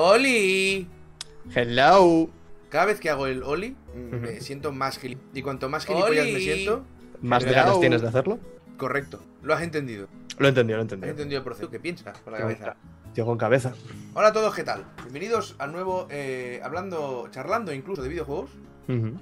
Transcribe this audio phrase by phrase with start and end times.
[0.00, 0.86] ¡Oli!
[1.52, 2.30] Hello.
[2.68, 5.36] Cada vez que hago el Oli, me siento más gilipollas.
[5.36, 6.84] Y cuanto más gilipollas me siento,
[7.20, 7.52] ¿Más Hello.
[7.54, 8.38] ganas tienes de hacerlo?
[8.76, 9.20] correcto.
[9.42, 10.06] Lo has entendido.
[10.38, 11.10] Lo he entendido, lo he Has entendido.
[11.10, 12.76] entendido el proceso que piensas con la Qué cabeza.
[13.12, 13.72] Tío con cabeza.
[14.14, 14.84] Hola a todos, ¿qué tal?
[15.02, 18.50] Bienvenidos al nuevo, eh, hablando, charlando incluso de videojuegos.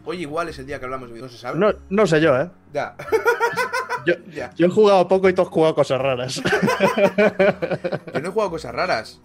[0.04, 1.58] Hoy igual es el día que hablamos de videojuegos, ¿no se sabe?
[1.58, 2.50] No, no sé yo, ¿eh?
[2.74, 2.96] Ya.
[4.06, 4.52] Yo, ya.
[4.54, 6.36] yo he jugado poco y tú has jugado cosas raras.
[8.14, 9.20] Yo no he jugado cosas raras.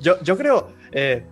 [0.00, 0.70] yo, yo creo.
[0.92, 1.24] Eh,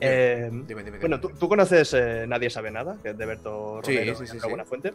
[0.00, 0.98] eh, Dime, dime, dime.
[1.00, 4.26] bueno, ¿tú, tú conoces eh, Nadie sabe nada, que es de Berto Romero sí, y
[4.26, 4.48] sí, Andreu sí.
[4.48, 4.92] Buenafuente.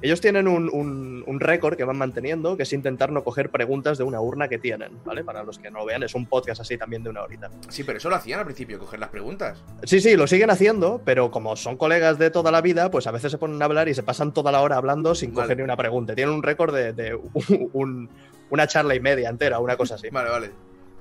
[0.00, 3.98] Ellos tienen un, un- un récord que van manteniendo, que es intentar no coger preguntas
[3.98, 5.24] de una urna que tienen, ¿vale?
[5.24, 7.50] Para los que no lo vean, es un podcast así también de una horita.
[7.68, 9.62] Sí, pero eso lo hacían al principio, coger las preguntas.
[9.82, 13.10] Sí, sí, lo siguen haciendo, pero como son colegas de toda la vida, pues a
[13.10, 15.44] veces se ponen a hablar y se pasan toda la hora hablando sin Vale.
[15.48, 16.14] coger ni una pregunta.
[16.14, 18.08] Tienen un récord de, de un- un-
[18.48, 20.08] una charla y media entera, una cosa así.
[20.08, 20.50] Vale, vale.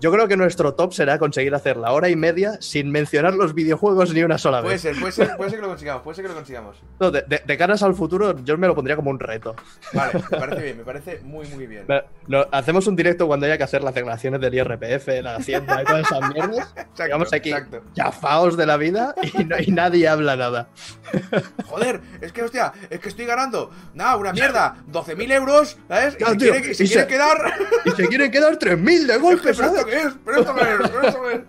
[0.02, 3.54] Yo creo que nuestro top será conseguir hacer la hora y media sin mencionar los
[3.54, 4.82] videojuegos ni una sola Puede vez.
[4.82, 6.78] ser, puede ser, puede ser que lo consigamos, puede ser que lo consigamos.
[7.00, 9.56] No, de, de- de caras al futuro, yo me lo pondría como un reto.
[9.94, 11.86] Vale, me parece bien, me parece muy, muy bien.
[12.28, 15.86] No, hacemos un directo cuando haya que hacer las declaraciones del IRPF, la Hacienda y
[15.86, 16.74] todas esas mierdas.
[16.98, 17.82] Llegamos aquí exacto.
[17.94, 20.68] chafaos de la vida y, no- y nadie habla nada.
[21.68, 26.18] Joder, es que, hostia, es que estoy ganando, nada, una mierda, 12.000 euros, ¿sabes?
[26.20, 27.54] Y se tío, quiere, y se y quiere se- quedar.
[27.86, 30.02] Y se quieren quedar 3.000 de golpe, ¿Pero esto ¿sabes?
[30.04, 30.16] qué es?
[30.26, 30.90] ¿Pero esto qué es?
[30.92, 31.42] ¿Pero esto qué es?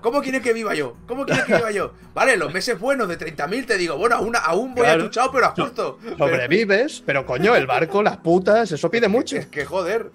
[0.00, 0.96] ¿Cómo quiere que viva yo?
[1.06, 1.92] ¿Cómo quiere que viva yo?
[2.14, 5.02] Vale, los meses buenos de 30.000 te digo, bueno, aún, aún voy Claro.
[5.02, 5.98] atuchado, pero a justo.
[6.16, 9.36] Sobrevives, pero coño, el barco, las putas, eso pide mucho.
[9.36, 10.10] Es que joder.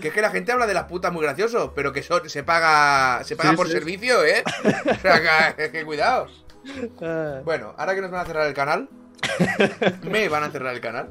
[0.00, 3.22] Que es que la gente habla de las putas muy gracioso, pero que se paga
[3.24, 3.72] se paga Sí, por sí.
[3.72, 4.42] servicio, ¿eh?
[4.90, 6.28] O sea, que, que cuidado.
[7.02, 8.88] Ah, Bueno, ahora que nos van a cerrar el canal,
[10.02, 11.08] me van a cerrar el canal.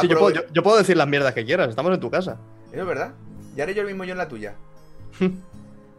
[0.00, 2.38] sí, yo, puedo, yo- yo puedo decir las mierdas que quieras, estamos en tu casa.
[2.72, 3.12] Es verdad.
[3.56, 4.54] Y haré yo el mismo yo en la tuya.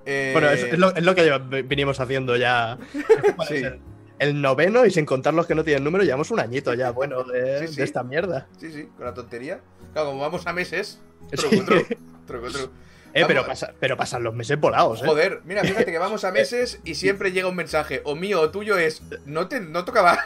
[0.05, 2.78] Eh, Bueno, es, es lo, es lo que venimos haciendo ya.
[3.36, 3.56] ¿Cuál Sí.
[3.58, 3.80] El,
[4.19, 7.23] el noveno, y sin contar los que no tienen número, llevamos un añito ya, bueno,
[7.23, 7.75] de, Sí, sí.
[7.78, 8.47] de esta mierda.
[8.59, 9.62] Sí, sí, con la tontería.
[9.94, 11.00] Claro, como vamos a meses.
[11.31, 11.85] Truco, truco,
[12.28, 12.72] truco, truco.
[13.12, 15.06] Eh, pero, pasa- pero pasan los meses volados, ¿eh?
[15.07, 18.52] Joder, mira, fíjate que vamos a meses y siempre llega un mensaje, o mío o
[18.52, 20.19] tuyo es, no te, no tocaba.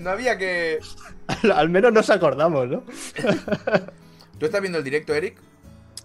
[0.00, 0.80] no había que...
[1.28, 2.84] Al, al menos nos acordamos, ¿no?
[4.38, 5.36] ¿Tú estás viendo el directo, Eric?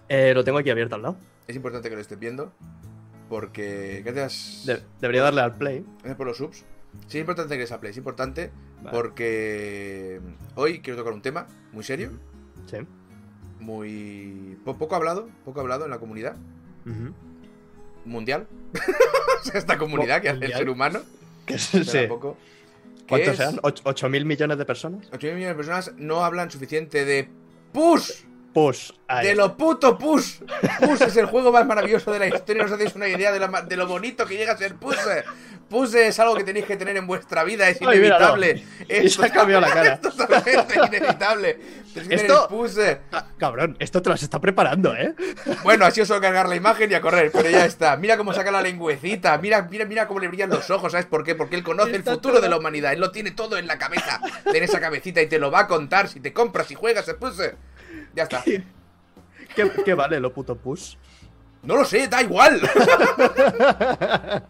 [0.10, 1.18] Eh, lo tengo aquí abierto al lado.
[1.48, 2.52] Es importante que lo estés viendo,
[3.30, 4.02] porque...
[4.06, 5.86] Gracias, De- debería darle al play.
[6.00, 6.58] gracias por los subs.
[7.08, 8.52] Sí, es importante que les play, es importante
[8.84, 8.96] Vale.
[8.98, 10.20] porque
[10.56, 12.12] hoy quiero tocar un tema muy serio,
[12.70, 12.78] Sí.
[13.60, 14.58] muy...
[14.64, 16.36] po- poco hablado, poco hablado en la comunidad
[16.86, 17.14] Ujú.
[18.06, 18.48] mundial.
[19.42, 20.60] o sea, esta comunidad que hace el Mundial.
[20.60, 21.00] ser humano.
[21.46, 21.84] Que sí.
[23.10, 23.60] ¿Cuántos sean?
[23.64, 25.08] ¿Ocho- ¿8 mil millones de personas?
[25.12, 27.28] 8 millones de personas no hablan suficiente de
[27.74, 28.24] Push!
[28.54, 28.92] Push.
[28.92, 28.94] Pues.
[29.08, 30.40] ahí De lo puto push.
[30.80, 32.64] Push es el juego más maravilloso de la historia.
[32.64, 34.76] No os hacéis una idea de lo, ma- de lo bonito que llega a ser
[34.76, 34.98] push.
[35.70, 37.68] Push es algo que tenéis que tener en vuestra vida.
[37.68, 38.64] Es Ay, inevitable.
[39.04, 39.94] Y se ha cambiado la cara.
[39.94, 41.60] Es totalmente inevitable.
[42.10, 42.78] Esto- push.
[43.12, 45.14] Ah, cabrón, esto te lo has está preparando, ¿eh?
[45.64, 47.96] Bueno, ha sido solo cargar la imagen y a correr, pero ya está.
[47.98, 51.24] Mira cómo saca la lengüecita, mira, mira, mira cómo le brillan los ojos, ¿sabes por
[51.24, 51.36] qué?
[51.36, 53.78] Porque él conoce el futuro todo- de la humanidad, él lo tiene todo en la
[53.78, 54.20] cabeza,
[54.52, 57.14] tiene esa cabecita y te lo va a contar si te compras y juegas, se
[57.14, 57.56] puse.
[58.14, 58.44] Ya está.
[58.44, 60.96] ¿Qué, qué vale lo puto push?
[61.64, 62.60] No lo sé, da igual.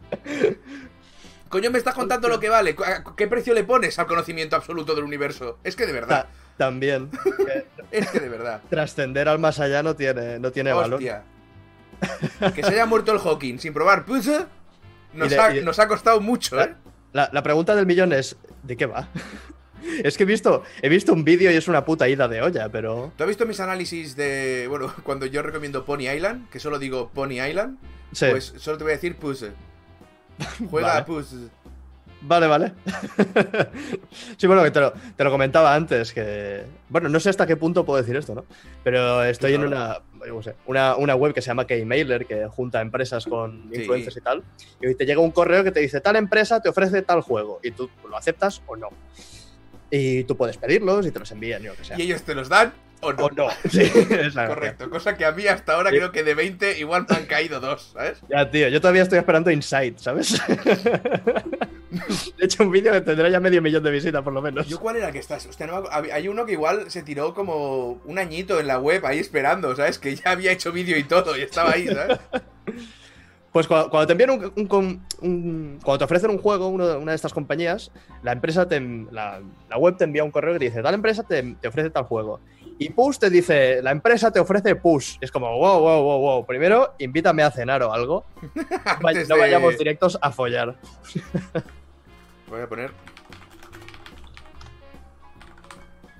[1.49, 2.73] Coño, me estás contando lo que vale.
[2.75, 2.83] ¿Cu-
[3.15, 5.59] ¿Qué precio le pones al conocimiento absoluto del universo?
[5.63, 7.11] Es que de verdad, Ta- también.
[7.91, 8.61] es que de verdad.
[8.69, 10.99] trascender al más allá no tiene, no tiene valor.
[10.99, 14.45] Que se haya muerto el Hawking sin probar puse
[15.13, 16.73] nos, ha, nos ha costado mucho, ¿eh?
[17.13, 19.07] La, la pregunta del millón es: ¿de qué va?
[20.03, 22.69] es que he visto, he visto un vídeo y es una puta ida de olla,
[22.69, 23.11] pero.
[23.17, 24.67] ¿Tú has visto mis análisis de.
[24.69, 27.77] Bueno, cuando yo recomiendo Pony Island, que solo digo Pony Island,
[28.11, 28.27] Sí.
[28.29, 29.45] pues solo te voy a decir Puss.
[30.69, 30.99] Juega Vale.
[30.99, 31.35] a Puss.
[32.25, 32.71] Vale, vale.
[34.37, 36.63] sí, bueno, que te lo, te lo comentaba antes, que...
[36.87, 38.45] Bueno, no sé hasta qué punto puedo decir esto, ¿no?
[38.81, 42.79] Pero estoy en una, qué sé, una, una web que se llama Keymailer, que junta
[42.79, 43.79] empresas con Sí.
[43.81, 44.41] influencers y tal.
[44.81, 47.59] Y hoy te llega un correo que te dice, tal empresa te ofrece tal juego.
[47.61, 48.87] Y tú lo aceptas o no.
[49.95, 51.99] Y tú puedes pedirlos y te los envían, yo que sea.
[51.99, 53.25] Y ellos te los dan o no.
[53.25, 53.47] O no.
[53.69, 53.87] Sí.
[54.33, 55.97] Correcto, cosa que a mí hasta ahora Sí.
[55.97, 58.17] creo que de 20 igual me han caído dos, ¿sabes?
[58.27, 60.41] Ya, tío, yo todavía estoy esperando Insight, ¿sabes?
[62.39, 64.67] He hecho un vídeo que tendrá ya medio millón de visitas, por lo menos.
[64.67, 65.45] ¿Yo cuál era que estás?
[65.45, 69.19] Hostia, no hay uno que igual se tiró como un añito en la web ahí
[69.19, 69.99] esperando, ¿sabes?
[69.99, 72.17] Que ya había hecho vídeo y todo y estaba ahí, ¿sabes?
[73.53, 76.97] Pues cuando, cuando te envían un, un com- un- Cuando te ofrecen un juego, uno
[76.97, 77.91] una de estas compañías,
[78.23, 78.79] la empresa te.
[79.11, 81.89] La, la web te envía un correo que te dice: Tal empresa te, te ofrece
[81.91, 82.39] tal juego.
[82.79, 85.17] Y push te dice, la empresa te ofrece push.
[85.21, 86.45] Es como, wow, wow, wow, wow.
[86.47, 88.25] Primero, invítame a cenar o algo.
[89.03, 90.75] Antes no de- vayamos directos a follar.
[92.49, 92.91] Voy a poner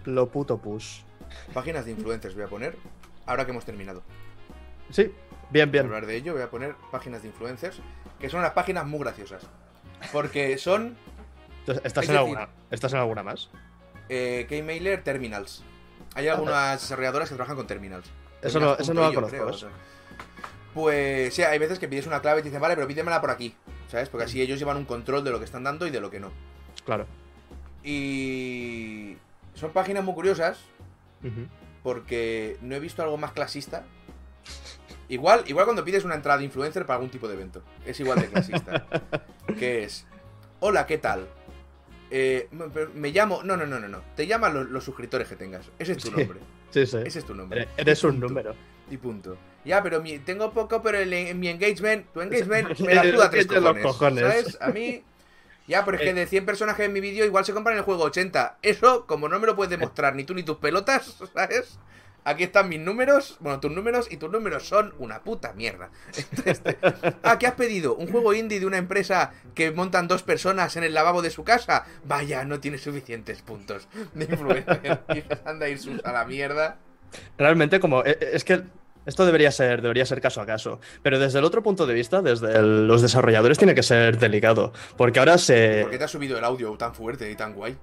[0.06, 1.00] Lo puto push.
[1.54, 2.36] páginas de influencers.
[2.36, 2.78] Voy a poner.
[3.26, 4.04] Ahora que hemos terminado.
[4.92, 5.12] Sí,
[5.54, 5.86] bien, bien.
[5.86, 7.78] hablar de ello, voy a poner páginas de influencers.
[8.20, 9.44] Que son unas páginas muy graciosas.
[10.12, 10.98] Porque son
[11.60, 13.50] Entonces, ¿Estás Es en, decir- alguna, ¿Estás en alguna más?
[14.10, 15.64] eh, Keymailer Terminals.
[16.16, 18.10] Hay algunas desarrolladoras que trabajan con terminals.
[18.42, 19.30] Eso no, eso no lo conozco.
[19.36, 19.56] creo, ¿ves?
[19.56, 19.70] o sea.
[20.74, 23.32] Pues sí, hay veces que pides una clave y te dicen, vale, pero pídemela por
[23.32, 23.56] aquí.
[23.88, 24.10] ¿Sabes?
[24.10, 26.20] Porque así ellos llevan un control de lo que están dando y de lo que
[26.20, 26.32] no.
[26.86, 27.06] Claro.
[27.84, 29.18] Y
[29.54, 30.60] son páginas muy curiosas
[31.84, 33.84] porque no he visto algo más clasista.
[35.14, 37.62] Igual, igual cuando pides una entrada de influencer para algún tipo de evento.
[37.86, 38.86] Es igual de clasista.
[39.60, 40.08] que es,
[40.60, 41.28] hola, ¿qué tal?
[42.10, 42.66] Eh, me,
[42.96, 43.42] me llamo...
[43.44, 44.02] No, no, no, no, no.
[44.16, 45.70] Te llaman los, los suscriptores que tengas.
[45.78, 46.16] Ese es tu Sí.
[46.18, 46.40] nombre.
[46.72, 46.98] Sí, sí.
[47.06, 47.68] Ese es tu nombre.
[47.78, 48.28] Eres- un punto.
[48.28, 48.56] número.
[48.90, 49.38] Y punto.
[49.66, 53.30] Ya, pero mi- tengo poco, pero el- en mi engagement, tu engagement me la suda
[53.30, 54.22] tres cojones, cojones.
[54.24, 54.58] ¿Sabes?
[54.62, 55.04] A mí.
[55.68, 57.84] Ya, pero es que de 100 personas que ven mi vídeo, igual se compran el
[57.84, 58.58] juego 80.
[58.64, 61.78] Eso, como no me lo puedes demostrar ni tú ni tus pelotas, ¿sabes?
[62.26, 65.90] Aquí están mis números, bueno, tus números, y tus números son una puta mierda.
[66.18, 66.78] Entonces, te-
[67.24, 67.96] ah, ¿qué has pedido?
[67.96, 71.44] ¿Un juego indie de una empresa que montan dos personas en el lavabo de su
[71.44, 71.86] casa?
[72.06, 75.04] Vaya, no tiene suficientes puntos de influencia.
[75.46, 76.78] Anda a ir sus- a la mierda.
[77.38, 78.04] Realmente, como.
[78.06, 78.64] e- Es que
[79.06, 80.80] esto debería ser, debería ser caso a caso.
[81.02, 84.72] Pero desde el otro punto de vista, desde el- los desarrolladores, tiene que ser delicado.
[84.96, 85.82] Porque ahora se.
[85.82, 87.76] ¿Por qué te has subido el audio tan fuerte y tan guay?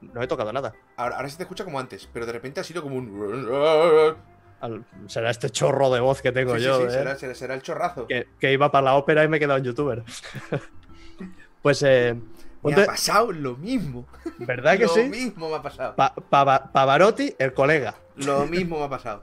[0.00, 0.74] No he tocado nada.
[0.96, 4.26] Ahora, ahora se te escucha como antes, pero de repente ha sido como un.
[4.60, 6.78] Al- será este chorro de voz que tengo Sí, yo.
[6.78, 6.90] sí, ¿eh?
[6.90, 8.06] será, será- será el chorrazo.
[8.08, 10.02] que, que iba para la ópera y me he quedado en youtuber.
[11.62, 12.22] pues, eh, Me
[12.62, 14.06] ponte- ha pasado lo mismo.
[14.38, 15.04] ¿verdad que lo sí?
[15.08, 15.94] mismo me ha pasado.
[15.96, 17.94] Pa- Pava- Pavarotti, el colega.
[18.16, 19.22] Lo mismo me ha pasado.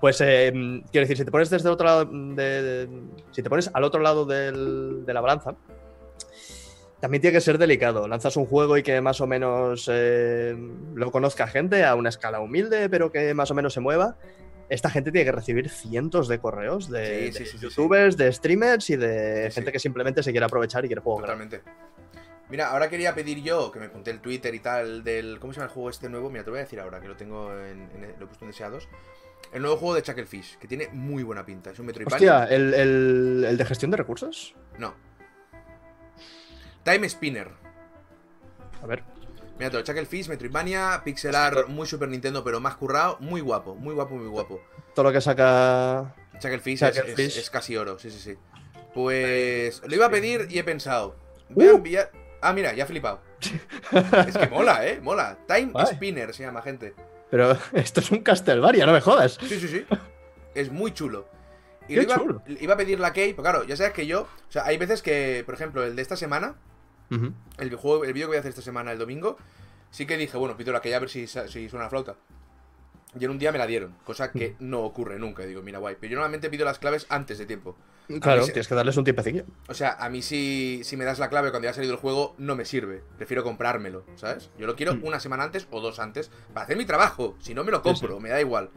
[0.00, 0.52] Pues eh,
[0.92, 2.88] quiero decir, si te pones desde el otro lado de, de-
[3.32, 5.54] si te pones al otro lado del- de la balanza,
[7.00, 8.08] también tiene que ser delicado.
[8.08, 10.56] Lanzas un juego y que más o menos eh,
[10.94, 14.16] lo conozca gente a una escala humilde, pero que más o menos se mueva.
[14.68, 18.32] Esta gente tiene que recibir cientos de correos de, Sí, de sí, sí, youtubers, de
[18.32, 21.20] streamers y de gente que simplemente se quiere aprovechar y quiere gratis.
[21.20, 21.62] Totalmente.
[22.48, 25.38] Mira, ahora quería pedir yo, que me apunté el Twitter y tal, del.
[25.40, 26.30] ¿Cómo se llama el juego este nuevo?
[26.30, 27.82] Mira, te lo voy a decir ahora, que lo tengo en.
[27.92, 28.88] en- lo he puesto en deseados.
[29.52, 31.70] El nuevo juego de Chucklefish, que tiene muy buena pinta.
[31.70, 32.16] Es un Metroidvania.
[32.42, 34.54] Hostia, ¿el, el- el de gestión de recursos?
[34.78, 34.94] No.
[36.86, 37.48] Time Spinner.
[38.82, 39.02] A ver.
[39.58, 43.94] Mira todo, Chucklefish, Metroidvania, pixel art muy Super Nintendo, pero más currado, muy guapo, muy
[43.94, 44.60] guapo, muy guapo.
[44.94, 46.14] Todo lo que saca.
[46.38, 47.26] Chucklefish, es- Chucklefish.
[47.26, 48.34] Es, es casi oro, sí, sí, sí.
[48.94, 51.16] Pues lo iba a pedir y he pensado,
[51.50, 51.76] voy a Uh.
[51.76, 52.10] enviar...
[52.40, 53.20] Ah, mira, ya he flipado.
[54.28, 55.00] es que mola, ¿eh?
[55.02, 55.36] Mola.
[55.48, 55.72] Time.
[55.86, 56.94] Spinner se llama, gente.
[57.30, 59.38] Pero esto es un Castlevania, no me jodas.
[59.40, 59.84] Sí, sí, sí.
[60.54, 61.28] Es muy chulo.
[61.88, 62.42] Y Qué iba, chulo.
[62.46, 64.22] iba a pedir la key, pero claro, ya sabes que yo...
[64.22, 66.56] O sea, hay veces que, por ejemplo, el de esta semana,
[67.58, 69.36] El juego, el vídeo que voy a hacer esta semana, el domingo,
[69.90, 72.16] sí que dije, bueno, pido la key a ver si, suena la flauta.
[73.18, 75.44] Y en un día me la dieron, cosa que no ocurre nunca.
[75.46, 75.96] Digo, mira, guay.
[75.98, 77.74] Pero yo normalmente pido las claves antes de tiempo.
[78.20, 79.44] Claro, mí tienes que darles un tiempecillo.
[79.68, 81.98] O sea, a mí si, si me das la clave cuando ya ha salido el
[81.98, 83.02] juego, no me sirve.
[83.16, 84.50] Prefiero comprármelo, ¿sabes?
[84.58, 85.04] Yo lo quiero Mm.
[85.04, 87.36] una semana antes o dos antes para hacer mi trabajo.
[87.40, 88.22] Si no, me lo compro, sí.
[88.22, 88.70] me da igual.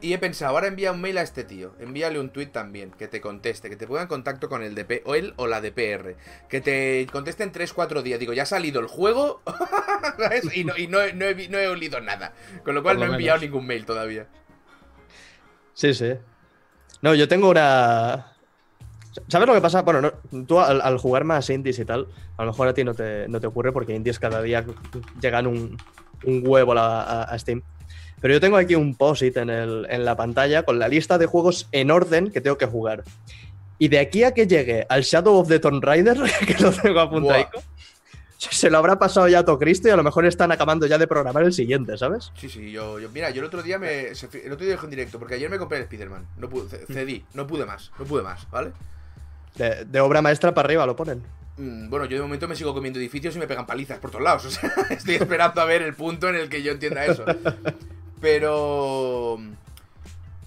[0.00, 3.08] Y he pensado, ahora envía un mail a este tío, envíale un tweet también, que
[3.08, 6.16] te conteste, que te ponga en contacto con el DP, o él o la DPR,
[6.48, 8.20] que te conteste en 3-4 días.
[8.20, 9.40] Digo, ya ha salido el juego,
[10.18, 10.54] ¿sabes?
[10.54, 12.34] Y no, y no, he- no he, vi- no he olido nada.
[12.64, 13.50] Con lo cual no he enviado menos.
[13.50, 14.26] ningún mail todavía.
[15.72, 16.12] Sí, sí.
[17.00, 18.32] No, yo tengo una.
[19.28, 19.82] ¿Sabes lo que pasa?
[19.82, 22.84] Bueno, no- tú al, al jugar más indies y tal, a lo mejor a ti
[22.84, 24.64] no te, no te ocurre porque indies cada día
[25.20, 25.76] llegan un,
[26.24, 27.62] un huevo a, la- a- a Steam.
[28.24, 31.26] Pero yo tengo aquí un post-it en, el- en la pantalla con la lista de
[31.26, 33.04] juegos en orden que tengo que jugar.
[33.78, 36.16] Y de aquí a que llegue al Shadow of the Tomb Raider,
[36.46, 37.50] que lo tengo apuntado,
[38.38, 41.06] se lo habrá pasado ya todo Cristo y a lo mejor están acabando ya de
[41.06, 42.32] programar el siguiente, ¿sabes?
[42.38, 44.06] Sí, sí, yo, yo- mira, yo el otro día me.
[44.08, 46.26] El otro día dejé en directo, porque ayer me compré el Spider-Man.
[46.38, 48.72] No pude, ce- cedí, no pude más, no pude más, ¿vale?
[49.56, 51.22] De, de obra maestra para arriba lo ponen.
[51.58, 54.24] Mm, Bueno, yo de momento me sigo comiendo edificios y me pegan palizas por todos
[54.24, 54.46] lados.
[54.46, 57.24] O sea, estoy esperando a ver el punto en el que yo entienda eso.
[58.24, 59.38] Pero.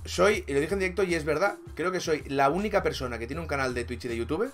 [0.04, 3.20] Soy, y lo dije en directo y es verdad, creo que soy la única persona
[3.20, 4.52] que tiene un canal de Twitch y de YouTube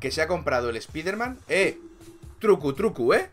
[0.00, 1.38] que se ha comprado el Spider-Man.
[1.48, 1.78] ¡Eh!
[2.40, 3.30] Trucu, trucu, ¿eh?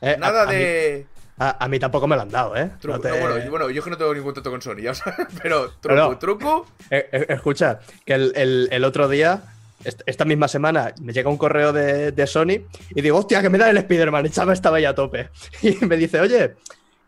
[0.00, 1.06] Eh, a- Nada a mí- de.
[1.40, 2.70] A, a mí tampoco me lo han dado, ¿eh?
[2.80, 2.96] Truco.
[2.96, 4.80] No te- No, bueno, yo, bueno, yo es que no tengo ningún contacto con Sony,
[4.82, 5.26] ya sabes.
[5.42, 6.66] Pero truco, No, truco.
[6.90, 9.42] Eh, eh, escucha, que el, el- el otro día,
[9.84, 13.50] est- esta misma semana, me llega un correo de, de Sony y digo, hostia, que
[13.50, 14.26] me da el Spider-Man.
[14.26, 15.28] El chaval estaba ya a tope.
[15.62, 16.56] Y me dice, oye,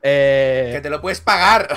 [0.03, 1.69] Eh, Que te lo puedes pagar.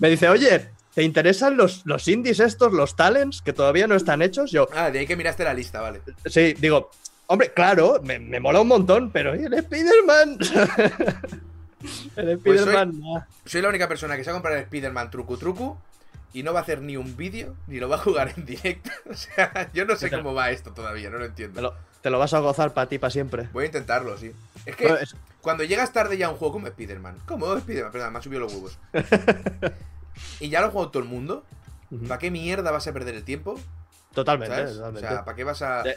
[0.00, 4.22] me dice, oye, ¿te interesan los, los indies estos, los talents, que todavía no están
[4.22, 4.50] hechos?
[4.50, 6.00] Yo, ah, de ahí que miraste la lista, vale.
[6.26, 6.90] sí, digo,
[7.26, 10.38] hombre, claro, me, me mola un montón, pero ¿y el Spider-Man?
[12.16, 13.20] el Pues soy- Spider-Man, nah.
[13.44, 15.76] Soy la única persona que se va a comprar el Spider-Man trucu trucu
[16.32, 18.90] y no va a hacer ni un vídeo ni lo va a jugar en directo.
[19.10, 21.60] O sea, yo no sé cómo va esto todavía, no lo Te entiendo.
[21.62, 23.48] lo, te lo vas a gozar para ti, para siempre.
[23.52, 24.32] Voy a intentarlo, sí.
[24.66, 25.14] Es que Bueno, es-
[25.44, 27.92] cuando llegas tarde ya a un juego como Spider-Man, ¿cómo Spider-Man?
[27.92, 28.76] Perdón, me ha subido los huevos.
[30.40, 31.44] y ya lo ha jugado todo el mundo.
[32.08, 33.60] ¿Para qué mierda vas a perder el tiempo?
[34.14, 34.72] Totalmente, ¿Sabes?
[34.72, 35.08] O totalmente.
[35.08, 35.82] sea, ¿para qué vas a.?
[35.84, 35.96] De-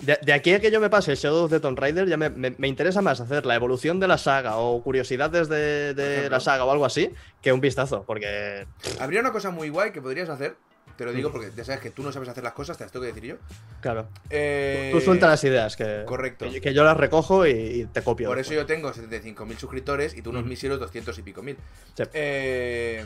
[0.00, 2.16] De, de aquí a que yo me pase el Shadow of the Tomb Raider, ya
[2.18, 6.28] me, me- me interesa más hacer la evolución de la saga o curiosidades de, de
[6.28, 8.66] la saga o algo así que un vistazo, porque.
[9.00, 10.56] Habría una cosa muy guay que podrías hacer.
[10.96, 12.90] Te lo digo porque ya sabes que tú no sabes hacer las cosas, te las
[12.92, 13.36] tengo que decir yo.
[13.80, 14.08] Claro.
[14.30, 16.46] Eh, Tú suelta las ideas, que, correcto.
[16.46, 18.28] que, yo- que yo las recojo y, y te copio.
[18.28, 20.48] Por eso yo tengo 75.000 suscriptores y tú unos Mm.
[20.48, 21.56] míseros 200 y pico mil.
[21.96, 22.02] Sí.
[22.14, 23.04] Eh,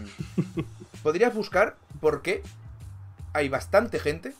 [1.02, 2.42] podrías buscar por qué
[3.32, 4.32] hay bastante gente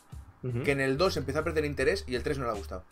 [0.64, 2.82] que en el 2 empezó a perder interés y el 3 no le ha gustado.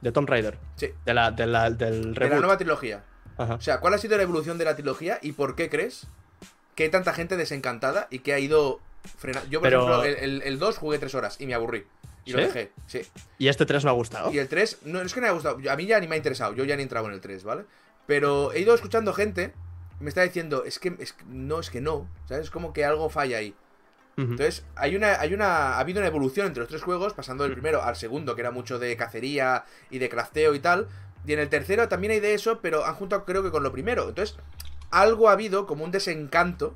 [0.00, 0.56] De Tomb Raider.
[0.76, 0.88] Sí.
[1.04, 3.04] De la, de la- del De la nueva trilogía.
[3.36, 3.54] Ajá.
[3.54, 6.06] O sea, ¿cuál ha sido la evolución de la trilogía y por qué crees
[6.74, 8.80] que hay tanta gente desencantada y que ha ido
[9.48, 11.86] Yo, por Pero- ejemplo, el, el, el 2 jugué 3 horas y me aburrí.
[12.24, 13.00] Y lo dejé, sí.
[13.38, 14.30] Y este 3 no ha gustado.
[14.30, 15.58] Y el 3, no es que no me haya gustado.
[15.70, 16.54] A mí ya ni me ha interesado.
[16.54, 17.64] Yo ya ni he entrado en el 3, ¿vale?
[18.06, 19.52] Pero he ido escuchando gente.
[20.00, 22.08] Me está diciendo, es que, es no, es que no.
[22.26, 22.44] ¿Sabes?
[22.44, 23.54] Es como que algo falla ahí.
[24.16, 25.76] Entonces, hay una, hay una.
[25.76, 28.50] Ha habido una evolución entre los tres juegos, pasando del primero al segundo, que era
[28.50, 30.88] mucho de cacería y de crafteo y tal.
[31.26, 33.72] Y en el tercero también hay de eso, pero han juntado creo que con lo
[33.72, 34.06] primero.
[34.10, 34.36] Entonces,
[34.90, 36.74] algo ha habido como un desencanto.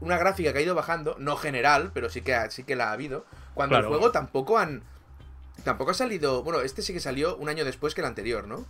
[0.00, 2.88] Una gráfica que ha ido bajando, no general, pero sí que, ha- sí que la
[2.88, 3.24] ha habido.
[3.54, 3.88] Cuando Claro.
[3.88, 4.82] el juego tampoco han.
[5.64, 6.42] Tampoco ha salido.
[6.42, 8.64] Bueno, este sí que salió un año después que el anterior, ¿no?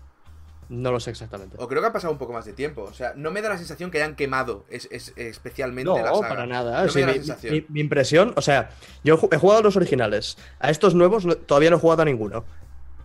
[0.68, 1.56] No lo sé exactamente.
[1.58, 2.82] O creo que ha pasado un poco más de tiempo.
[2.82, 6.14] O sea, no me da la sensación que hayan quemado es, es- especialmente No, la
[6.14, 6.28] saga.
[6.28, 6.84] para nada.
[6.84, 7.54] No Sí, me da la mi, sensación.
[7.54, 8.70] mi- mi impresión, o sea,
[9.04, 10.37] yo he ju- he jugado a los originales.
[10.60, 12.44] A estos nuevos no- todavía no he jugado a ninguno.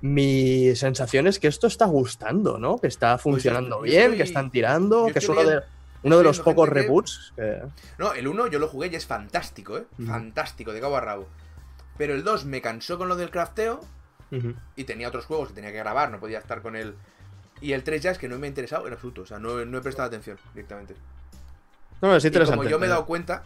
[0.02, 2.78] Mi sensación es que esto está gustando, ¿no?
[2.78, 5.62] Que está funcionando Pues yo bien, estoy- que están tirando, que es uno de,
[6.06, 7.34] uno de los pocos reboots.
[7.36, 7.62] que-
[7.98, 9.86] No, el 1 yo lo jugué y es fantástico, ¿eh?
[10.06, 11.28] Fantástico, de cabo a rabo.
[11.98, 13.80] Pero el 2 me cansó con lo del crafteo
[14.76, 16.96] y tenía otros juegos que tenía que grabar, no podía estar con él.
[17.62, 19.64] Y el 3 ya es que no me ha interesado en absoluto, o sea, no,
[19.66, 20.96] no he prestado atención directamente.
[22.02, 22.58] No, es Y interesante.
[22.58, 23.44] como yo me he dado cuenta.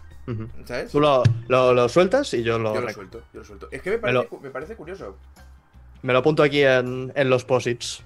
[0.66, 0.92] ¿sabes?
[0.92, 3.68] Tú lo, lo- lo sueltas y yo lo, Yo lo suelto, yo lo suelto.
[3.72, 5.18] Es que me Me parece, lo- cu- me parece curioso.
[6.04, 8.04] me lo apunto aquí en, en los posits.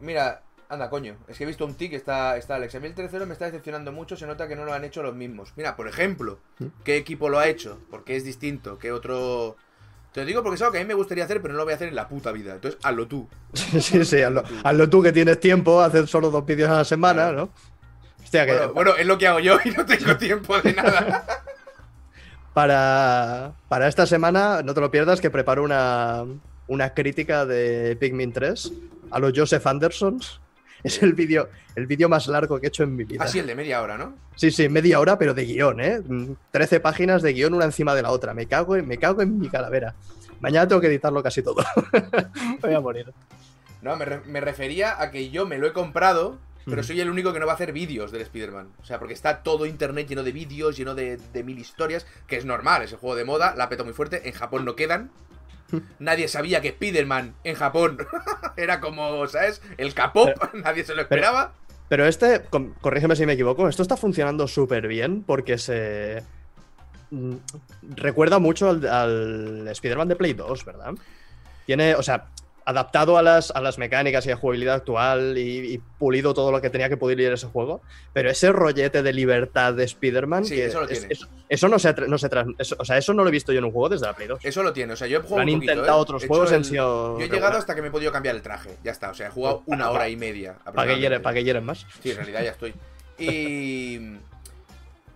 [0.00, 1.16] Mira, anda, coño.
[1.28, 2.74] Es que he visto un tic, está, está Alex.
[2.74, 5.02] A mí el tercero me está decepcionando mucho, se nota que no lo han hecho
[5.02, 5.52] los mismos.
[5.56, 6.66] Mira, por ejemplo, ¿Mm?
[6.84, 7.78] ¿qué equipo lo ha hecho?
[7.90, 9.56] Porque es distinto, ¿qué otro...?
[10.12, 11.64] Te lo digo porque es algo que a mí me gustaría hacer, pero no lo
[11.64, 12.54] voy a hacer en la puta vida.
[12.54, 13.28] Entonces, hazlo tú.
[13.54, 17.22] sí, sí, hazlo, hazlo tú que tienes tiempo, hacer solo dos vídeos a la semana,
[17.22, 17.36] Claro.
[17.36, 17.50] ¿no?
[18.22, 21.24] Hostia, que Bueno, bueno, es lo que hago yo y no tengo tiempo de nada.
[22.52, 26.24] para, para esta semana, no te lo pierdas, que preparo una,
[26.66, 28.72] una crítica de Pikmin 3
[29.10, 30.41] a los Joseph Andersons.
[30.84, 33.24] Es el vídeo el vídeo más largo que he hecho en mi vida.
[33.24, 34.14] Así el de media hora, ¿no?
[34.36, 36.00] Sí, sí, media hora, pero de guion, ¿eh?
[36.06, 38.34] Mm, 13 páginas de guion una encima de la otra.
[38.34, 39.94] Me cago en, me cago en mi calavera.
[40.40, 41.64] Mañana tengo que editarlo casi todo.
[42.60, 43.12] Voy a morir.
[43.80, 46.88] No, me, re- me refería a que yo me lo he comprado, pero Ujú.
[46.88, 48.68] soy el único que no va a hacer vídeos del Spider-Man.
[48.80, 52.36] O sea, porque está todo internet lleno de vídeos, lleno de, de mil historias, que
[52.36, 55.10] es normal, es el juego de moda, la petó muy fuerte, en Japón no quedan.
[55.98, 57.98] Nadie sabía que Spider-Man en Japón
[58.56, 59.62] era como, ¿sabes?
[59.78, 61.52] El K-pop, nadie se lo esperaba.
[61.88, 62.42] Pero este,
[62.80, 66.22] corrígeme si me equivoco, esto está funcionando súper bien porque se.
[67.10, 67.34] mm,
[67.96, 70.92] Recuerda mucho al, al Spider-Man de Play 2, ¿verdad?
[71.66, 72.26] Tiene, o sea,
[72.64, 76.60] adaptado a las, a las mecánicas y a jugabilidad actual y, y pulido todo lo
[76.60, 77.82] que tenía que pulir ese juego.
[78.12, 80.44] Pero ese rollete de libertad de Spider-Man.
[80.44, 81.12] Sí, que eso lo es- tiene.
[81.14, 82.28] eso, eso no se, no se
[82.58, 84.28] eso- O sea, eso no lo he visto yo en un juego desde la Play
[84.28, 84.44] 2.
[84.44, 86.02] Eso lo tiene, o sea, yo he Lo jugado han un poquito, intentado ¿eh?
[86.02, 87.18] otros He juegos han sido.
[87.18, 89.26] Yo he llegado hasta que me he podido cambiar el traje, ya está, o sea,
[89.28, 90.54] he jugado una hora y media.
[90.54, 91.20] ¿Para aproximadamente.
[91.20, 91.86] para qué quieren más?
[92.02, 92.74] Sí, en realidad ya estoy.
[93.18, 94.18] Y.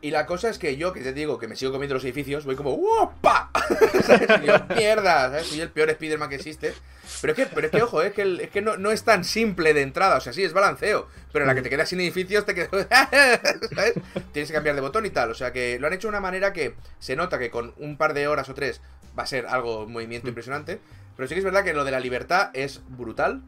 [0.02, 2.44] Y la cosa es que yo, que te digo que me sigo comiendo los edificios,
[2.44, 3.50] voy como ¡Opa!
[4.04, 4.28] ¿Sabes?
[4.42, 5.46] Y yo, mierda, ¿sabes?
[5.46, 6.74] Soy el peor Spider-Man que existe.
[7.20, 9.02] Pero es que, pero es que ojo, es que, el- es que no, no es
[9.04, 11.08] tan simple de entrada, o sea, sí, es balanceo.
[11.32, 12.70] Pero en la que te quedas sin edificios, te quedas.
[13.74, 13.94] ¿Sabes?
[14.32, 15.30] Tienes que cambiar de botón y tal.
[15.30, 17.96] O sea que lo han hecho de una manera que se nota que con un
[17.96, 18.80] par de horas o tres
[19.18, 20.80] va a ser algo, un movimiento impresionante.
[21.16, 23.42] Pero sí que es verdad que lo de la libertad es brutal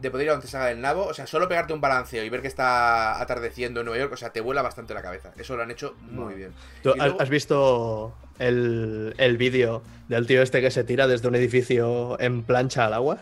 [0.00, 1.04] de poder ir a donde se haga el nabo.
[1.04, 4.16] O sea, solo pegarte un balanceo y ver que está atardeciendo en Nueva York, o
[4.16, 5.32] sea, te vuela bastante la cabeza.
[5.36, 6.52] Eso lo han hecho muy bien.
[6.82, 11.06] ¿Tú Y has, luego- has visto el, el vídeo del tío este que se tira
[11.06, 13.18] desde un edificio en plancha al agua?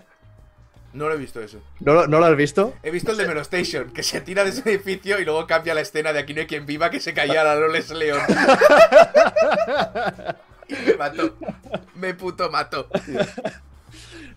[0.92, 1.58] No lo he visto eso.
[1.80, 2.72] ¿No, lo- no lo has visto?
[2.82, 5.82] He visto el de Melostation, que se tira de ese edificio y luego cambia la
[5.82, 8.20] escena de Aquí no hay quien viva que se caía la Loles León.
[10.68, 11.36] y me mató.
[11.96, 12.88] Me puto mató.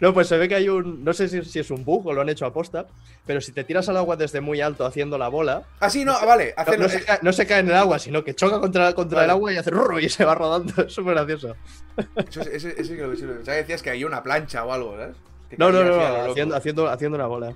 [0.01, 1.03] No, pues se ve que hay un.
[1.03, 2.87] No sé si, si es un bug o lo han hecho a posta,
[3.25, 6.13] pero si te tiras al agua desde muy alto haciendo la bola, Ah, sí, no,
[6.25, 6.53] vale.
[6.55, 8.93] no, hacerlo- no se, cae, no se cae en el agua, sino que choca contra,
[8.93, 9.25] contra Vale.
[9.25, 10.73] el agua y hace rrr y se va rodando.
[10.87, 11.55] Es súper gracioso.
[12.29, 13.11] Eso, eso, eso sí que lo.
[13.11, 15.17] O sea, decías que había una plancha o algo, ¿sabes?
[15.49, 15.95] Que No, no, no,
[16.31, 17.53] haciendo, haciendo, haciendo una bola.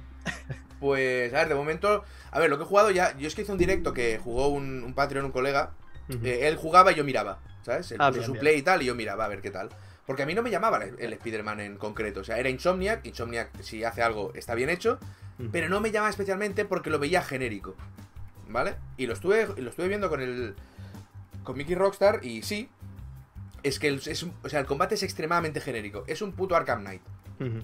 [0.80, 2.04] Pues, a ver, de momento.
[2.32, 3.16] A ver, lo que he jugado ya.
[3.18, 5.72] Yo es que hice un directo que jugó un, un Patreon, un colega.
[6.24, 7.90] Eh, él jugaba y yo miraba, ¿sabes?
[7.92, 8.42] Él Ah, puso bien, su bien.
[8.42, 9.70] play y tal, y yo miraba a ver qué tal.
[10.06, 12.22] Porque a mí no me llamaba el, el Spider-Man en concreto.
[12.22, 13.06] O sea, era Insomniac.
[13.06, 15.00] Insomniac, si hace algo, está bien hecho.
[15.52, 17.76] Pero no me llamaba especialmente porque lo veía genérico.
[18.50, 18.76] ¿Vale?
[18.98, 20.56] Y lo estuve, lo estuve viendo con el.
[21.44, 22.70] Con Mickey Rockstar, y sí.
[23.64, 26.04] Es que el, es o sea, el combate es extremadamente genérico.
[26.08, 27.02] Es un puto Arkham Knight.
[27.40, 27.64] Un No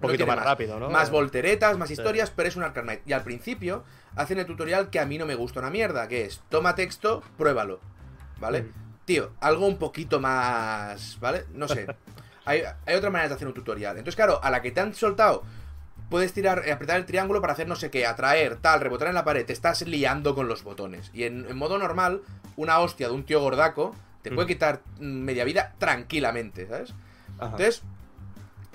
[0.00, 0.90] poquito tiene más, rápido, ¿no?
[0.90, 3.00] Más volteretas, más historias, pero es un Arkham Knight.
[3.06, 3.84] Y al principio
[4.16, 7.22] hacen el tutorial que a mí no me gusta una mierda, que es toma texto,
[7.36, 7.80] pruébalo.
[8.40, 8.66] ¿Vale?
[9.04, 11.18] Tío, algo un poquito más.
[11.20, 11.46] ¿Vale?
[11.52, 11.86] No sé.
[12.46, 13.98] Hay, hay otra manera de hacer un tutorial.
[13.98, 15.44] Entonces, claro, a la que te han soltado,
[16.08, 19.14] puedes tirar, eh, apretar el triángulo para hacer no sé qué, atraer, tal, rebotar en
[19.14, 19.44] la pared.
[19.44, 21.10] Te estás liando con los botones.
[21.12, 22.22] Y en, en modo normal,
[22.56, 26.92] una hostia de un tío gordaco te puede quitar mm, media vida tranquilamente, ¿sabes?
[27.38, 27.52] Ajá.
[27.52, 27.82] Entonces,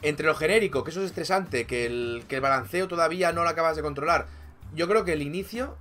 [0.01, 3.50] entre lo genérico, que eso es estresante, que el, que el balanceo todavía no lo
[3.50, 4.27] acabas de controlar,
[4.74, 5.77] yo creo que el inicio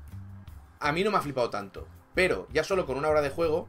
[0.80, 1.86] a mí no me ha flipado tanto.
[2.14, 3.68] Pero ya solo con una hora de juego,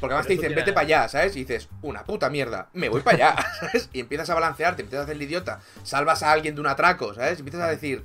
[0.00, 1.36] porque además te Pero dicen, tiene- vete para allá, ¿sabes?
[1.36, 3.88] Y dices, una puta mierda, me voy para allá, ¿sabes?
[3.92, 6.66] Y empiezas a balancear, te empiezas a hacer el idiota, salvas a alguien de un
[6.66, 7.38] atraco, ¿sabes?
[7.38, 8.04] Y empiezas a decir,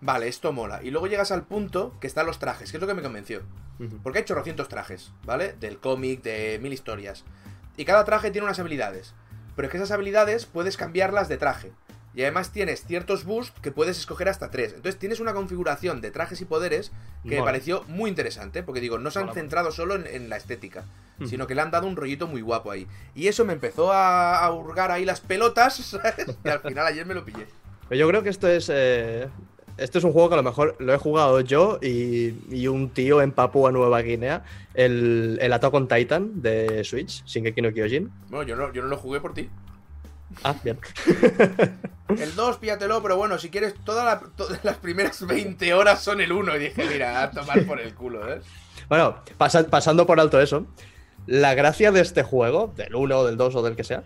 [0.00, 0.80] vale, esto mola.
[0.82, 3.42] Y luego llegas al punto que están los trajes, que es lo que me convenció.
[4.04, 5.54] Porque hay chorrocientos trajes, ¿vale?
[5.58, 7.24] Del cómic, de mil historias.
[7.76, 9.12] Y cada traje tiene unas habilidades.
[9.56, 11.72] Pero es que esas habilidades puedes cambiarlas de traje.
[12.14, 14.74] Y además tienes ciertos boosts que puedes escoger hasta tres.
[14.74, 16.92] Entonces tienes una configuración de trajes y poderes
[17.26, 18.62] que me pareció muy interesante.
[18.62, 19.34] Porque digo, no se han Mola.
[19.34, 20.84] centrado solo en, en la estética,
[21.26, 22.86] sino que le han dado un rollito muy guapo ahí.
[23.14, 26.36] Y eso me empezó a, a hurgar ahí las pelotas, ¿sabes?
[26.44, 27.46] Y al final ayer me lo pillé.
[27.88, 28.68] Pero yo creo que esto es.
[28.72, 29.28] eh,
[29.78, 32.90] Este es un juego que a lo mejor lo he jugado yo y, y un
[32.90, 38.10] tío en Papúa Nueva Guinea, el, el Attack on Titan de Switch, Shingeki no Kyojin.
[38.28, 39.48] Bueno, yo no, yo no lo jugué por ti.
[40.44, 40.78] Ah, bien.
[42.08, 46.20] El 2, píllatelo, pero bueno, si quieres, toda la- todas las primeras 20 horas son
[46.20, 46.56] el 1.
[46.56, 48.40] Y dije, mira, a tomar por el culo, ¿eh?
[48.88, 50.66] Bueno, pasa- pasando por alto eso,
[51.26, 54.02] la gracia de este juego, del 1, del 2 o del que sea,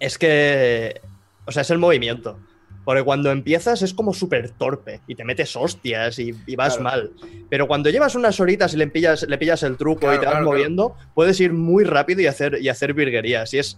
[0.00, 1.00] es que.
[1.46, 2.38] O sea, es el movimiento.
[2.84, 6.82] Porque cuando empiezas es como súper torpe y te metes hostias y, y vas Claro.
[6.84, 7.10] mal.
[7.50, 10.26] Pero cuando llevas unas horitas y le pillas, le pillas el truco Claro, y te
[10.26, 10.46] vas claro.
[10.46, 13.52] moviendo, puedes ir muy rápido y hacer, y hacer virguerías.
[13.54, 13.76] Y es.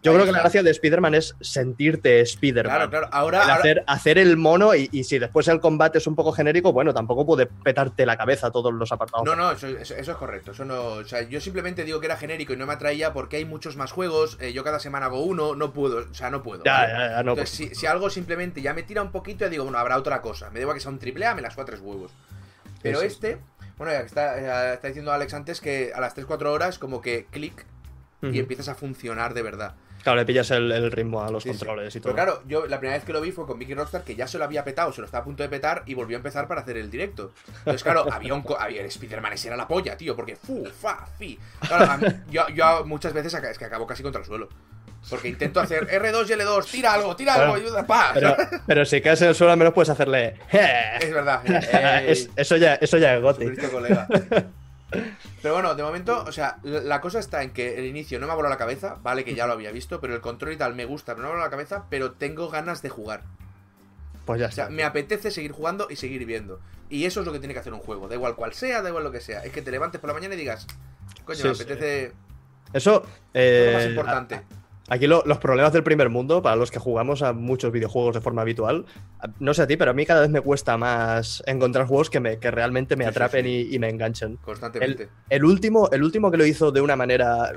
[0.00, 2.72] Yo Ahí creo que la gracia de Spider-Man es sentirte Spider-Man.
[2.76, 3.08] Claro, claro.
[3.10, 6.30] Ahora, El ahora- hacer, el mono y, y si después el combate es un poco
[6.32, 9.26] genérico, bueno, tampoco puede petarte la cabeza todos los apartados.
[9.26, 10.52] No, no, eso, eso- eso es correcto.
[10.52, 13.38] Eso no, o sea, yo simplemente digo que era genérico y no me atraía porque
[13.38, 14.38] hay muchos más juegos.
[14.40, 16.62] eh, yo cada semana hago uno, no puedo, o sea, no puedo.
[16.64, 16.92] Ya, ¿vale?
[16.92, 17.32] ya, ya, no.
[17.32, 20.22] Entonces, si, si algo simplemente ya me tira un poquito, ya digo, bueno, habrá otra
[20.22, 20.48] cosa.
[20.50, 22.12] Me da igual que sea un triple A, me las suda tres huevos.
[22.82, 23.06] Pero sí.
[23.06, 23.38] este,
[23.76, 27.26] bueno, ya que está, está diciendo Alex antes que a las 3-4 horas, como que
[27.32, 27.66] clic
[28.22, 29.74] y empiezas a funcionar de verdad.
[30.02, 31.58] Claro, le pillas el, el ritmo a los Sí, sí.
[31.58, 32.14] controles y todo.
[32.14, 34.26] Pero claro, yo la primera vez que lo vi fue con Mickey Rockstar, que ya
[34.26, 36.46] se lo había petado, se lo estaba a punto de petar y volvió a empezar
[36.48, 37.32] para hacer el directo.
[37.58, 38.44] Entonces, claro, había un.
[38.58, 41.38] Había el Spider-Man, ese era la polla, tío, porque fu, fa, fi.
[41.66, 44.48] Claro, mí- yo, yo muchas veces es que acabo casi contra el suelo.
[45.10, 48.10] Porque intento hacer R2 y L2, tira algo, tira algo, ayuda, pa.
[48.14, 50.34] Pero, pero si caes en el suelo, al menos puedes hacerle.
[50.50, 51.40] Es verdad.
[52.02, 53.22] Ey, Es- eso, ya, eso ya es.
[53.22, 54.08] Jesucristo, colega.
[55.42, 58.32] Pero bueno, de momento, o sea, la cosa está en que el inicio no me
[58.32, 60.74] ha volado la cabeza, vale que ya lo había visto, pero el control y tal
[60.74, 63.22] me gusta, pero no me ha volado la cabeza, pero tengo ganas de jugar.
[64.24, 64.74] Pues ya O sea, está.
[64.74, 66.60] me apetece seguir jugando y seguir viendo.
[66.90, 68.88] Y eso es lo que tiene que hacer un juego, da igual cual sea, da
[68.88, 69.44] igual lo que sea.
[69.44, 70.66] Es que te levantes por la mañana y digas,
[71.24, 71.62] coño, Sí, me sí.
[71.62, 72.12] apetece.
[72.72, 73.02] Eso.
[73.32, 74.34] es lo eh, más importante.
[74.34, 74.42] a-
[74.90, 78.20] Aquí lo- los problemas del primer mundo, para los que jugamos a muchos videojuegos de
[78.22, 78.86] forma habitual,
[79.38, 82.20] no sé a ti, pero a mí cada vez me cuesta más encontrar juegos que,
[82.20, 83.68] me, que realmente me Sí, sí, atrapen sí.
[83.70, 84.36] Y, y me enganchen.
[84.36, 85.08] Constantemente.
[85.28, 87.52] El último, el último que lo hizo de una manera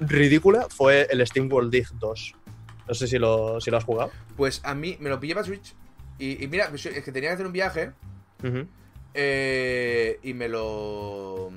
[0.00, 2.34] ridícula fue el Steam World Dig 2.
[2.86, 4.10] No sé si lo, si lo has jugado.
[4.36, 5.74] Pues a mí me lo pillé para Switch.
[6.18, 7.92] Y, y mira, es que tenía que hacer un viaje.
[9.14, 11.50] Eh, y me lo.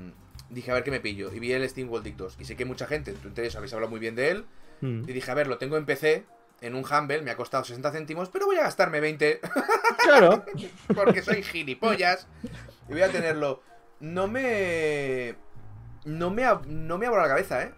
[0.49, 1.33] Dije, a ver qué me pillo.
[1.33, 2.37] Y vi el Steam World Dig 2.
[2.39, 4.45] Y sé que mucha gente, tú ustedes habéis hablado muy bien de él.
[4.81, 5.01] Mm.
[5.09, 6.25] Y dije, a ver, lo tengo en PC,
[6.61, 9.39] en un Humble, me ha costado 60 céntimos, pero voy a gastarme 20
[10.03, 10.43] Claro.
[10.95, 12.27] porque soy gilipollas.
[12.89, 13.61] Y voy a tenerlo.
[13.99, 15.35] No me.
[16.05, 17.71] no me, ha, no me abro la cabeza, ¿eh?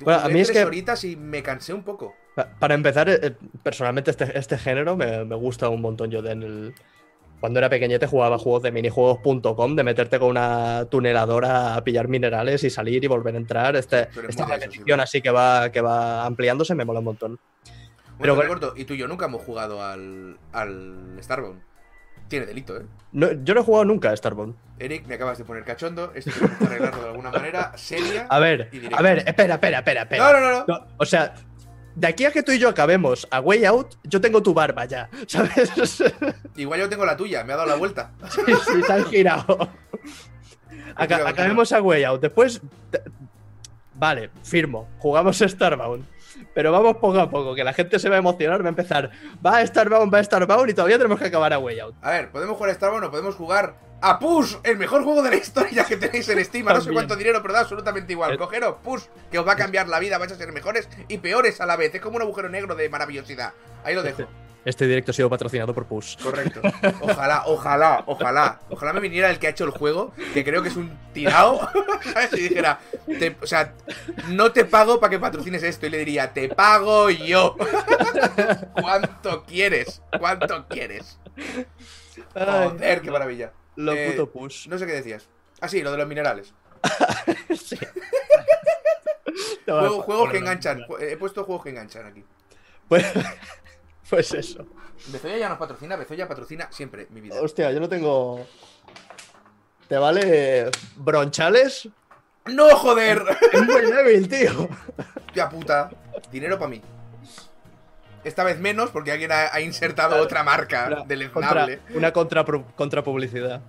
[0.00, 2.14] Bueno, a mí es tres que- horitas y me cansé un poco.
[2.34, 6.10] Pa- Para empezar, eh, personalmente este, este género me, me gusta un montón.
[6.10, 6.74] Yo de en el-
[7.40, 12.64] cuando era pequeñete jugaba juegos de minijuegos.com, de meterte con una tuneladora a pillar minerales
[12.64, 13.76] y salir y volver a entrar.
[13.76, 17.38] Este, esta repetición así que va, que va ampliándose me mola un montón.
[18.18, 21.60] Pero Pero- corto, y tú y yo nunca hemos jugado al, al Starbound.
[22.28, 22.82] Tiene delito, ¿eh?
[23.12, 24.56] No, yo no he jugado nunca a Starbound.
[24.80, 26.10] Eric, me acabas de poner cachondo.
[26.14, 28.26] Esto tenemos que arreglarlo de alguna manera seria.
[28.28, 30.32] A ver, y a ver, espera, espera, espera, espera.
[30.32, 30.64] No, no.
[30.66, 31.34] No, o sea,
[31.96, 34.84] de aquí a que tú y yo acabemos a Way Out, yo tengo tu barba
[34.84, 35.72] ya, ¿sabes?
[35.90, 36.04] sí,
[36.56, 38.12] Igual yo tengo la tuya, me ha dado la vuelta.
[38.30, 38.42] sí,
[38.86, 39.46] te has girado.
[40.94, 42.20] Aca- Continúa, acabemos a Way Out.
[42.22, 42.60] Después,
[43.94, 46.04] vale, firmo, jugamos Starbound.
[46.54, 49.10] Pero vamos poco a poco, que la gente se va a emocionar, va a empezar,
[49.44, 51.94] va a Starbound, va a Starbound y todavía tenemos que acabar a Way Out.
[52.02, 55.30] A ver, podemos jugar a Starbound o podemos jugar a Push, el mejor juego de
[55.30, 56.68] la historia que tenéis en Steam.
[56.68, 58.34] a No sé cuánto dinero, pero da absolutamente igual.
[58.34, 58.38] Eh.
[58.38, 61.60] Cogeros Push, que os va a cambiar la vida, vais a ser mejores y peores
[61.60, 61.94] a la vez.
[61.94, 63.52] Es como un agujero negro de maravillosidad.
[63.84, 64.26] Ahí lo dejo.
[64.66, 66.16] Este directo ha sido patrocinado por Push.
[66.20, 66.60] Correcto.
[67.00, 68.58] Ojalá, ojalá, ojalá.
[68.68, 71.60] Ojalá me viniera el que ha hecho el juego, que creo que es un tirado.
[72.12, 72.32] ¿Sabes?
[72.32, 73.74] Y dijera, te- o sea,
[74.28, 75.86] no te pago para que patrocines esto.
[75.86, 77.56] Y le diría, te pago yo.
[78.80, 80.02] ¿Cuánto quieres?
[80.18, 81.18] ¿Cuánto quieres?
[82.34, 83.52] Joder, qué maravilla.
[83.76, 84.66] Lo Eh, puto Push.
[84.68, 85.28] No sé qué decías.
[85.60, 86.52] Ah, sí, lo de los minerales.
[87.56, 87.78] Sí.
[89.64, 90.80] Juego- juegos que enganchan.
[91.00, 92.24] He puesto juegos que enganchan aquí.
[92.88, 93.04] Pues,
[94.10, 94.64] pues eso.
[95.08, 97.36] Bezoya ya nos patrocina, Bezoya patrocina siempre mi vida.
[97.40, 98.46] Hostia, yo no tengo.
[99.88, 101.88] ¿Te vale bronchales?
[102.46, 103.22] ¡No, joder!
[103.52, 104.68] Es muy débil, tío.
[105.26, 105.90] Hostia puta.
[106.30, 106.82] Dinero para mí.
[108.24, 111.78] Esta vez menos porque alguien ha, ha insertado otra marca Una, deleznable.
[111.78, 113.60] contra- una contra, contrapublicidad.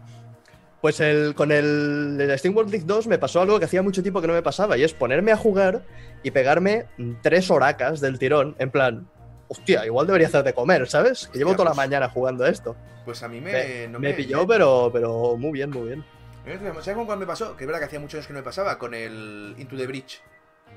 [0.82, 4.02] Pues el, con el, el Steam World League 2 me pasó algo que hacía mucho
[4.02, 5.84] tiempo que no me pasaba, y es ponerme a jugar
[6.24, 6.86] y pegarme
[7.22, 9.08] tres horacas del tirón, en plan,
[9.48, 11.28] hostia, igual debería hacer de comer, ¿sabes?
[11.28, 12.76] Que llevo toda la pues- mañana jugando a esto.
[13.06, 16.06] Pues a mí me, Me, no me pilló, pero, pero muy bien, muy bien.
[16.82, 17.56] ¿Sabes con cuál me pasó?
[17.58, 18.78] Que es verdad que hacía muchos años que no me pasaba.
[18.78, 20.22] Con el Into the Bridge.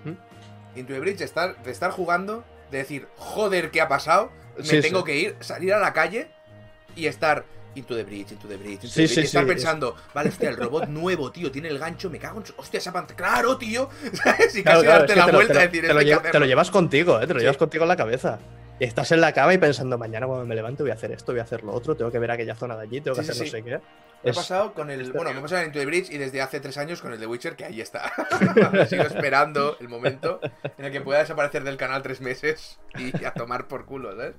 [0.04, 0.78] ¿Mm?
[0.78, 4.30] Into the Bridge, de estar, de estar jugando, de decir, joder, ¿qué ha pasado?
[4.58, 5.04] Me Sí, tengo sí.
[5.06, 6.28] que ir, salir a la calle
[6.96, 9.14] y estar Into the Bridge, Into the Bridge, Into Sí, the Bridge.
[9.14, 12.18] sí, y estar sí, pensando, vale, hostia, el robot nuevo, tío, tiene el gancho, me
[12.18, 12.44] cago en.
[12.56, 13.16] Hostia, esa pantalla...
[13.16, 13.88] ¡Claro, tío!
[14.12, 14.56] ¿Sabes?
[14.56, 16.08] Y casi claro, darte la te vuelta lo- y decir, te lo, "Esto hay que
[16.10, 16.46] lleva- te lo hacerlo".
[16.46, 17.26] llevas contigo, ¿eh?
[17.26, 18.38] Te lo llevas contigo en la cabeza.
[18.80, 21.32] Y estás en la cama y pensando, mañana cuando me levante voy a hacer esto,
[21.32, 23.36] voy a hacer lo otro, tengo que ver aquella zona de allí, tengo que hacer
[23.36, 23.78] no sé qué.
[24.22, 25.02] Me ha pasado con el.
[25.02, 27.12] esto- Bueno, me ha pasado en Into the Bridge y desde hace tres años con
[27.12, 28.10] el de Witcher, que ahí está.
[28.88, 30.40] Sigo esperando el momento
[30.78, 34.34] en el que pueda desaparecer del canal tres meses y a tomar por culo, ¿sabes?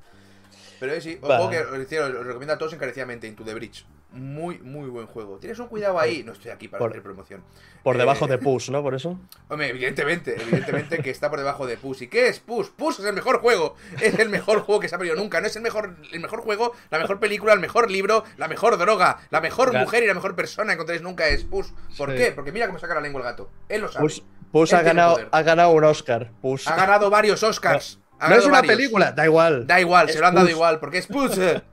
[0.82, 3.86] Pero sí, un juego que os decía, os recomiendo a todos encarecidamente, Into the Bridge.
[4.14, 5.38] Muy, muy buen juego.
[5.38, 6.24] Tienes un cuidado ahí.
[6.24, 7.44] No estoy aquí para Por- hacer promoción.
[7.84, 8.82] Por Eh, debajo de Push, ¿no?
[8.84, 9.18] Por eso.
[9.48, 12.02] Hombre, evidentemente, evidentemente que está por debajo de Puss.
[12.02, 12.72] ¿Y qué es Puss?
[12.72, 13.76] Puss es el mejor juego.
[14.02, 15.40] Es el mejor juego que se ha perdido nunca.
[15.40, 18.78] No es el mejor, el mejor juego, la mejor película, el mejor libro, la mejor
[18.78, 21.72] droga, la mejor mujer y la mejor persona que encontréis nunca es Puss.
[21.98, 22.18] ¿Por Sí.
[22.18, 22.32] qué?
[22.34, 23.50] Porque mira cómo saca la lengua el gato.
[23.70, 24.04] Él lo sabe.
[24.04, 26.32] Push, Push ha, ganado, ha ganado un Oscar.
[26.42, 26.68] Push.
[26.68, 28.01] Ha ganado varios Oscars.
[28.22, 28.76] Ha no es una varios.
[28.76, 29.66] película, da igual.
[29.68, 31.36] Da igual, Es se lo han dado igual, porque es Puss.
[31.36, 31.64] ya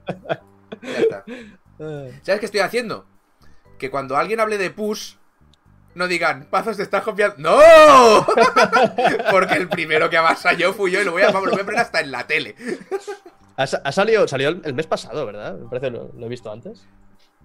[0.81, 1.23] está.
[2.23, 3.05] ¿Sabes qué estoy haciendo?
[3.77, 5.13] Que cuando alguien hable de Push,
[5.95, 7.35] no digan, Pazos te estás copiando.
[7.37, 8.25] ¡No!
[9.31, 11.65] Porque el primero que avasalló fui yo y lo voy a, vamos, lo voy a
[11.65, 12.55] poner hasta en la tele.
[13.57, 15.55] Ha, sa- ha salido, salió el, el mes pasado, ¿verdad?
[15.55, 16.85] Me parece lo, lo he visto antes.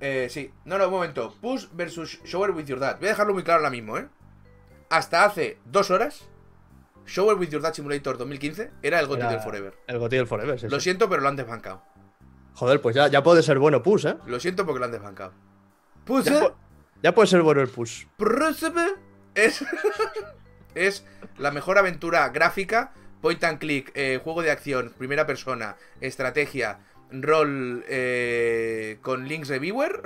[0.01, 0.51] Eh, sí.
[0.65, 1.35] No, no, un momento.
[1.41, 2.97] Push versus Shower with Your Dad.
[2.99, 4.07] Voy a dejarlo muy claro ahora mismo, ¿eh?
[4.91, 6.29] Hasta hace dos horas,
[7.07, 9.75] Shower with Your Dad Simulator 2015 era el GOTY del Forever.
[9.87, 10.85] El Goti del Forever, sí, Lo sí.
[10.85, 11.83] siento, pero lo han desbancado.
[12.55, 14.17] Joder, pues ya, ya puede ser bueno Push, ¿eh?
[14.27, 15.33] Lo siento porque lo han desbancado.
[16.05, 16.55] Push Ya, pu-
[17.03, 18.05] ya puede ser bueno el Push.
[19.35, 19.65] es,
[20.75, 21.05] es
[21.39, 26.79] la mejor aventura gráfica, point and click, eh, juego de acción, primera persona, estrategia,
[27.11, 30.03] rol eh, con links reviewer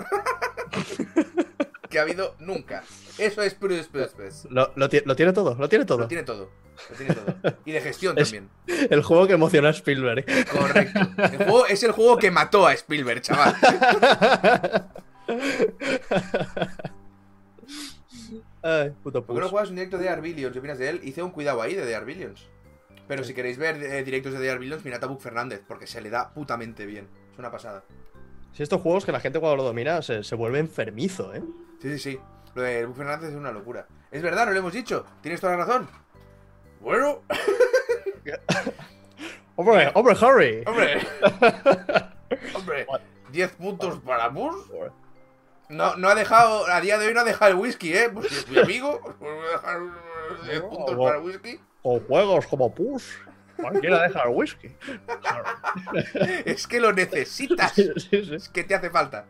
[1.89, 2.83] que ha habido nunca.
[3.19, 4.47] Eso es Prus Prus Prus.
[4.51, 5.99] Lo, lo ti- lo tiene todo, lo tiene todo.
[6.01, 6.51] Lo tiene todo.
[6.91, 7.35] Lo tiene todo.
[7.65, 8.51] Y de gestión Es- también.
[8.91, 10.25] El juego que emociona a Spielberg.
[10.51, 11.01] Correcto.
[11.23, 13.57] El juego es el juego que mató a Spielberg, chaval.
[18.63, 20.53] Ay, puto ¿Por qué no juegas un directo de Arbillions?
[20.53, 21.01] ¿Qué opinas de él?
[21.05, 22.49] Hice un cuidado ahí de The Arbillions.
[23.07, 26.01] Pero si queréis ver eh, directos de The Arbillions, mirad a Buck Fernández, porque se
[26.01, 27.09] le da putamente bien.
[27.33, 27.85] Es una pasada.
[28.53, 31.43] Si estos juegos que la gente cuando lo domina se, se vuelve enfermizo, ¿eh?
[31.81, 32.21] Sí, sí, sí.
[32.55, 33.87] Lo de Buck Fernández es una locura.
[34.11, 35.05] Es verdad, no lo hemos dicho.
[35.21, 35.89] Tienes toda la razón.
[36.81, 37.23] Bueno,
[39.57, 40.63] ¡Hombre, hombre, Harry!
[40.67, 41.07] hombre.
[42.55, 42.87] hombre.
[43.31, 44.55] 10 puntos para Bush.
[45.69, 48.09] No, no ha dejado, a día de hoy no ha dejado el whisky, ¿eh?
[48.09, 49.81] Pues si es mi amigo, pues voy a dejar
[50.51, 51.61] eh, puntos No, para el whisky.
[51.83, 53.05] O juegos como Push.
[53.57, 54.77] Cualquiera deja el whisky.
[56.45, 57.73] Es que lo necesitas.
[57.73, 58.35] Sí, sí, sí.
[58.37, 59.27] Es que te hace falta.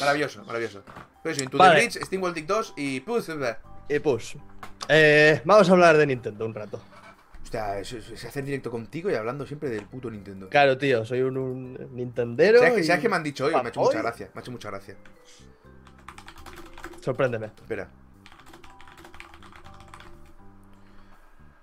[0.00, 0.82] Maravilloso, maravilloso.
[1.28, 1.74] Pero eso, Into Vale.
[1.74, 3.30] the Bridge, Steam World Dig 2 y Puss.
[3.90, 4.36] Y Push.
[4.88, 6.80] Eh, vamos a hablar de Nintendo un rato.
[7.42, 7.92] Hostia, es,
[8.24, 10.48] hacer directo contigo y hablando siempre del puto Nintendo.
[10.48, 12.58] Claro, tío, soy un, un Nintendero.
[12.60, 13.52] ¿Sabes, que, y- ¿Sabes qué me han dicho hoy?
[13.52, 14.30] Me ha hecho mucha gracia.
[14.34, 14.96] Me ha hecho mucha gracia.
[17.02, 17.46] Sorpréndeme.
[17.46, 17.88] Espera.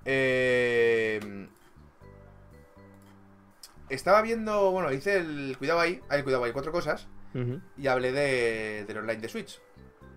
[0.06, 1.47] Eh,
[3.89, 4.71] estaba viendo.
[4.71, 5.56] Bueno, hice el.
[5.58, 6.01] Cuidado ahí.
[6.10, 7.08] Hay cuidado ahí, cuatro cosas.
[7.78, 9.60] Y hablé de, del online de Switch.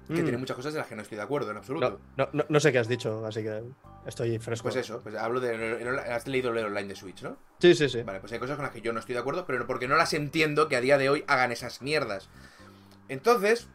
[0.07, 0.23] Que Mm.
[0.23, 2.01] tiene muchas cosas de las que no estoy de acuerdo en absoluto.
[2.17, 3.63] No, no, no, sé qué has dicho, así que
[4.07, 4.63] estoy fresco.
[4.63, 5.55] Pues eso, pues hablo de.
[5.55, 7.37] el- el- Has leído el online de Switch, ¿no?
[7.59, 8.03] Sí, sí, sí.
[8.05, 9.97] Vale, pues hay cosas con las que yo no estoy de acuerdo, pero porque no
[9.97, 12.31] las entiendo que a día de hoy hagan esas mierdas.
[13.09, 13.69] Entonces,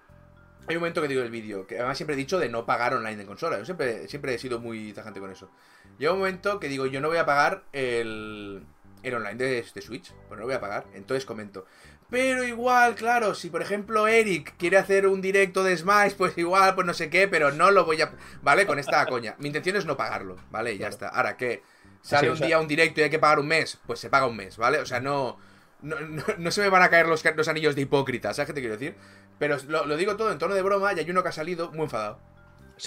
[0.68, 2.94] hay un momento que digo el vídeo, que además siempre he dicho de no pagar
[2.96, 3.60] online en consola.
[3.60, 5.52] Yo siempre, siempre he sido muy tajante con eso.
[6.00, 8.64] Llega un momento que digo, yo no voy a pagar el,
[9.04, 10.12] el online de, de Switch.
[10.14, 10.86] Pues no lo voy a pagar.
[10.94, 11.66] Entonces comento.
[12.10, 16.76] Pero igual, claro, si por ejemplo Eric quiere hacer un directo de Smash, pues igual,
[16.76, 18.12] pues no sé qué, pero no lo voy a...
[18.42, 18.66] ¿Vale?
[18.68, 19.36] Con esta coña.
[19.40, 20.74] Mi intención es no pagarlo, ¿vale?
[20.74, 21.08] Y ya está.
[21.10, 21.64] Ahora que
[22.02, 24.00] sale Sí, o un sea- día un directo y hay que pagar un mes, pues
[24.00, 24.80] se paga un mes, ¿vale?
[24.80, 25.38] O sea, no...
[25.82, 28.54] No, no- no se me van a caer los, los anillos de hipócrita, ¿sabes qué
[28.54, 28.96] te quiero decir?
[29.40, 31.72] Pero lo, lo digo todo en tono de broma y hay uno que ha salido
[31.72, 32.20] muy enfadado.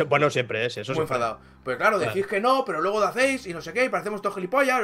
[0.08, 0.92] Bueno, siempre es eso.
[0.92, 1.16] muy siempre.
[1.16, 1.40] enfadado.
[1.62, 2.12] Pues claro, Claro.
[2.14, 4.80] decís que no, pero luego lo hacéis y no sé qué, y parecemos todos gilipollas.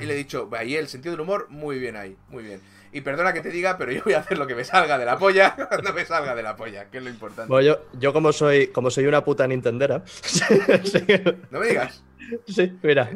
[0.00, 2.60] Y le he dicho, ahí el sentido del humor, muy bien ahí, muy bien.
[2.92, 5.06] Y perdona que te diga, pero yo voy a hacer lo que me salga de
[5.06, 7.48] la polla cuando me salga de la polla, que es lo importante.
[7.48, 10.02] Bueno, yo, yo como soy como soy una puta Nintendera.
[11.50, 12.02] No me digas.
[12.46, 13.10] sí, mira.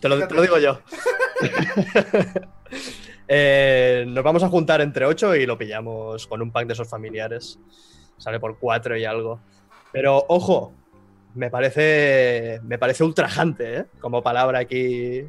[0.00, 0.80] Te lo, te lo digo yo.
[3.34, 6.88] Eh, nos vamos a juntar entre ocho y lo pillamos con un pack de esos
[6.88, 7.58] familiares.
[8.18, 9.40] Sale por cuatro y algo.
[9.90, 10.74] Pero ojo,
[11.34, 12.60] me parece.
[12.64, 13.86] Me parece ultrajante, ¿eh?
[14.00, 15.24] Como palabra aquí.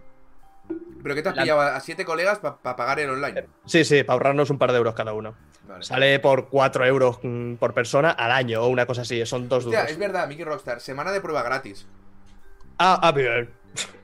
[1.01, 3.47] ¿Pero qué te has La- pillado a siete colegas para pagar el online?
[3.65, 5.35] Sí, sí, para ahorrarnos un par de euros cada uno.
[5.67, 5.83] Vale.
[5.83, 9.25] Sale por 4 euros mm, por persona al año o una cosa así.
[9.25, 9.91] Son dos Hostia, duros.
[9.91, 11.87] es verdad, Mickey Rockstar, semana de prueba gratis.
[12.77, 13.49] Ah, ah, bien.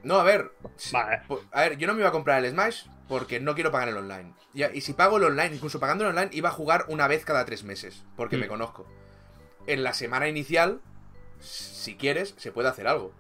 [0.04, 0.52] No, a ver.
[0.92, 1.22] Vale.
[1.52, 3.98] A ver, yo no me iba a comprar el Smash porque no quiero pagar el
[3.98, 4.34] online.
[4.54, 7.24] Y, y si pago el online, incluso pagando el online, iba a jugar una vez
[7.26, 8.04] cada tres meses.
[8.16, 8.42] Porque Mm.
[8.42, 8.88] me conozco.
[9.68, 10.82] En la semana inicial,
[11.40, 13.14] si quieres, se puede hacer algo.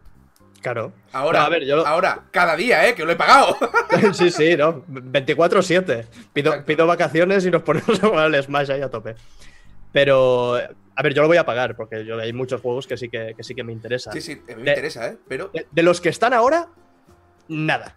[0.62, 0.92] Claro.
[1.14, 2.94] Ahora, No, a ver, yo lo- ahora, cada día, ¿eh?
[2.96, 3.56] Que lo he pagado.
[4.14, 4.84] sí, sí, ¿no?
[4.86, 6.06] 24-7.
[6.34, 9.16] Pido, pido vacaciones y nos ponemos a jugar al Smash ahí a tope.
[9.92, 13.10] Pero, a ver, yo lo voy a pagar porque yo hay muchos juegos que sí
[13.10, 14.14] que, que sí que me interesan.
[14.14, 15.18] sí, sí, me De- interesa, ¿eh?
[15.28, 15.50] Pero.
[15.54, 16.68] De, de los que están ahora,
[17.48, 17.96] nada.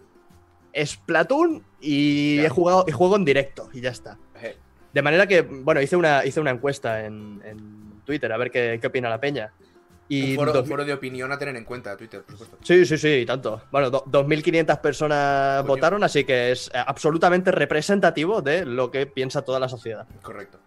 [0.74, 2.44] Splatoon y Ya.
[2.46, 4.16] he jugado y juego en directo y ya está.
[4.40, 4.56] eh,
[4.92, 8.78] De manera que, bueno, hice una, hice una encuesta en, en Twitter a ver qué,
[8.80, 9.52] qué opina la peña.
[10.08, 12.58] Y un, foro, dos- un foro de opinión a tener en cuenta, Twitter, por supuesto.
[12.62, 13.62] Sí, sí, sí, y tanto.
[13.70, 15.68] Bueno, do- 2.500 personas Coño.
[15.68, 20.06] votaron, así que es eh, absolutamente representativo de lo que piensa toda la sociedad.
[20.20, 20.58] Correcto.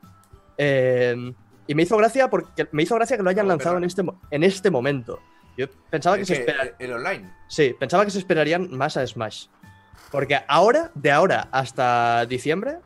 [0.57, 1.33] Eh,
[1.67, 4.03] y me hizo gracia porque me hizo gracia que lo hayan No, lanzado en este,
[4.31, 5.19] en este momento.
[5.57, 6.63] Yo pensaba que se que espera...
[6.63, 7.31] el, el online.
[7.47, 9.47] Sí, pensaba que se esperarían más a Smash.
[10.11, 12.77] Porque ahora, de ahora hasta diciembre,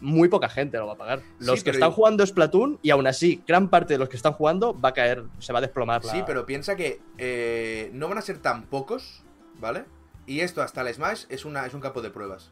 [0.00, 1.20] muy poca gente lo va a pagar.
[1.38, 4.16] Los Sí, que están yo- jugando Splatoon, y aún así, gran parte de los que
[4.16, 6.12] están jugando va a caer, se va a desplomar la...
[6.12, 9.22] Sí, pero piensa que eh, no van a ser tan pocos,
[9.58, 9.84] ¿vale?
[10.26, 12.50] Y esto hasta el Smash es, una, es un campo de pruebas.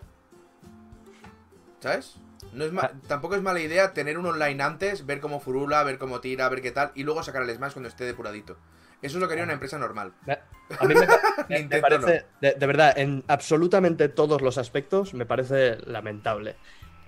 [1.81, 2.17] ¿Sabes?
[2.53, 2.93] No es ma- Ah.
[3.09, 6.63] Tampoco es mala idea tener un online antes, ver cómo furula, ver cómo tira, ver
[6.63, 8.57] qué tal, y luego sacar el Smash cuando esté depuradito.
[9.03, 10.15] Eso es lo que haría una empresa normal.
[10.27, 11.07] A mí me, me-
[11.49, 16.57] me Nintendo parece, de, de verdad, en absolutamente todos los aspectos, me parece lamentable.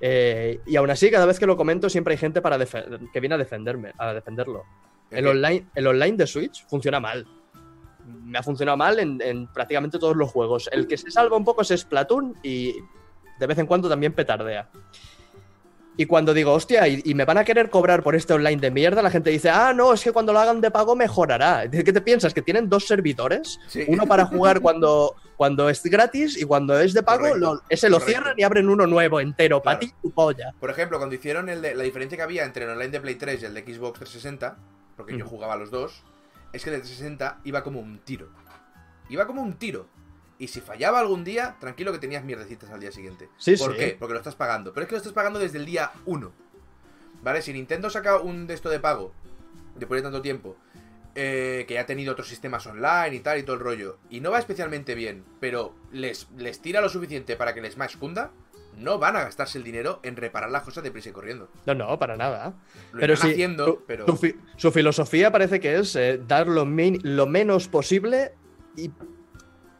[0.01, 3.35] Eh, y aún así, cada vez que lo comento, siempre hay gente para que viene
[3.35, 4.65] a defenderme, a defenderlo.
[5.11, 7.27] El online, el online de Switch funciona mal.
[8.05, 10.69] Me ha funcionado mal en, en prácticamente todos los juegos.
[10.73, 12.75] El que se salva un poco es Splatoon y
[13.39, 14.69] de vez en cuando también petardea.
[15.99, 18.71] Y cuando digo, hostia, y, y me van a querer cobrar por este online de
[18.71, 21.69] mierda, la gente dice, ah, no, es que cuando lo hagan de pago mejorará.
[21.71, 22.35] ¿Qué te piensas?
[22.35, 23.59] ¿Que tienen dos servidores?
[23.69, 23.85] Sí.
[23.89, 27.99] Uno para jugar cuando, cuando es gratis y cuando es de pago, lo- ese lo
[27.99, 28.11] correcto.
[28.21, 29.63] cierran y abren uno nuevo entero.
[29.63, 29.93] Para Claro.
[29.95, 30.55] ti, tu polla.
[30.59, 33.15] Por ejemplo, cuando hicieron el de, la diferencia que había entre el online de Play
[33.17, 34.57] 3 y el de Xbox 360,
[34.97, 35.37] porque yo Ujú.
[35.37, 36.03] jugaba a los dos,
[36.53, 38.29] es que el de 360 iba como un tiro.
[39.09, 39.87] Iba como un tiro.
[40.39, 43.29] Y si fallaba algún día, tranquilo que tenías mierdecitas al día siguiente.
[43.39, 43.79] Sí, ¿Por sí.
[43.79, 43.97] qué?
[43.99, 44.73] Porque lo estás pagando.
[44.73, 46.33] Pero es que lo estás pagando desde el día 1.
[47.23, 47.43] ¿Vale?
[47.43, 49.13] Si Nintendo saca un de esto de pago,
[49.75, 50.57] después de tanto tiempo,
[51.17, 54.21] eh, que ya ha tenido otros sistemas online y tal y todo el rollo, y
[54.21, 58.31] no va especialmente bien, pero les, les tira lo suficiente para que el Smash cunda,
[58.77, 61.49] no van a gastarse el dinero en reparar las cosas de prisa y corriendo.
[61.65, 62.55] No, no, para nada.
[62.93, 64.05] Lo Pero irán sí, haciendo, su, pero.
[64.07, 68.33] su fi- su filosofía parece que es eh, dar lo, lo menos posible
[68.77, 68.91] y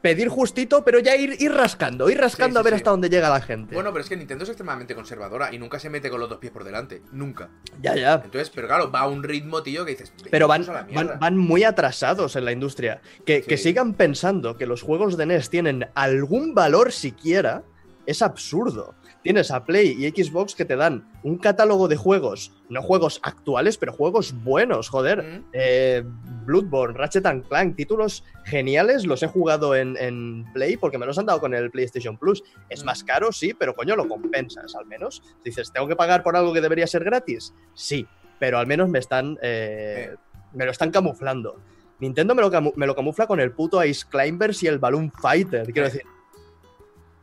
[0.07, 3.09] pedir justito, pero ya ir, ir rascando, ir rascando Sí, a ver sí, hasta dónde
[3.09, 3.75] llega la gente.
[3.75, 6.39] Bueno, pero es que Nintendo es extremadamente conservadora y nunca se mete con los dos
[6.39, 7.03] pies por delante.
[7.11, 7.49] Nunca.
[7.83, 8.15] ya, ya.
[8.25, 10.13] Entonces, pero claro, va a un ritmo, tío, que dices.
[10.31, 10.65] Pero van,
[10.95, 13.01] van, van muy atrasados en la industria.
[13.25, 17.65] Que, que sigan pensando que los juegos de NES tienen algún valor siquiera
[18.07, 18.95] es absurdo.
[19.23, 23.77] Tienes a Play y Xbox que te dan un catálogo de juegos, no juegos actuales,
[23.77, 25.23] pero juegos buenos, joder.
[25.23, 25.45] Mm.
[25.53, 26.05] Eh,
[26.45, 31.19] Bloodborne, Ratchet and Clank, títulos geniales, los he jugado en, en Play porque me los
[31.19, 32.45] han dado con el PlayStation Plus.
[32.69, 32.87] Es Mm.
[32.87, 35.23] más caro, sí, pero coño, lo compensas al menos.
[35.45, 37.53] Dices, ¿tengo que pagar por algo que debería ser gratis?
[37.75, 38.07] Sí,
[38.39, 39.37] pero al menos me están.
[39.43, 40.15] eh,
[40.53, 41.59] me lo están camuflando.
[41.99, 45.11] Nintendo me lo, camu- me lo camufla con el puto Ice Climbers y el Balloon
[45.11, 45.65] Fighter.
[45.73, 46.03] Quiero decir,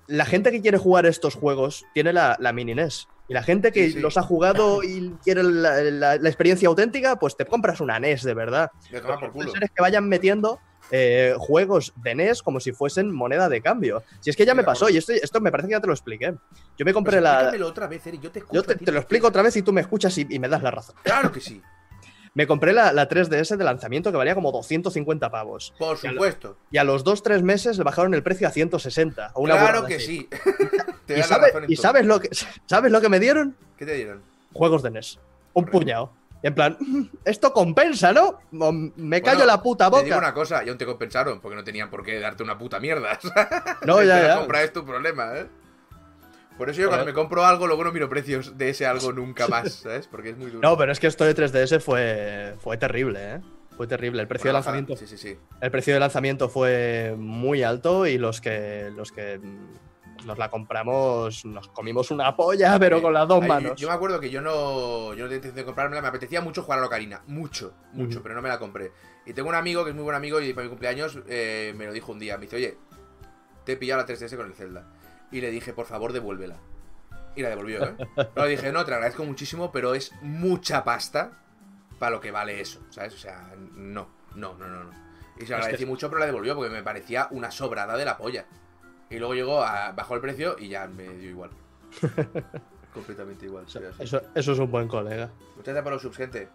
[0.07, 3.07] la gente que quiere jugar estos juegos tiene la, la mini NES.
[3.29, 3.99] Y la gente que Sí, sí.
[3.99, 8.23] los ha jugado y quiere la, la- la experiencia auténtica, pues te compras una NES
[8.23, 8.69] de verdad.
[8.91, 9.53] Lo que por culo.
[9.79, 10.59] vayan metiendo
[10.91, 14.03] eh, juegos de NES como si fuesen moneda de cambio.
[14.19, 15.87] Si es que ya me de pasó, y esto, esto me parece que ya te
[15.87, 16.25] lo expliqué.
[16.27, 16.35] Yo
[16.79, 17.31] me Pues compré la.
[17.35, 19.71] explícamelo otra vez, Eric, yo te escucho Yo te, lo explico otra vez y tú
[19.71, 20.95] me escuchas y, y me das la razón.
[21.03, 21.61] Claro que sí,
[22.35, 25.73] Me compré la, la 3DS de lanzamiento que valía como 250 pavos.
[25.77, 26.57] por supuesto.
[26.71, 29.31] Y a los 2-3 meses le bajaron el precio a 160.
[29.35, 30.05] o una Claro que así.
[30.05, 30.29] sí.
[31.05, 32.29] te ¿Y, sabe- sabes, lo que,
[32.65, 33.55] sabes lo que me dieron?
[33.77, 34.21] ¿Qué te dieron?
[34.53, 35.19] Juegos de NES.
[35.53, 35.79] Un Correcto.
[35.79, 36.11] puñado.
[36.41, 38.39] En plan, "Mm, esto compensa, ¿no?
[38.51, 40.17] Me callo Bueno, la puta Te digo boca.
[40.17, 43.17] una cosa, y aún te compensaron, porque no tenían por qué darte una puta mierda.
[43.85, 44.37] No, ya, ya.
[44.39, 45.47] compras es tu problema, ¿eh?
[46.57, 49.47] Por eso yo cuando me compro algo, luego no miro precios de ese algo nunca
[49.47, 50.07] más, ¿sabes?
[50.07, 50.67] Porque es muy duro.
[50.67, 53.41] No, pero es que esto de 3DS fue, fue terrible, ¿eh?
[53.75, 54.21] Fue terrible.
[54.21, 54.95] El precio de lanzamiento.
[54.95, 55.37] Sí, sí, sí.
[55.59, 59.39] El precio de lanzamiento fue muy alto y los que los que
[60.25, 63.79] nos la compramos nos comimos una polla, pero con las dos Ay, manos.
[63.79, 66.63] Yo me acuerdo que yo no, yo no tenía intención de comprármela, me apetecía mucho
[66.63, 68.91] jugar a la Ocarina, mucho, mucho, pero no me la compré.
[69.25, 71.85] Y tengo un amigo que es muy buen amigo y para mi cumpleaños eh, me
[71.85, 72.77] lo dijo un día, me dice, oye,
[73.65, 74.85] te he pillado la 3DS con el Zelda.
[75.33, 76.55] Y le dije, por favor, devuélvela.
[77.35, 77.95] Y la devolvió, ¿eh?
[78.35, 81.31] No, le dije, no, te la agradezco muchísimo, pero es mucha pasta
[81.99, 83.13] para lo que vale eso, ¿sabes?
[83.15, 84.83] O sea, no, no, no, no.
[84.85, 84.91] no.
[85.39, 88.05] Y se lo agradecí que- mucho, pero la devolvió porque me parecía una sobrada de
[88.05, 88.45] la polla.
[89.09, 91.49] Y luego llegó a, bajó el precio y ya me dio igual.
[92.93, 93.65] Completamente igual.
[93.67, 95.31] Eso, eso- eso es un buen colega.
[95.55, 96.49] Muchas gracias por los subs, gente.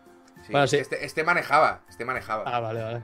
[0.46, 0.76] Sí, Bueno, sí.
[0.76, 2.44] Este, este manejaba, este manejaba.
[2.46, 3.02] Ah, vale, vale.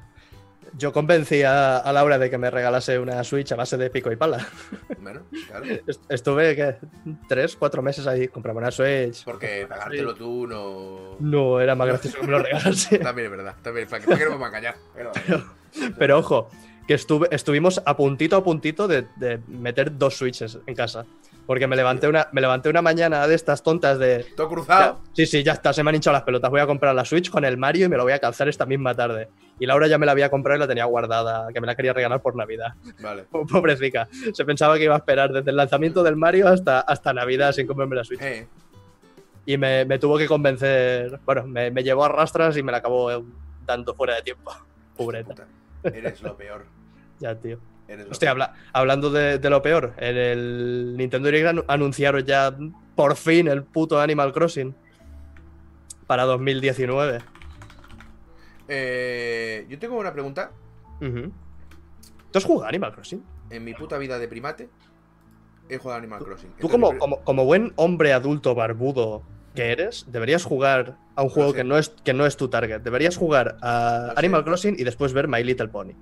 [0.76, 4.10] Yo convencí a, a Laura de que me regalase una Switch a base de pico
[4.10, 4.44] y pala.
[4.98, 5.64] Bueno, claro.
[5.87, 6.76] Est- Estuve ¿qué?
[7.28, 9.24] tres, cuatro meses ahí, compraba una Switch.
[9.24, 11.16] Porque pagártelo tú no.
[11.20, 12.98] No, era más gracioso que me lo regalase.
[13.00, 13.54] También es verdad.
[13.62, 14.74] También, ¿para qué, nos vamos a engañar?
[15.98, 16.48] Pero ojo,
[16.88, 21.04] que estuve, estuvimos a puntito a puntito de, de meter dos Switches en casa.
[21.46, 24.24] Porque me levanté una, me levanté una mañana de estas tontas de.
[24.37, 25.00] Todo ya- cruzado.
[25.12, 26.50] sí, sí, ya está, se me han hinchado las pelotas.
[26.50, 28.64] Voy a comprar la Switch con el Mario y me lo voy a calzar esta
[28.64, 29.28] misma tarde.
[29.59, 31.92] Y Laura ya me la había comprado y la tenía guardada, que me la quería
[31.92, 32.72] regalar por Navidad.
[33.00, 33.24] Vale.
[33.30, 34.09] Pobrecita.
[34.33, 37.66] Se pensaba que iba a esperar desde el lanzamiento del Mario hasta, hasta Navidad sin
[37.66, 38.22] comprarme la Switch.
[38.22, 38.46] Eh,
[39.46, 41.20] Y me, me tuvo que convencer.
[41.26, 43.22] Bueno, me, me llevó a rastras y me la acabó
[43.66, 44.50] dando fuera de tiempo.
[44.96, 45.35] Pobreta.
[45.35, 45.46] puta.
[45.96, 46.64] Eres lo peor.
[47.20, 47.59] Ya, tío.
[48.11, 52.57] Hostia, habla- hablando de, de lo peor, en el Nintendo Direct anu- anunciaron ya
[52.97, 54.75] por fin el puto Animal Crossing
[56.07, 57.18] para 2019.
[58.68, 60.51] Eh, yo tengo una pregunta.
[61.01, 63.23] ¿Tú has jugado a Animal Crossing?
[63.51, 64.68] En mi puta vida de primate,
[65.68, 66.51] he jugado a Animal Crossing.
[66.59, 69.23] Tú Entonces, como, como, como buen hombre adulto barbudo
[69.55, 71.57] que eres, deberías jugar a un juego sé.
[71.59, 72.81] que no, es, que no es tu target.
[72.81, 74.18] Deberías jugar a sé.
[74.18, 75.92] Animal Crossing y después ver My Little Pony.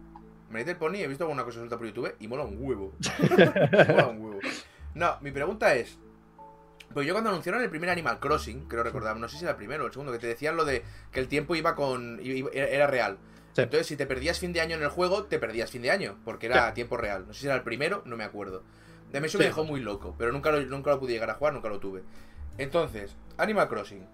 [0.52, 2.92] Me el pony, he visto alguna cosa suelta por YouTube y mola un huevo.
[3.88, 4.38] mola un huevo.
[4.94, 5.98] No, mi pregunta es.
[6.92, 9.56] Pues yo cuando anunciaron el primer Animal Crossing, creo recordar, no sé si era el
[9.56, 12.20] primero o el segundo, que te decían lo de que el tiempo iba con.
[12.22, 13.16] iba- era real.
[13.54, 13.62] Sí.
[13.62, 16.18] Entonces, si te perdías fin de año en el juego, te perdías fin de año,
[16.24, 16.74] porque era Sí.
[16.74, 17.24] tiempo real.
[17.26, 18.62] No sé si era el primero, no me acuerdo.
[19.10, 19.42] De mí eso Sí.
[19.42, 21.78] me dejó muy loco, pero nunca lo, nunca lo pude llegar a jugar, nunca lo
[21.80, 22.02] tuve.
[22.58, 24.06] Entonces, Animal Crossing.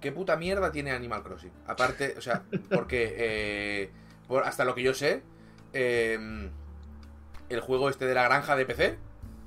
[0.00, 1.52] ¿Qué puta mierda tiene Animal Crossing?
[1.66, 3.90] Aparte, o sea, porque eh,
[4.28, 5.22] por- hasta lo que yo sé,
[5.72, 6.50] eh,
[7.48, 8.98] el juego este de la granja de PC,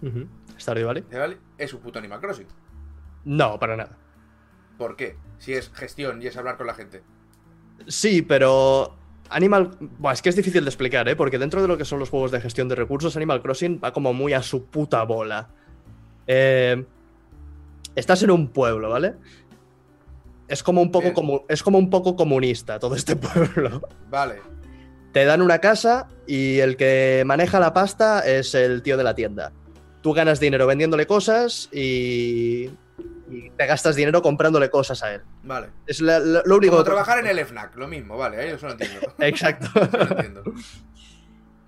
[0.02, 0.28] Ujú.
[0.60, 1.04] Stardew Valley.
[1.58, 2.48] Es un puto Animal Crossing.
[3.26, 3.98] No, para nada.
[4.78, 5.18] ¿Por qué?
[5.38, 7.04] Si es gestión y es hablar con la gente.
[7.88, 8.96] Sí, pero
[9.30, 9.72] Animal...
[10.00, 11.16] Buah, es que es difícil de explicar, ¿eh?
[11.16, 13.92] Porque dentro de lo que son los juegos de gestión de recursos, Animal Crossing va
[13.94, 15.50] como muy a su puta bola.
[16.28, 16.86] Eh,
[17.96, 19.16] estás en un pueblo, ¿vale?
[20.48, 21.16] Es como un poco, Bien.
[21.16, 23.82] comu- es como un poco comunista todo este pueblo.
[24.10, 24.42] Vale,
[25.12, 29.16] Te dan una casa y el que maneja la pasta es el tío de la
[29.16, 29.52] tienda.
[30.02, 32.70] tú ganas dinero vendiéndole cosas y,
[33.30, 35.22] y te gastas dinero comprándole cosas a él.
[35.44, 35.68] Vale.
[35.88, 38.68] Es la- la- lo único Como trabajar en el FNAC, lo mismo, vale, ahí eso
[38.68, 39.00] lo entiendo.
[39.20, 39.68] Exacto.
[39.76, 40.44] Eso lo entiendo.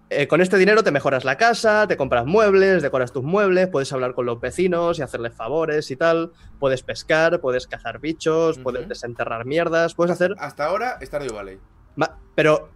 [0.09, 3.91] Eh, con este dinero te mejoras la casa, te compras muebles, decoras tus muebles, puedes
[3.93, 6.31] hablar con los vecinos y hacerles favores y tal.
[6.59, 10.35] Puedes pescar, puedes cazar bichos, puedes desenterrar mierdas, puedes hacer.
[10.37, 11.59] Hasta ahora, Stardew Valley.
[11.95, 12.69] ma- Pero,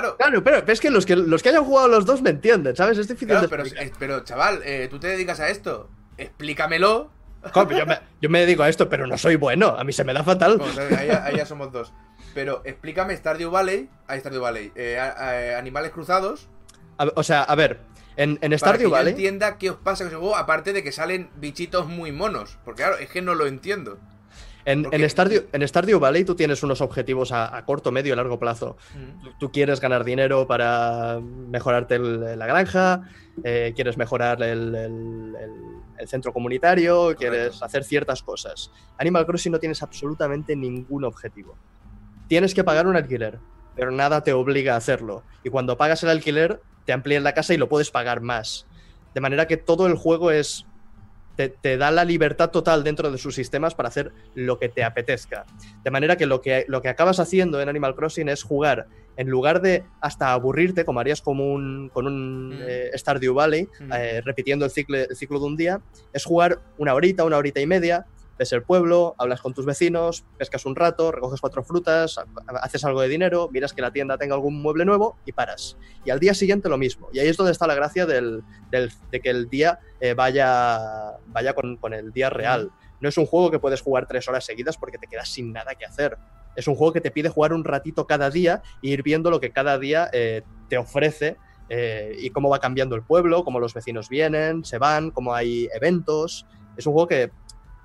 [0.00, 2.74] Claro, claro, pero es que los, que los que hayan jugado los dos me entienden,
[2.76, 2.98] ¿sabes?
[2.98, 3.64] Es difícil claro, de pero,
[3.98, 5.88] pero chaval, eh, tú te dedicas a esto.
[6.18, 7.10] Explícamelo.
[7.52, 9.68] Joder, yo, me, yo me dedico a esto, pero no soy bueno.
[9.78, 10.60] A mí se me da fatal.
[10.98, 11.92] Ahí, ya- ahí ya somos dos.
[12.34, 13.88] Pero explícame Stardew Valley.
[14.08, 14.72] Ahí Stardew Valley.
[14.74, 16.48] eh, a- a- animales cruzados.
[16.98, 17.80] A- o sea, a ver,
[18.16, 19.12] en, en Stardew Valley.
[19.12, 22.58] entienda qué os pasa con ese juego, aparte de que salen bichitos muy monos.
[22.64, 23.98] Porque claro, es que no lo entiendo.
[24.66, 28.12] En, Porque- en Stardew, en Stardew Valley tú tienes unos objetivos a, a corto, medio
[28.12, 28.76] y largo plazo.
[29.22, 33.02] Tú, tú quieres ganar dinero para mejorarte el- la granja,
[33.44, 38.70] eh, quieres mejorar el, el- el- el centro comunitario, quieres hacer ciertas cosas.
[38.98, 41.56] Animal Crossing no tienes absolutamente ningún objetivo.
[42.28, 43.38] Tienes que pagar un alquiler,
[43.76, 45.22] pero nada te obliga a hacerlo.
[45.44, 48.66] Y cuando pagas el alquiler, te amplían la casa y lo puedes pagar más.
[49.14, 50.66] De manera que todo el juego es
[51.36, 54.82] te, te da la libertad total dentro de sus sistemas para hacer lo que te
[54.82, 55.44] apetezca.
[55.84, 59.28] De manera que lo que, lo que acabas haciendo en Animal Crossing es jugar, en
[59.30, 62.62] lugar de hasta aburrirte, como harías como un, con un Mm.
[62.66, 63.92] eh, Stardew Valley, Mm.
[63.92, 65.80] eh, repitiendo el ciclo, el ciclo de un día,
[66.12, 68.06] es jugar una horita, una horita y media,
[68.38, 72.24] ves el pueblo, hablas con tus vecinos, pescas un rato, recoges cuatro frutas, ha-
[72.62, 75.76] haces algo de dinero, miras que la tienda tenga algún mueble nuevo y paras.
[76.04, 77.08] Y al día siguiente lo mismo.
[77.12, 81.54] Y ahí es donde está la gracia del, de que el día eh, vaya, vaya
[81.54, 82.70] con, con el día real.
[83.00, 85.74] No es un juego que puedes jugar tres horas seguidas porque te quedas sin nada
[85.74, 86.16] que hacer.
[86.56, 89.40] Es un juego que te pide jugar un ratito cada día e ir viendo lo
[89.40, 91.36] que cada día eh, te ofrece
[91.68, 95.68] eh, y cómo va cambiando el pueblo, cómo los vecinos vienen, se van, cómo hay
[95.74, 96.46] eventos.
[96.78, 97.30] Es un juego que,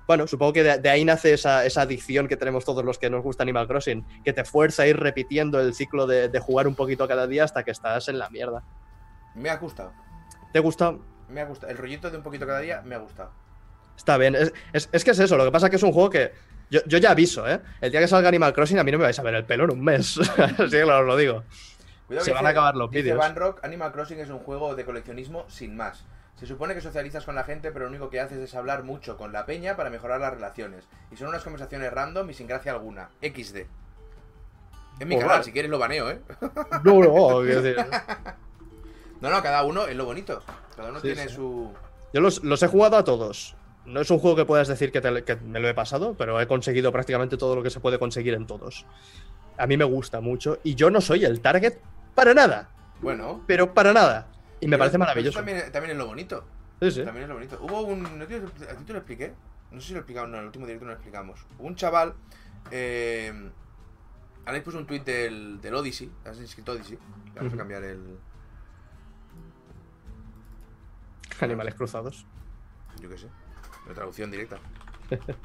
[0.06, 3.08] bueno, supongo que de, de ahí nace esa, esa adicción que tenemos todos los que
[3.10, 6.66] nos gusta Animal Crossing, que te fuerza a ir repitiendo el ciclo de, de jugar
[6.66, 8.62] un poquito cada día hasta que estás en la mierda.
[9.34, 9.92] Me ha gustado.
[10.52, 10.94] ¿Te gusta?
[11.28, 11.70] Me ha gustado.
[11.72, 13.30] El rollito de un poquito cada día me ha gustado.
[13.96, 14.34] Está bien.
[14.34, 15.36] Es, es- es que es eso.
[15.36, 16.32] Lo que pasa es que es un juego que.
[16.70, 17.60] Yo, yo ya aviso, ¿eh?
[17.80, 19.64] El día que salga Animal Crossing, a mí no me vais a ver el pelo
[19.64, 20.18] en un mes.
[20.38, 21.44] Así que os lo digo.
[22.06, 23.18] Cuidado Se van a acabar los vídeos.
[23.18, 26.04] Van Rock, Animal Crossing es un juego de coleccionismo sin más.
[26.42, 29.16] Se supone que socializas con la gente, pero lo único que haces es hablar mucho
[29.16, 30.88] con la peña para mejorar las relaciones.
[31.12, 33.10] Y son unas conversaciones random y sin gracia alguna.
[33.22, 33.58] XD.
[34.98, 36.20] Es mi Pues canal, si quieres lo baneo, ¿eh?
[36.82, 37.76] No, no, decir,
[39.20, 40.42] No, no, cada uno es lo bonito.
[40.76, 41.34] Cada uno Sí, tiene sí.
[41.36, 41.72] su.
[42.12, 43.54] Yo los, los he jugado a todos.
[43.86, 46.40] No es un juego que puedas decir que, te- que me lo he pasado, pero
[46.40, 48.84] he conseguido prácticamente todo lo que se puede conseguir en todos.
[49.58, 51.74] A mí me gusta mucho y yo no soy el target
[52.16, 52.68] para nada,
[53.00, 53.42] Bueno.
[53.46, 54.26] pero para nada.
[54.62, 55.38] Y me parece maravilloso.
[55.38, 56.44] eso También, también es lo bonito.
[56.80, 57.04] Sí, sí.
[57.04, 57.58] También es lo bonito.
[57.60, 58.02] Hubo un.
[58.18, 59.34] ¿no te- ¿A ti te lo expliqué?
[59.70, 61.44] No sé si lo explicamos, no, en el último directo no lo explicamos.
[61.58, 62.14] Hubo un chaval.
[62.70, 63.50] Eh,
[64.46, 66.10] Alex puso un tweet del, del Odyssey.
[66.24, 66.98] Has inscrito Odyssey.
[67.34, 68.18] Vamos a cambiar el.
[71.40, 72.24] Animales cruzados.
[73.00, 73.28] Yo qué sé.
[73.88, 74.58] La traducción directa.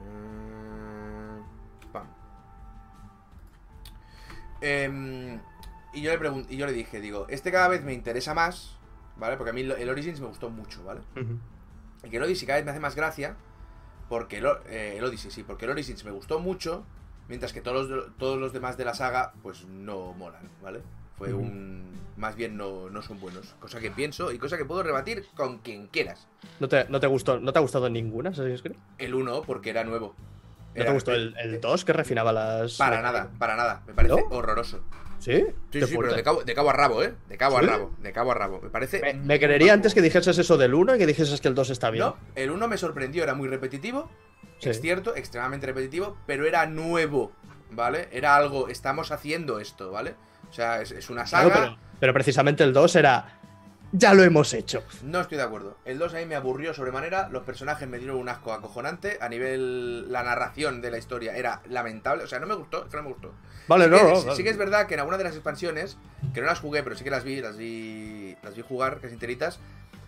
[0.00, 1.42] Eh,
[1.92, 2.06] pam.
[4.60, 5.40] Em,
[5.98, 8.76] y yo le y yo le dije, digo, este cada vez me interesa más,
[9.16, 9.36] ¿vale?
[9.36, 11.00] Porque a mí el Origins me gustó mucho, ¿vale?
[11.16, 11.38] Ujú.
[12.04, 13.36] Y que el Odyssey cada vez me hace más gracia.
[14.08, 16.84] Porque el, eh, el Odyssey, sí, porque el Origins me gustó mucho.
[17.28, 20.80] Mientras que todos los, todos los demás de la saga, pues no molan, ¿vale?
[21.18, 21.98] Fue un.
[22.16, 23.54] Más bien no, no son buenos.
[23.60, 26.26] Cosa que pienso y cosa que puedo rebatir con quien quieras.
[26.58, 28.76] ¿No te, no te gustó, ¿No te ha gustado ninguna Assassin's Creed?
[28.96, 30.14] El 1 porque era nuevo.
[30.74, 32.76] ¿No te gustó el, el 2 que refinaba las.
[32.76, 33.82] Para nada, para nada.
[33.86, 34.80] Me parece horroroso.
[35.28, 35.44] ¿Sí?
[35.72, 37.12] Sí, pero de cabo, de cabo a rabo, ¿eh?
[37.28, 37.66] De cabo ¿Sí?
[37.66, 38.60] a rabo, de cabo a rabo.
[38.62, 39.14] Me parece.
[39.14, 41.90] Me, creería antes que dijeses eso del 1 y que dijeses que el 2 está
[41.90, 42.06] bien.
[42.06, 44.08] No, el 1 me sorprendió, era muy repetitivo.
[44.58, 44.70] Sí.
[44.70, 47.32] Es cierto, extremadamente repetitivo, pero era nuevo,
[47.70, 48.08] ¿vale?
[48.10, 50.14] Era algo, estamos haciendo esto, ¿vale?
[50.48, 51.60] O sea, es, es una Claro, saga.
[51.66, 53.34] pero, pero precisamente el 2 era.
[53.92, 54.82] Ya lo hemos hecho.
[55.02, 55.76] No estoy de acuerdo.
[55.84, 57.28] El 2 a mí me aburrió sobremanera.
[57.30, 59.18] Los personajes me dieron un asco acojonante.
[59.20, 60.10] A nivel.
[60.12, 62.24] La narración de la historia era lamentable.
[62.24, 62.84] O sea, no me gustó.
[62.84, 63.32] Es que no me gustó.
[63.68, 64.36] Vale, sí, no, que, no, sí- vale.
[64.36, 65.96] sí que es verdad que en alguna de las expansiones,
[66.34, 68.36] que no las jugué, pero sí que las vi, las vi.
[68.42, 69.60] Las vi jugar, casi enteritas.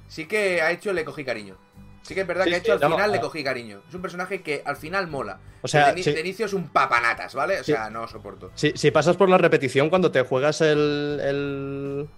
[0.08, 1.56] Sí que ha hecho, le cogí cariño.
[2.02, 3.82] Sí que es verdad Sí, que ha sí, hecho al no, final le cogí cariño.
[3.88, 5.38] Es un personaje que al final mola.
[5.62, 7.60] O sea, de, inicio es un papanatas, ¿vale?
[7.60, 8.50] O sea, no soporto.
[8.54, 12.08] Si, si pasas por la repetición cuando te juegas el, el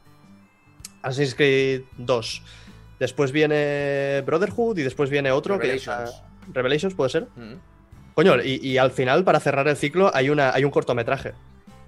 [1.03, 2.43] Assassin's Creed 2,
[3.01, 6.11] después viene Brotherhood y después viene otro que Revelations.
[6.11, 7.24] está- Revelations puede ser.
[7.36, 7.55] Mm.
[8.14, 11.32] Coño, y, y al final para cerrar el ciclo hay una hay un cortometraje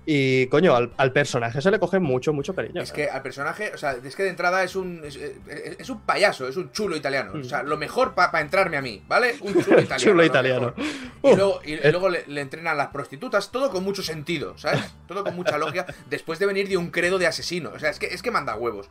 [0.06, 2.80] Y coño, al, al personaje se le coge mucho, mucho cariño.
[2.82, 5.02] Es que al personaje, o sea, es que de entrada es un.
[5.02, 7.32] Es, es- es un payaso, es un chulo italiano.
[7.40, 9.34] O sea, lo mejor para entrarme a mí, ¿vale?
[9.40, 9.96] Un chulo italiano.
[9.98, 10.74] Chulo lo italiano.
[11.22, 11.90] Uh, Y luego, y- y eh.
[11.90, 14.82] luego le, le entrenan las prostitutas, todo con mucho sentido, ¿sabes?
[15.08, 17.70] Todo con mucha lógica, después de venir de un credo de asesino.
[17.74, 18.88] O sea, es que, es que manda huevos.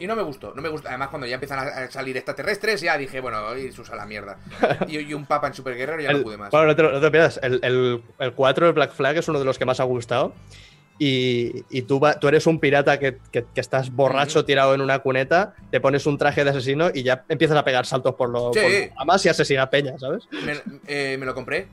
[0.00, 0.90] Y no me gustó, no me gusta.
[0.90, 4.38] Además, cuando ya empiezan a salir extraterrestres, ya dije, bueno, y sus a la mierda.
[4.88, 6.50] Y, y un papa en Super Guerrero ya el- no pude más.
[6.50, 7.40] Bueno, no te, lo- no te pierdas.
[7.42, 10.32] El, el, el 4 de Black Flag es uno de los que más ha gustado.
[11.00, 14.80] Y, y tú, va- tú eres un pirata que, que- que estás borracho tirado en
[14.80, 18.30] una cuneta, te pones un traje de asesino y ya empiezas a pegar saltos por
[18.30, 18.90] lo Sí.
[19.24, 20.24] y asesina a peña, ¿sabes?
[20.44, 20.54] Me,
[20.88, 21.68] eh, me lo compré.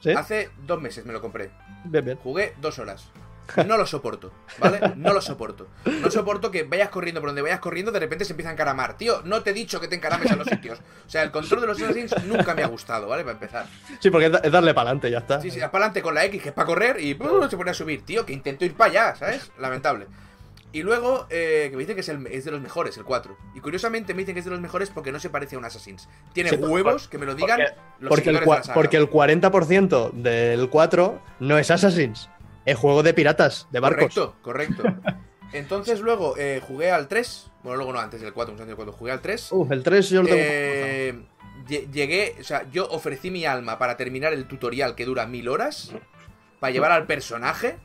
[0.00, 0.10] ¿Sí?
[0.12, 1.50] Hace dos meses me lo compré.
[1.84, 2.16] Bien, bien.
[2.22, 3.10] Jugué dos horas.
[3.66, 4.80] No lo soporto, ¿vale?
[4.96, 5.68] No lo soporto.
[5.84, 8.96] No soporto que vayas corriendo por donde vayas corriendo, de repente se empieza a encaramar.
[8.96, 10.78] Tío, no te he dicho que te encarames a los sitios.
[11.06, 13.22] O sea, el control de los Assassins nunca me ha gustado, ¿vale?
[13.22, 13.66] Para empezar.
[14.00, 15.40] Sí, porque es, da- es darle para adelante, ya está.
[15.40, 17.48] Sí, sí, para adelante con la X, que es para correr, y ¡pum!
[17.48, 18.04] se pone a subir.
[18.04, 19.50] Tío, que intento ir para allá, ¿sabes?
[19.58, 20.06] Lamentable.
[20.72, 23.36] Y luego, eh, que me dicen que es, el- es de los mejores, el 4.
[23.56, 25.64] Y curiosamente me dicen que es de los mejores porque no se parece a un
[25.64, 26.08] Assassins.
[26.32, 28.74] Tiene Sí, por- huevos, que me lo digan porque- los Porque el, de la saga.
[28.74, 32.28] porque el 40% del 4 no es Assassin's,
[32.70, 34.14] es juego de piratas, de barcos.
[34.14, 34.82] Correcto, correcto.
[35.52, 37.50] Entonces luego eh, jugué al 3.
[37.64, 38.92] Bueno, luego no, antes del 4, antes del 4.
[38.92, 39.52] Jugué al 3.
[39.52, 40.40] Uf, el 3 yo lo tengo.
[40.40, 41.22] Eh,
[41.66, 45.48] lle- llegué, o sea, yo ofrecí mi alma para terminar el tutorial que dura mil
[45.48, 45.92] horas.
[46.60, 47.78] Para llevar al personaje.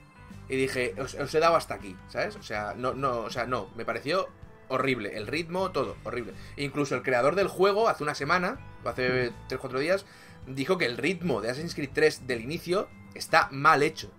[0.47, 2.35] Y dije, os, os he dado hasta aquí, ¿sabes?
[2.35, 4.27] O sea, no, no, o sea, no, me pareció
[4.67, 5.17] horrible.
[5.17, 6.33] El ritmo, todo, horrible.
[6.57, 10.05] Incluso el creador del juego, hace una semana, o hace 3-4 días,
[10.45, 14.11] dijo que el ritmo de Assassin's Creed 3 del inicio está mal hecho.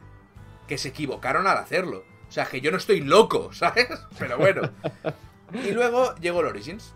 [0.67, 2.05] Que se equivocaron al hacerlo.
[2.29, 3.89] O sea, que yo no estoy loco, ¿sabes?
[4.19, 4.63] Pero bueno.
[5.65, 6.93] Y luego llegó el Origins.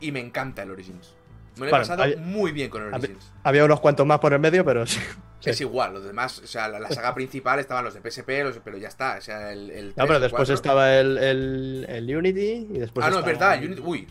[0.00, 1.14] Y me encanta el Origins.
[1.56, 3.32] Me lo he Bueno, pasado muy bien con el Origins.
[3.44, 4.98] Había unos cuantos más por el medio, pero sí.
[5.40, 5.50] sí.
[5.50, 8.58] Es igual, los demás, o sea, la, la saga principal estaban los de PSP, los-
[8.64, 10.54] pero ya está, o sea, el, el No, 3, pero el después 4.
[10.54, 13.06] estaba el, el, el Unity y después.
[13.06, 14.08] Ah, no, es verdad, Unity- uy,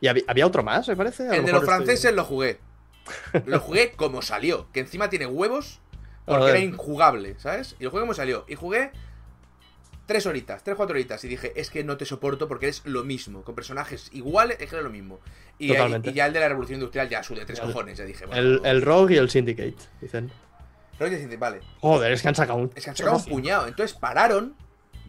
[0.00, 1.24] Y había, había otro más, me parece.
[1.24, 2.58] A lo el de los estoy- franceses lo jugué.
[3.46, 5.80] Lo jugué como salió, que encima tiene huevos,
[6.24, 7.76] porque era injugable, ¿sabes?
[7.78, 8.44] Y lo jugué como salió.
[8.48, 8.90] Y jugué
[10.06, 11.22] tres horitas, tres, cuatro horitas.
[11.24, 14.68] Y dije, es que no te soporto porque eres lo mismo, con personajes iguales, es
[14.68, 15.20] que era lo mismo.
[15.58, 18.26] Y, y ya el de la Revolución Industrial ya sube tres El- cojones, ya dije,
[18.26, 18.40] bueno.
[18.40, 20.30] El, el Rogue y el Syndicate, dicen.
[20.98, 21.60] Creo que sí, vale.
[21.80, 22.70] Joder, es que han sacado un.
[22.74, 23.66] Es que han sacado un puñado.
[23.66, 24.54] Entonces pararon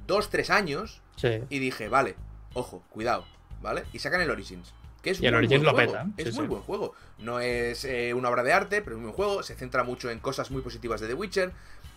[0.07, 1.39] dos, tres años Sí.
[1.49, 2.15] y dije, vale,
[2.53, 3.25] ojo, cuidado,
[3.61, 3.83] ¿vale?
[3.93, 4.73] Y sacan el Origins.
[5.03, 5.91] Que es Y el Origins buen lo juego.
[5.91, 6.49] peta, Es sí, muy sí.
[6.49, 6.95] buen juego.
[7.19, 9.43] No es eh, una obra de arte, pero es un buen juego.
[9.43, 11.51] Se centra mucho en cosas muy positivas de The Witcher.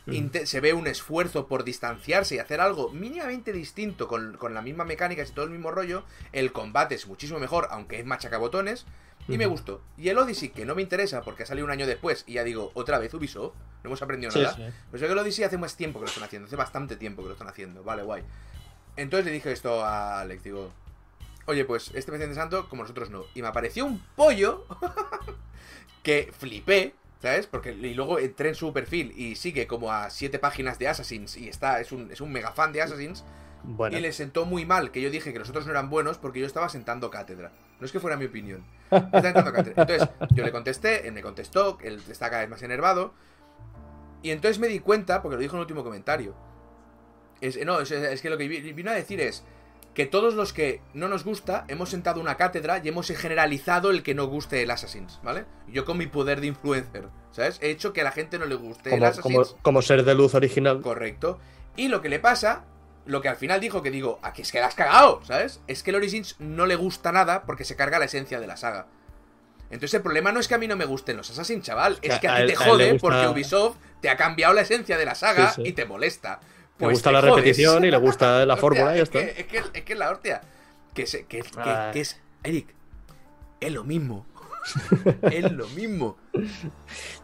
[0.07, 0.27] Mm.
[0.45, 4.85] Se ve un esfuerzo por distanciarse y hacer algo mínimamente distinto con, con la misma
[4.85, 6.05] mecánica y todo el mismo rollo.
[6.33, 8.87] El combate es muchísimo mejor, aunque es machacabotones.
[9.29, 9.83] Y me gustó.
[9.99, 12.45] Y el Odyssey, que no me interesa porque ha salido un año después, y ya
[12.45, 14.55] digo, otra vez Ubisoft, no hemos aprendido Sí, nada.
[14.55, 14.63] sí.
[14.91, 17.23] Pues yo que el Odyssey hace más tiempo que lo están haciendo, hace bastante tiempo
[17.23, 17.83] que lo están haciendo.
[17.83, 18.23] Vale, guay.
[18.97, 20.73] Entonces le dije esto a Alex, digo,
[21.47, 23.25] oye, pues este me está interesando como nosotros no.
[23.35, 24.67] Y me apareció un pollo
[26.03, 27.47] que flipé, ¿sabes?
[27.47, 31.37] Porque y luego entré en su perfil y sigue como a siete páginas de Assassins
[31.37, 33.25] y está, es un, es un mega fan de Assassins.
[33.69, 33.99] Bueno.
[33.99, 36.39] Y le sentó muy mal que yo dije que los otros no eran buenos porque
[36.39, 37.51] yo estaba sentando cátedra.
[37.81, 38.65] No es que fuera mi opinión.
[38.91, 39.83] Estaba sentando cátedra.
[39.83, 43.13] Entonces, yo le contesté, él me contestó, él está cada vez más enervado.
[44.23, 46.35] Y entonces me di cuenta, porque lo dijo en el último comentario.
[47.41, 49.45] Es, no, es, es que lo que vi- vino a decir es
[49.97, 54.03] que todos los que no nos gusta hemos sentado una cátedra y hemos generalizado el
[54.03, 55.47] que no guste el Assassins, ¿vale?
[55.69, 57.59] Yo con mi poder de influencer, ¿sabes?
[57.63, 59.23] He hecho que a la gente no le guste el Como, Assassins.
[59.49, 60.83] como, como ser de luz original.
[60.83, 61.41] Correcto.
[61.77, 62.67] Y lo que le pasa,
[63.07, 65.61] lo que al final dijo que digo, aquí es que la has cagado, ¿sabes?
[65.67, 68.59] Es que el Origins no le gusta nada porque se carga la esencia de la
[68.59, 68.89] saga.
[69.71, 72.15] Entonces el problema no es que a mí no me gusten los Assassin, chaval, es
[72.15, 74.61] Que que a, a ti te él jode gusta- porque Ubisoft te ha cambiado la
[74.61, 75.69] esencia de la saga Sí, sí.
[75.71, 76.39] y te molesta.
[76.79, 77.35] Le Pues gusta la jodes.
[77.37, 79.19] repetición y le gusta la fórmula y ya es está.
[79.21, 80.41] que, es, que, es que es la hostia.
[80.95, 81.43] Que, se- que,
[81.95, 82.21] es.
[82.43, 82.69] Eric,
[83.61, 84.27] es lo mismo.
[85.31, 86.17] es lo mismo.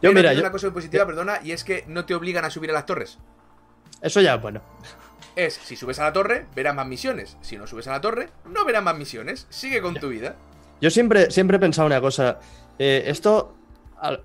[0.01, 2.45] Yo, mira, tiene yo- una cosa muy positiva, perdona, y es que no te obligan
[2.45, 3.19] a subir a las torres.
[4.01, 4.61] eso ya, bueno.
[5.35, 7.37] Es, si subes a la torre, verás más misiones.
[7.41, 9.47] Si no subes a la torre, no verás más misiones.
[9.49, 10.35] Sigue con tu vida.
[10.81, 12.39] Yo siempre, siempre he pensado una cosa.
[12.79, 13.55] eh, esto.
[13.99, 14.23] al-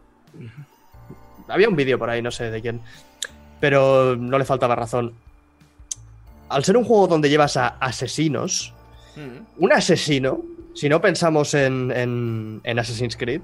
[1.48, 2.80] Había un vídeo por ahí, no sé de quién.
[3.60, 5.12] Pero no le faltaba razón.
[6.48, 8.72] Al ser un juego donde llevas a asesinos,
[9.16, 10.42] Mm, un asesino,
[10.74, 13.40] si no pensamos en, en- en Assassin's Creed,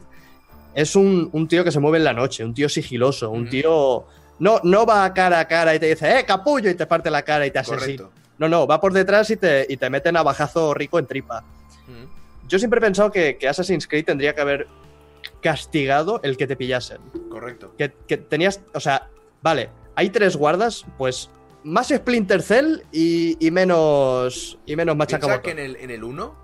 [0.74, 3.50] es un, un tío que se mueve en la noche, un tío sigiloso, un Ujú.
[3.50, 4.04] tío.
[4.38, 6.70] No, no va cara a cara y te dice, ¡eh, capullo!
[6.70, 8.04] y te parte la cara y te asesina.
[8.38, 11.40] No, no, va por detrás y te, y te mete navajazo rico en tripa.
[11.88, 14.68] Mm, Yo siempre he pensado que, que Assassin's Creed tendría que haber
[15.40, 16.98] castigado el que te pillasen.
[17.30, 17.72] correcto.
[17.76, 19.08] Que, que tenías, o sea,
[19.42, 21.30] vale, hay tres guardas, pues
[21.62, 24.58] más Splinter Cell y, y menos.
[24.66, 25.42] Y menos Piensa machacamotor.
[25.42, 26.34] que en el, en el 1,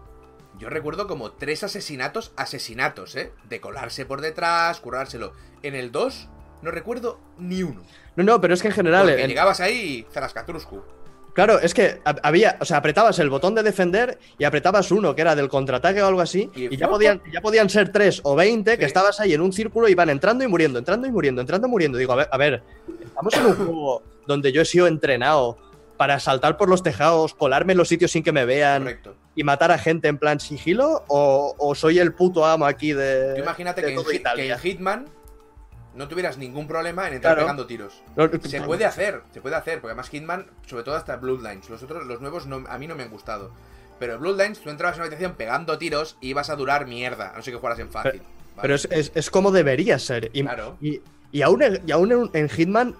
[0.58, 3.32] yo recuerdo como tres asesinatos, asesinatos, ¿eh?
[3.48, 5.32] De colarse por detrás, currárselo.
[5.62, 6.28] En el 2,
[6.62, 7.82] no recuerdo ni uno.
[8.16, 9.06] No, no, pero es que en general.
[9.06, 10.82] Porque en- llegabas ahí y Zarascatruscu.
[11.32, 15.14] Claro, es que hab- había, o sea, apretabas el botón de defender y apretabas uno
[15.14, 18.20] que era del contraataque o algo así, Y y, ya, podían, ya podían ser tres
[18.24, 21.12] o veinte que estabas ahí en un círculo y van entrando y muriendo, entrando y
[21.12, 21.98] muriendo, entrando y muriendo.
[21.98, 22.62] Digo, a ver, a ver,
[23.28, 25.58] estamos en un juego donde yo he sido entrenado
[25.96, 29.14] para saltar por los tejados, colarme en los sitios sin que me vean Correcto.
[29.34, 33.34] y matar a gente en plan sigilo, o, o soy el puto amo aquí de.
[33.34, 34.44] Tú imagínate de que en, todo Hit- Italia?
[34.44, 35.06] que en Hitman
[35.94, 37.46] no tuvieras ningún problema en entrar Claro.
[37.46, 38.00] pegando tiros.
[38.16, 41.82] No, Se puede hacer, se puede hacer, porque además Hitman, sobre todo hasta Bloodlines, los
[41.82, 43.50] otros, los nuevos no- a mí no me han gustado.
[43.98, 47.36] Pero Bloodlines, tú entrabas en una habitación pegando tiros y ibas a durar mierda, a
[47.36, 48.22] no sé que jugaras en fácil.
[48.22, 48.62] ¿vale?
[48.62, 50.30] Pero es, es- es como debería ser.
[50.32, 50.78] Y, Claro.
[50.80, 51.02] y,
[51.32, 52.94] y aún, en- y aún en, en Hitman,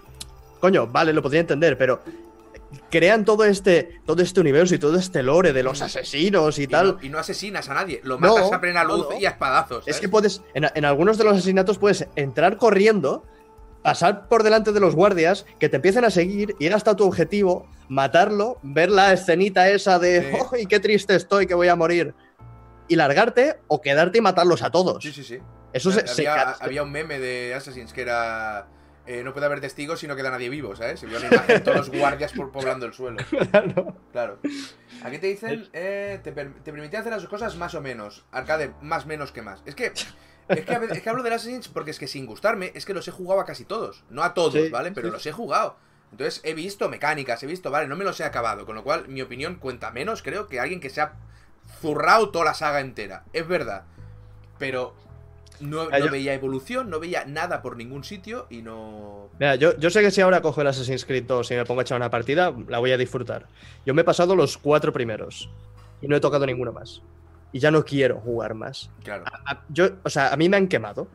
[0.60, 2.00] coño, vale, lo podría entender, pero
[2.90, 6.66] crean todo este, todo este universo y todo este lore de los asesinos y, Y
[6.68, 6.96] tal.
[6.98, 9.18] no, y no asesinas a nadie, lo No, matas a plena no, luz no.
[9.18, 9.78] y a espadazos.
[9.88, 10.00] Es ¿sabes?
[10.00, 13.24] que puedes, en, en algunos de los asesinatos puedes entrar corriendo,
[13.82, 17.66] pasar por delante de los guardias, que te empiecen a seguir, ir hasta tu objetivo,
[17.88, 20.38] matarlo, ver la escenita esa de, Sí.
[20.52, 22.14] ¡ay, qué triste estoy que voy a morir!
[22.90, 25.02] Y largarte o quedarte y matarlos a todos.
[25.02, 25.38] Sí, sí, sí.
[25.72, 28.66] Eso se, se- había, había un meme de Assassins que era.
[29.06, 30.98] eh, no puede haber testigos si no queda nadie vivo, ¿sabes?
[31.00, 33.18] Se vio una imagen todos los guardias por poblando el suelo.
[34.12, 34.38] Claro.
[35.04, 38.24] Aquí te dicen, eh, te, per- te hacer las cosas más o menos.
[38.32, 39.62] Arcade, más menos que más.
[39.64, 42.84] Es que, es que, es que hablo de Assassin's porque es que sin gustarme, es
[42.84, 44.04] que los he jugado a casi todos.
[44.10, 44.90] No a todos, Sí, ¿vale?
[44.92, 45.12] Pero sí.
[45.12, 45.76] los he jugado.
[46.10, 48.66] Entonces he visto mecánicas, he visto, vale, no me los he acabado.
[48.66, 51.12] Con lo cual, mi opinión cuenta menos, creo, que alguien que se ha
[51.80, 53.24] zurrado toda la saga entera.
[53.32, 53.84] Es verdad.
[54.58, 54.94] Pero
[55.60, 59.28] no, Ah, no yo- veía evolución, no veía nada por ningún sitio y no.
[59.38, 61.80] Mira, yo, yo sé que si ahora cojo el Assassin's Creed 2 y me pongo
[61.80, 63.46] a echar una partida, la voy a disfrutar.
[63.86, 65.50] Yo me he pasado los cuatro primeros
[66.00, 67.02] y no he tocado ninguno más.
[67.52, 68.90] Y ya no quiero jugar más.
[69.02, 69.24] Claro.
[69.26, 71.08] A- yo, o sea, a mí me han quemado.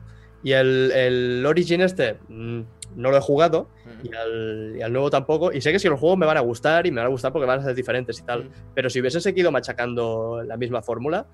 [0.46, 2.62] Y el, el Origin este mm,
[2.98, 3.68] no lo he jugado.
[4.04, 5.52] Y al, y al nuevo tampoco.
[5.52, 7.32] Y sé que si los juegos me van a gustar y me van a gustar
[7.34, 8.50] porque van a ser diferentes y tal.
[8.76, 11.26] Pero si hubiesen seguido machacando la misma fórmula,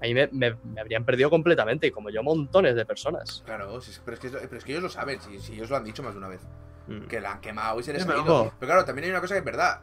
[0.00, 1.88] a mí me, me- me habrían perdido completamente.
[1.88, 3.42] Y como yo, montones de personas.
[3.44, 5.76] Claro, si pero, es que, pero es que ellos lo saben, si, si ellos lo
[5.76, 6.40] han dicho más de una vez.
[6.86, 7.06] Mm.
[7.08, 8.52] Que la han quemado y se les ha pero ido.
[8.60, 9.80] Pero claro, también hay una cosa que es verdad.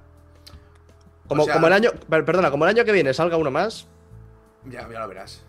[1.28, 1.92] Como, o sea- como el año.
[2.10, 3.88] per- Perdona, como el año que viene salga uno más.
[4.66, 5.44] Ya, ya lo verás.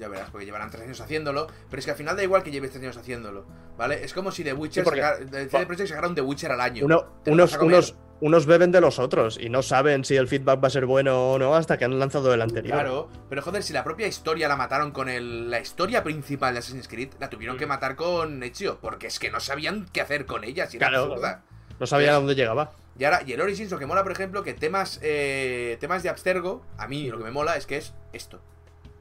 [0.00, 1.46] Ya verás, porque llevarán tres años haciéndolo.
[1.68, 3.44] Pero es que al final da igual que lleves tres años haciéndolo.
[3.76, 4.02] ¿Vale?
[4.02, 6.50] Es como si The Witcher Sí, porque- sacara- de CD Projekt sacara un The Witcher
[6.52, 6.86] al año.
[6.86, 10.68] Uno- unos, unos, unos beben de los otros y no saben si el feedback va
[10.68, 12.72] a ser bueno o no hasta que han lanzado el anterior.
[12.72, 16.60] Claro, pero joder, si la propia historia la mataron con el, la historia principal de
[16.60, 17.68] Assassin's Creed, la tuvieron que Mm.
[17.68, 21.04] matar con Ezio, porque es que no sabían qué hacer con ella, si era Claro.
[21.04, 21.42] absurda.
[21.78, 22.72] No sabían a dónde llegaba.
[22.98, 26.08] Y ahora, y el Origins lo que mola, por ejemplo, que temas, eh, temas de
[26.10, 28.40] Abstergo, a mí lo que me mola es que es esto.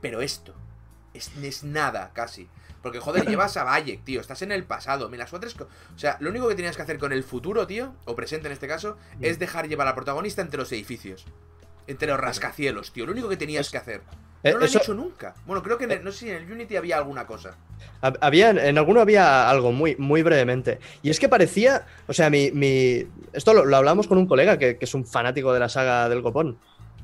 [0.01, 0.53] Pero esto.
[1.13, 2.47] Es, es nada, casi.
[2.81, 4.21] Porque, joder, llevas a Bayek, tío.
[4.21, 5.09] Estás en el pasado.
[5.09, 5.37] Mira, co-
[5.95, 8.53] O sea, lo único que tenías que hacer con el futuro, tío, o presente en
[8.53, 9.25] este caso, Mm.
[9.25, 11.25] es dejar llevar al protagonista entre los edificios.
[11.87, 13.05] Entre los rascacielos, tío.
[13.05, 14.01] Lo único que tenías Es- que hacer.
[14.41, 15.33] Eh, No lo han eso- hecho nunca.
[15.45, 17.57] Bueno, creo que en el- no sé si en el Unity había alguna cosa.
[18.01, 20.79] Hab- Había, en alguno había algo muy, muy brevemente.
[21.01, 24.57] Y es que parecía, o sea, mi, mi- esto lo, lo hablamos con un colega
[24.57, 26.57] que, que es un fanático de la saga del copón.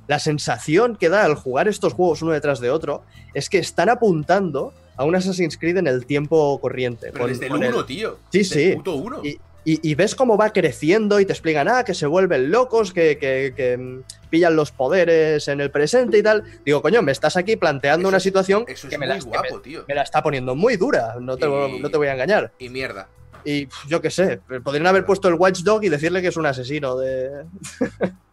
[0.08, 3.04] La sensación que da al jugar estos juegos uno detrás de otro
[3.34, 7.10] es que están apuntando a un Assassin's Creed en el tiempo corriente.
[7.12, 8.18] Pero con- desde el con el- 1, tío.
[8.32, 8.76] Sí, Desde el sí.
[8.78, 9.22] puto 1.
[9.26, 12.94] Y, y- y ves cómo va creciendo y te explican, ah, que se vuelven locos,
[12.94, 16.44] que, que- que, mm, pillan los poderes en el presente y tal.
[16.64, 19.16] Digo, coño, me estás aquí planteando Eso una es- situación Eso que es me muy
[19.16, 19.84] la, que guapo, me- tío.
[19.88, 22.52] me la está poniendo muy dura, no te, Y- no te voy a engañar.
[22.60, 23.08] Y mierda.
[23.44, 26.96] Y yo qué sé, podrían haber puesto el Watchdog y decirle que es un asesino
[26.96, 27.46] de...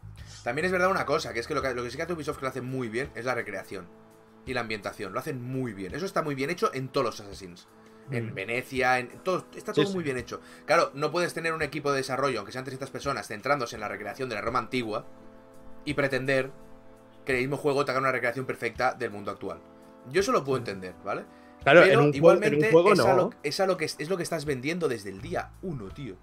[0.45, 2.13] También es verdad una cosa, que es que lo que, lo que sí que hace
[2.13, 3.87] Ubisoft que lo hace muy bien es la recreación
[4.47, 5.13] y la ambientación.
[5.13, 5.95] Lo hacen muy bien.
[5.95, 7.69] Eso está muy bien hecho en todos los Assassins.
[8.11, 8.35] En Mm.
[8.35, 9.95] Venecia, en todo, está todo sí.
[9.95, 10.41] muy bien hecho.
[10.67, 13.89] Claro, no puedes tener un equipo de desarrollo, aunque sean 300 personas, centrándose en la
[13.89, 15.07] recreación de la Roma antigua
[15.85, 16.51] y pretender
[17.25, 19.61] que el mismo juego te haga una recreación perfecta del mundo actual.
[20.11, 21.25] Yo eso lo puedo entender, ¿vale?
[21.63, 23.17] Claro, Pero en un, juego- igualmente en un juego es, a no.
[23.17, 26.17] lo, es, a lo que, es lo que estás vendiendo desde el día uno, tío.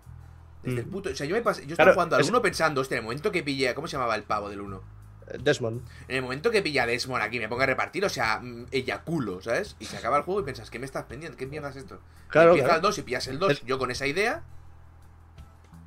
[0.63, 0.91] Desde el Mm.
[0.91, 1.09] puto.
[1.09, 2.99] O sea, yo me pasé, yo Claro, estaba jugando al es- 1 pensando, hostia, en
[2.99, 3.73] el momento que pillé.
[3.75, 4.81] ¿Cómo se llamaba el pavo del 1?
[5.43, 5.81] Desmond.
[6.07, 9.41] En el momento que pilla Desmond aquí, me ponga a repartir, o sea, mm, eyaculo,
[9.43, 9.75] ¿sabes?
[9.79, 11.37] Y se acaba el juego y piensas, ¿qué me estás pendiendo?
[11.37, 11.99] ¿Qué mierda es esto?
[12.29, 12.77] Claro, y empieza claro.
[12.77, 14.41] el 2 y pillas el 2, Es- yo con esa idea.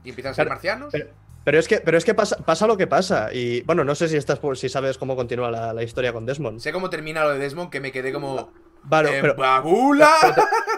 [0.05, 0.93] Y empiezan a ser marcianos.
[0.93, 1.11] Pero,
[1.45, 3.33] pero es que, pero es que pasa, pasa lo que pasa.
[3.33, 6.61] Y bueno, no sé si estás si sabes cómo continúa la, la historia con Desmond.
[6.61, 8.53] Sé cómo termina lo de Desmond, que me quedé como.
[8.85, 10.11] Vale, eh, pero ¡Babula!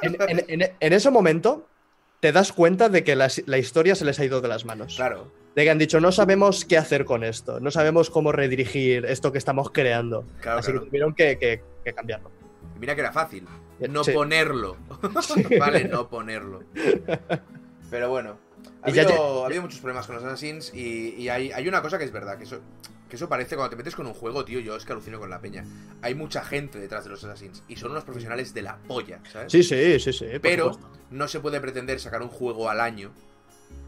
[0.03, 1.69] en, en- en- en ese momento
[2.25, 4.95] te das cuenta de que la, la historia se les ha ido de las manos.
[4.97, 5.31] Claro.
[5.55, 9.31] De que han dicho, no sabemos qué hacer con esto, no sabemos cómo redirigir esto
[9.31, 10.25] que estamos creando.
[10.41, 10.81] Claro, Así claro.
[10.85, 12.31] que tuvieron que, que- que cambiarlo.
[12.81, 13.47] Mira que era fácil.
[13.91, 14.13] No Sí.
[14.13, 14.79] ponerlo.
[15.61, 16.63] vale, no ponerlo.
[17.91, 18.39] Pero bueno.
[18.81, 21.83] Ha ya- habido, ha habido muchos problemas con los Assassins y, y hay, hay una
[21.83, 22.61] cosa que es verdad, que eso,
[23.09, 25.31] que eso parece cuando te metes con un juego, tío, yo es que alucino con
[25.31, 25.65] la peña.
[26.03, 29.53] Hay mucha gente detrás de los Assassins y son unos profesionales de la polla, ¿sabes?
[29.53, 30.27] Sí, sí, sí, sí.
[30.43, 30.99] Pero supuesto.
[31.11, 33.13] no se puede pretender sacar un juego al año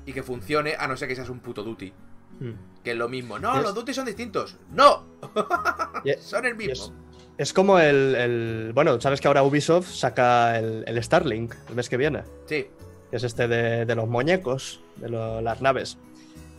[0.05, 1.93] y que funcione a no ser que seas un puto duty.
[2.41, 2.51] Mm.
[2.85, 3.39] Que es lo mismo.
[3.39, 4.57] No, los duty son distintos.
[4.71, 5.05] ¡No!
[6.21, 6.93] Son el mismo.
[7.39, 11.89] es como el, el- Bueno, sabes que ahora Ubisoft saca el, el Starlink el mes
[11.89, 12.23] que viene.
[12.47, 12.67] Sí,
[13.11, 15.99] que es este de, de los muñecos, de lo- las naves.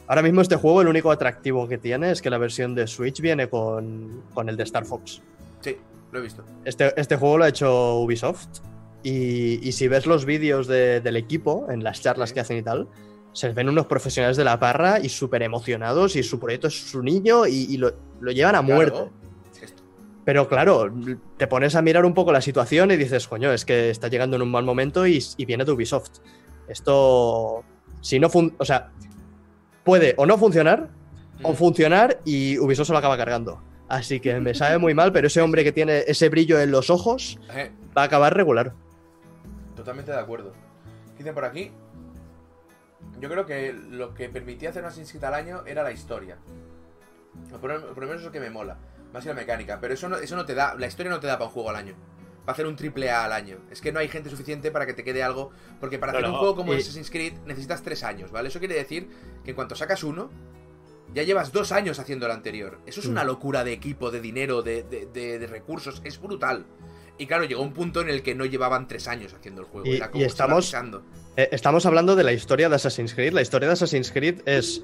[0.07, 3.19] Ahora mismo este juego el único atractivo que tiene es que la versión de Switch
[3.21, 5.21] viene con, con el de Star Fox.
[5.61, 5.77] sí,
[6.11, 6.43] lo he visto.
[6.63, 8.47] Este, este juego lo ha hecho Ubisoft
[9.03, 12.35] y, y si ves los vídeos de- del equipo en las charlas Sí.
[12.35, 12.87] que hacen y tal,
[13.33, 17.03] se ven unos profesionales de la parra y súper emocionados y su proyecto es su
[17.03, 17.91] niño y, y lo,
[18.21, 18.75] lo llevan a Claro.
[18.75, 19.11] muerte.
[20.23, 20.91] Pero claro,
[21.37, 24.35] te pones a mirar un poco la situación y dices, coño, es que está llegando
[24.35, 26.19] en un mal momento y, y viene de Ubisoft.
[26.67, 27.63] Esto,
[28.01, 28.91] si no fun o sea,
[29.87, 30.89] puede o no funcionar,
[31.43, 31.55] o Mm.
[31.55, 33.63] funcionar y Ubisoft se lo acaba cargando.
[33.87, 36.89] Así que me sabe muy mal, pero ese hombre que tiene ese brillo en los
[36.89, 38.73] ojos Eh, va a acabar regular.
[39.75, 40.53] Totalmente de acuerdo.
[41.17, 41.71] Dicen por aquí.
[43.21, 46.37] Yo creo que lo que permitía hacer una Assassin's Creed al año era la historia.
[47.61, 48.77] Por, lo menos es lo que me mola.
[49.13, 49.79] Más que la mecánica.
[49.79, 50.75] Pero eso no, eso no te da.
[50.77, 51.95] La historia no te da para un juego al año.
[52.47, 53.57] Para hacer un triple A al año.
[53.69, 55.51] Es que no hay gente suficiente para que te quede algo.
[55.81, 58.47] Porque para No, hacer no, un juego como y- Assassin's Creed necesitas tres años, ¿vale?
[58.47, 59.09] Eso quiere decir
[59.43, 60.29] que en cuanto sacas uno.
[61.13, 62.79] Ya llevas dos años haciendo el anterior.
[62.85, 63.11] Eso es Mm.
[63.11, 66.01] una locura de equipo, de dinero, de, de- de- de recursos.
[66.05, 66.65] Es brutal.
[67.17, 69.85] Y claro, llegó un punto en el que no llevaban tres años haciendo el juego.
[69.85, 70.73] Y- estamos-.
[71.35, 73.33] Eh, estamos hablando de la historia de Assassin's Creed.
[73.33, 74.83] La historia de Assassin's Creed es,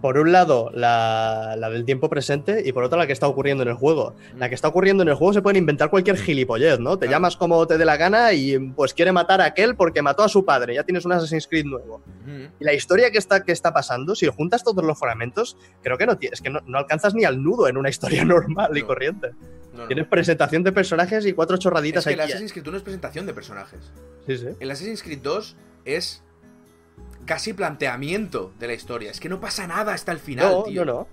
[0.00, 3.62] por un lado, la, la del tiempo presente y por otro, la que está ocurriendo
[3.62, 4.14] en el juego.
[4.36, 6.98] La que está ocurriendo en el juego se pueden inventar cualquier gilipollez, ¿no?
[6.98, 7.16] Te Claro.
[7.16, 10.28] llamas como te dé la gana y pues quiere matar a aquel porque mató a
[10.28, 10.74] su padre.
[10.74, 12.02] Ya tienes un Assassin's Creed nuevo.
[12.60, 16.06] Y la historia que está, que está pasando, si juntas todos los fragmentos, creo que
[16.06, 19.30] no tienes, que no, no alcanzas ni al nudo en una historia normal y corriente.
[19.74, 19.86] No.
[19.86, 22.30] Tienes presentación de personajes y cuatro Es chorraditas que el aquí.
[22.32, 23.80] Assassin's Creed 1 es presentación de personajes.
[24.26, 24.46] Sí, sí.
[24.58, 26.22] El Assassin's Creed 2 es
[27.28, 29.10] casi planteamiento de la historia.
[29.12, 30.84] Es que no pasa nada hasta el final, No, tío.
[30.84, 31.06] no, no.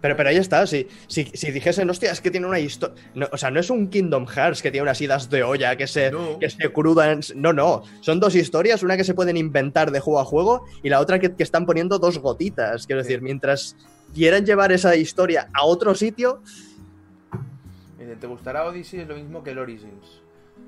[0.00, 2.94] Pero, pero ahí está, si, si, si dijesen, hostia, es que tiene una historia.
[3.32, 6.10] o sea, no es un Kingdom Hearts que tiene unas idas de olla que se,
[6.10, 6.38] No.
[6.38, 7.20] que se crudan.
[7.34, 7.82] No, no.
[8.02, 11.18] Son dos historias, una que se pueden inventar de juego a juego y la otra
[11.18, 12.86] que, que están poniendo dos gotitas.
[12.86, 13.08] Quiero Sí.
[13.08, 13.76] decir, mientras
[14.14, 16.42] quieran llevar esa historia a otro sitio,
[17.98, 19.00] Dice, ¿Te gustará Odyssey?
[19.00, 20.20] Es lo mismo que el Origins.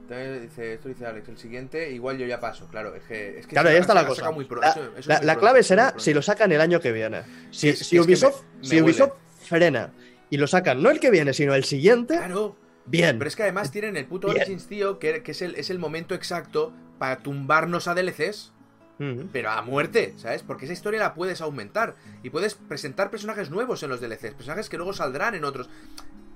[0.09, 2.95] También dice, esto dice Alex, el siguiente, igual yo ya paso, claro.
[2.95, 4.31] Es que, es que Claro, ahí está la cosa.
[4.31, 6.81] muy La, eso- eso es la- muy la clave será si lo sacan el año
[6.81, 7.23] que viene.
[7.51, 8.81] Si, Es- si es Ubisoft, me- me si.
[8.83, 9.93] Ubisoft frena
[10.31, 12.57] y lo sacan no el que viene, sino el siguiente, Claro.
[12.87, 13.19] bien.
[13.19, 14.39] Pero es que además tienen el puto Bien.
[14.43, 18.53] Origins, tío, que, que es, el, es el momento exacto para tumbarnos a DLCs.
[18.99, 19.27] Mm.
[19.31, 20.43] Pero a muerte, ¿sabes?
[20.43, 21.97] Porque esa historia la puedes aumentar.
[22.23, 24.33] Y puedes presentar personajes nuevos en los DLCs.
[24.35, 25.69] Personajes que luego saldrán en otros.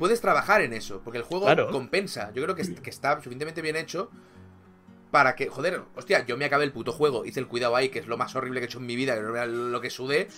[0.01, 1.01] Puedes trabajar en eso.
[1.05, 1.71] Porque el juego Claro.
[1.71, 2.33] compensa.
[2.35, 4.11] Yo creo que, que está suficientemente bien hecho.
[5.11, 7.25] Para que, joder, hostia, yo me acabé el puto juego.
[7.25, 9.17] Hice el cuidado ahí, que es lo más horrible que he hecho en mi vida.
[9.17, 10.29] Que no vea lo que sudé.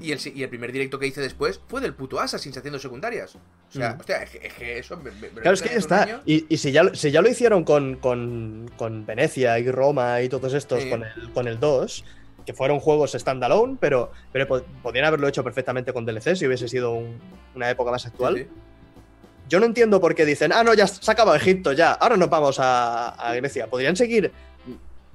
[0.00, 2.80] Y el, si- y el primer directo que hice después fue del puto Assassin's haciendo
[2.80, 3.36] secundarias.
[3.36, 4.00] O sea, Mm.
[4.00, 4.96] hostia, es que, es que eso.
[4.96, 6.22] me- me- Claro, es que está.
[6.26, 10.28] Y, y si, ya, si ya lo hicieron con, con, con Venecia y Roma y
[10.28, 10.90] todos estos, Sí.
[10.90, 12.04] con, el, con el 2,
[12.44, 16.66] que fueron juegos standalone, pero, pero po- podrían haberlo hecho perfectamente con DLC si hubiese
[16.66, 17.20] sido un-
[17.54, 18.36] una época más actual.
[18.36, 18.48] Sí, sí.
[19.48, 22.28] Yo no entiendo por qué dicen, ah, no, ya se acaba Egipto, ya, ahora nos
[22.28, 23.68] vamos a, a Grecia.
[23.68, 24.32] Podrían seguir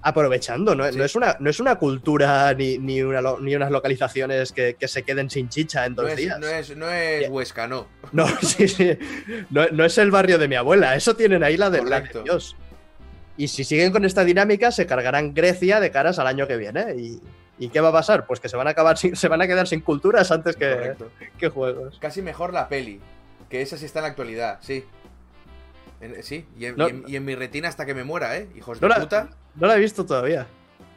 [0.04, 0.90] aprovechando, ¿no?
[0.92, 0.98] Sí.
[0.98, 4.76] No, es, una, no es una cultura ni, ni, una lo- ni unas localizaciones que,
[4.76, 6.40] que se queden sin chicha en No dos es, días.
[6.40, 7.30] no es, no es.
[7.30, 7.88] Huesca, no.
[8.12, 8.98] No, sí, sí.
[9.52, 10.96] No, no es el barrio de mi abuela.
[10.96, 12.24] Eso tienen ahí la de, la de.
[12.24, 12.56] Dios.
[13.38, 16.96] Y si siguen con esta dinámica, se cargarán Grecia de caras al año que viene.
[16.98, 17.22] ¿Y,
[17.60, 18.26] y qué va a pasar?
[18.26, 20.70] Pues que se van a acabar sin- se van a quedar sin culturas antes que,
[20.72, 21.12] Correcto.
[21.38, 21.98] que juegos.
[22.00, 23.00] Casi mejor la peli,
[23.52, 24.84] que esa sí está en la actualidad, sí.
[26.00, 28.36] En- sí, y en, No- y en- y en mi retina hasta que me muera,
[28.38, 28.50] ¿eh?
[28.56, 30.48] Hijos No de la- puta, No la he visto todavía.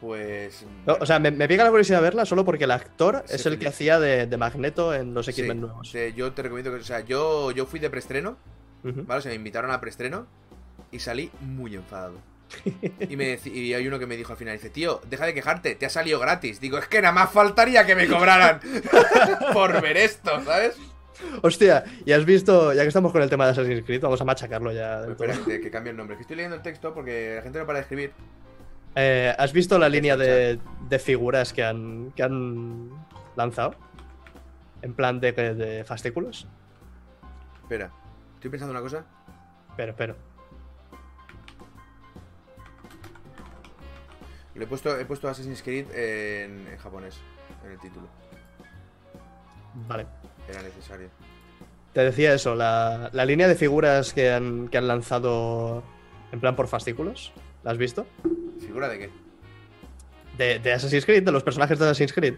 [0.01, 0.65] pues...
[0.87, 3.59] No, o sea, me, me pica la curiosidad verla solo porque el actor es el
[3.59, 5.91] que hacía de, de Magneto en los sí, X-Men nuevos.
[5.91, 6.79] sí, yo te recomiendo que...
[6.79, 8.37] O sea, yo, yo fui de preestreno.
[8.83, 9.19] ¿vale?
[9.19, 10.27] O sea, me invitaron a preestreno
[10.91, 12.15] y salí muy enfadado.
[13.09, 15.75] Y, me y hay uno que me dijo al final, dice, tío, deja de quejarte,
[15.75, 16.61] te ha salido gratis.
[16.61, 18.61] Digo, es que nada más faltaría que me cobraran
[19.53, 20.77] por ver esto, ¿sabes?
[21.43, 24.25] Hostia, y has visto, ya que estamos con el tema de Assassin's Creed, vamos a
[24.25, 25.01] machacarlo ya.
[25.03, 25.45] del Espera, todo.
[25.47, 26.17] que, que cambie el nombre.
[26.17, 28.12] Que estoy leyendo el texto porque la gente no para de escribir.
[28.97, 30.59] Eh, ¿Has visto la línea de,
[30.89, 32.91] de figuras que han, que han
[33.37, 33.75] lanzado?
[34.83, 36.47] En plan de, de fascículos.
[37.62, 37.91] Espera,
[38.35, 39.05] estoy pensando una cosa.
[39.77, 40.17] Pero, pero.
[44.55, 47.19] Le he puesto, he puesto Assassin's Creed en, en japonés,
[47.65, 48.07] en el título.
[49.89, 50.07] Vale.
[50.49, 51.09] Era necesario.
[51.93, 55.83] Te decía eso, la, la línea de figuras que han, que han lanzado
[56.33, 57.33] en plan por fascículos.
[57.63, 58.07] ¿La has visto?
[58.61, 59.11] ¿Figura de qué?
[60.37, 62.35] De, de Assassin's Creed, de los personajes de Assassin's Creed.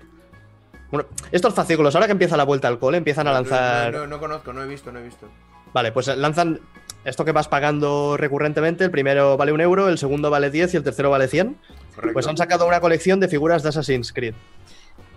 [0.90, 3.92] Bueno, estos fascículos, ahora que empieza la vuelta al cole, empiezan a lanzar.
[3.92, 5.28] No, no, no conozco, no he visto, no he visto.
[5.72, 6.60] Vale, pues lanzan
[7.04, 8.84] esto que vas pagando recurrentemente.
[8.84, 11.56] El primero vale un euro, el segundo vale 10 y el tercero vale 100.
[11.94, 12.12] Correcto.
[12.12, 14.34] Pues han sacado una colección de figuras de Assassin's Creed.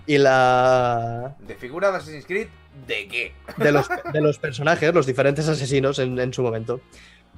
[0.10, 1.36] Y la.
[1.40, 2.48] ¿De figura de Assassin's Creed?
[2.88, 3.34] ¿De qué?
[3.58, 6.82] de los, de los personajes, los diferentes asesinos en, en su momento.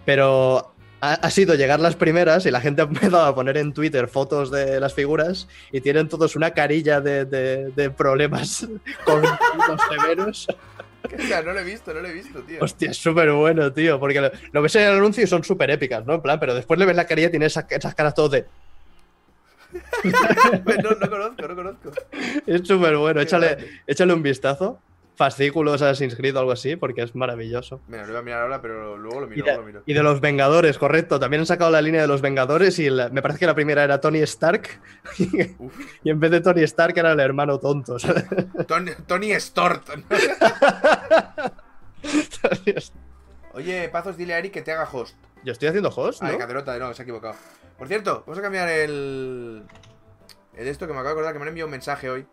[0.06, 3.74] Pero ha, ha sido llegar las primeras y la gente ha empezado a poner en
[3.74, 8.66] Twitter fotos de las figuras y tienen todos una carilla de, de- de problemas
[9.04, 10.48] cognitivos severos.
[11.04, 12.60] O sea, no lo he visto, no lo he visto, tío.
[12.62, 15.72] Hostia, es súper bueno, tío, porque lo, lo ves en el anuncio y son súper
[15.72, 16.14] épicas, ¿no?
[16.14, 18.46] En plan, pero después le ves la carilla y tiene esa- esas caras todos de...
[20.04, 21.92] no, no conozco, no conozco.
[22.46, 23.58] Es súper bueno, échale,
[23.88, 24.80] échale un vistazo.
[25.14, 27.80] Fascículos Assassin's Creed o algo así, porque es maravilloso.
[27.88, 29.84] Mira, lo voy a mirar ahora, pero luego lo Y miro, de, luego lo miro.
[29.86, 31.20] y de los Vengadores, correcto.
[31.20, 33.84] También han sacado la línea de los Vengadores y la- me parece que la primera
[33.84, 34.80] era Tony Stark
[35.60, 35.74] Uf.
[36.04, 38.00] y en vez de Tony Stark era el hermano tonto.
[38.00, 38.26] ¿sabes?
[38.68, 39.90] Tony, Tony Stort.
[43.54, 45.16] Oye, Pazos, dile a Eric que te haga host.
[45.44, 46.38] Yo estoy haciendo host, ¿no?
[46.38, 47.36] Caderota, no, se ha equivocado.
[47.78, 49.64] Por cierto, vamos a cambiar el.
[50.54, 52.28] El esto que me acabo de acordar que me han enviado un mensaje hoy.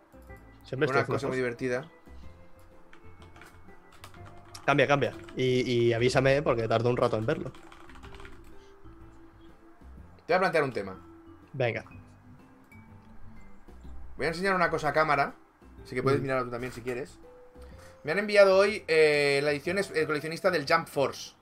[0.65, 1.89] Siempre Una cosa muy divertida.
[4.67, 5.15] Cambia, cambia.
[5.37, 7.51] Y, y avísame porque tardo un rato en verlo.
[10.27, 11.01] Te voy a plantear un tema.
[11.55, 11.85] Venga.
[14.19, 15.33] Voy a enseñar una cosa a cámara.
[15.83, 16.23] Así que puedes Mm.
[16.23, 17.19] mirarlo tú también si quieres.
[18.05, 21.33] Me han enviado hoy eh, la edición es- el coleccionista del Jump Force.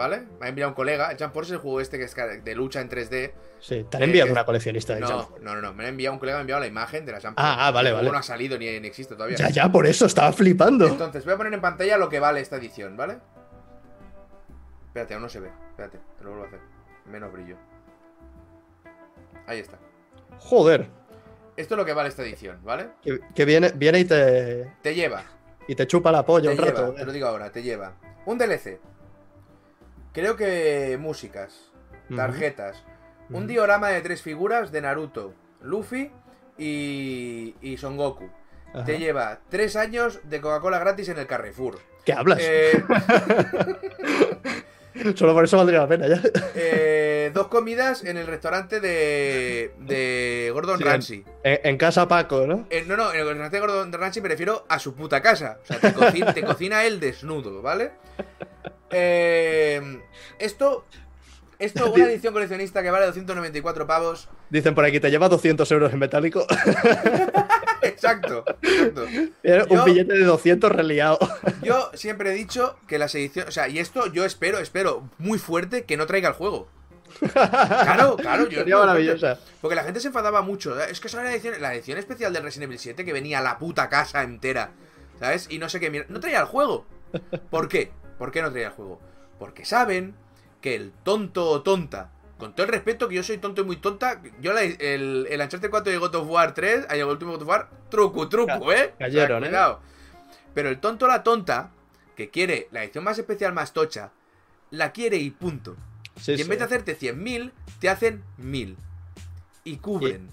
[0.00, 0.22] ¿Vale?
[0.40, 1.10] Me ha enviado un colega.
[1.10, 3.34] El Jump Force es el juego este que es de lucha en 3D.
[3.60, 5.38] Sí, te han Eh, enviado que- una coleccionista de No, Jump.
[5.40, 5.74] no, no, no.
[5.74, 7.60] Me ha enviado un colega, me ha enviado la imagen de la Jump Ah, Force.
[7.60, 8.12] ah, vale, El juego vale.
[8.12, 9.36] no ha salido ni, ni existe todavía.
[9.36, 10.86] Ya, ya, por eso estaba flipando.
[10.86, 13.18] Entonces, voy a poner en pantalla lo que vale esta edición, ¿vale?
[14.86, 15.50] Espérate, aún no se ve.
[15.68, 16.60] Espérate, te lo vuelvo a hacer.
[17.04, 17.56] Menos brillo.
[19.46, 19.78] Ahí está.
[20.38, 20.88] Joder.
[21.56, 22.88] Esto es lo que vale esta edición, ¿vale?
[23.02, 25.24] Que, que viene, viene y te, Te lleva,
[25.68, 26.94] y te chupa la polla te un lleva, rato.
[26.94, 27.92] te lo digo ahora, te lleva.
[28.24, 28.80] Un DLC.
[30.12, 31.70] Creo que músicas,
[32.14, 32.84] tarjetas.
[33.30, 36.10] Un diorama de tres figuras de Naruto, Luffy
[36.58, 38.28] y, y Son Goku.
[38.74, 38.84] Ajá.
[38.84, 41.78] Te lleva tres años de Coca-Cola gratis en el Carrefour.
[42.04, 42.38] ¿Qué hablas?
[42.40, 42.82] Eh,
[45.14, 46.20] Solo por eso valdría la pena ya.
[46.54, 51.24] eh, dos comidas en el restaurante de, de Gordon Sí, Ramsay.
[51.44, 52.66] En, en casa Paco, ¿no?
[52.70, 55.58] Eh, no, no, en el restaurante de Gordon Ramsay me refiero a su puta casa.
[55.62, 57.92] O sea, te, coci- te cocina él desnudo, ¿vale?
[58.90, 60.00] Eh,
[60.38, 60.84] esto,
[61.58, 64.28] esto, una edición coleccionista que vale 294 pavos.
[64.50, 66.46] Dicen por aquí, te lleva 200 euros en metálico.
[67.82, 69.06] Exacto, exacto.
[69.42, 71.18] Yo- Un billete de 200 reliado.
[71.62, 73.48] Yo siempre he dicho que las ediciones.
[73.48, 76.68] O sea, y esto yo espero, espero muy fuerte que no traiga el juego.
[77.32, 79.38] Claro, claro, yo Sería no, maravillosa.
[79.60, 80.78] Porque la gente se enfadaba mucho.
[80.82, 83.40] Es que esa era la edición, la edición especial del Resident Evil 7 que venía
[83.40, 84.72] la puta casa entera.
[85.18, 85.46] ¿Sabes?
[85.50, 86.06] Y no sé qué.
[86.08, 86.86] No traía el juego.
[87.50, 87.92] ¿Por qué?
[88.18, 89.00] ¿Por qué no traía el juego?
[89.38, 90.14] Porque saben
[90.60, 92.10] que el tonto o tonta.
[92.40, 94.20] Con todo el respeto que yo soy tonto y muy tonta.
[94.40, 97.48] Yo la- el, el Uncharted 4 de God of War 3, el último God of
[97.48, 98.94] War, truco, truco, ¿eh?
[98.98, 99.48] cayeron, ¿eh?
[99.48, 99.80] cuidado.
[100.54, 101.70] Pero el tonto o la tonta,
[102.16, 104.10] que quiere la edición más especial, más tocha,
[104.70, 105.76] la quiere y punto.
[106.16, 106.48] Sí, y en sí.
[106.48, 108.74] vez de hacerte 100.000, te hacen 1.000.
[109.64, 110.28] Y cubren.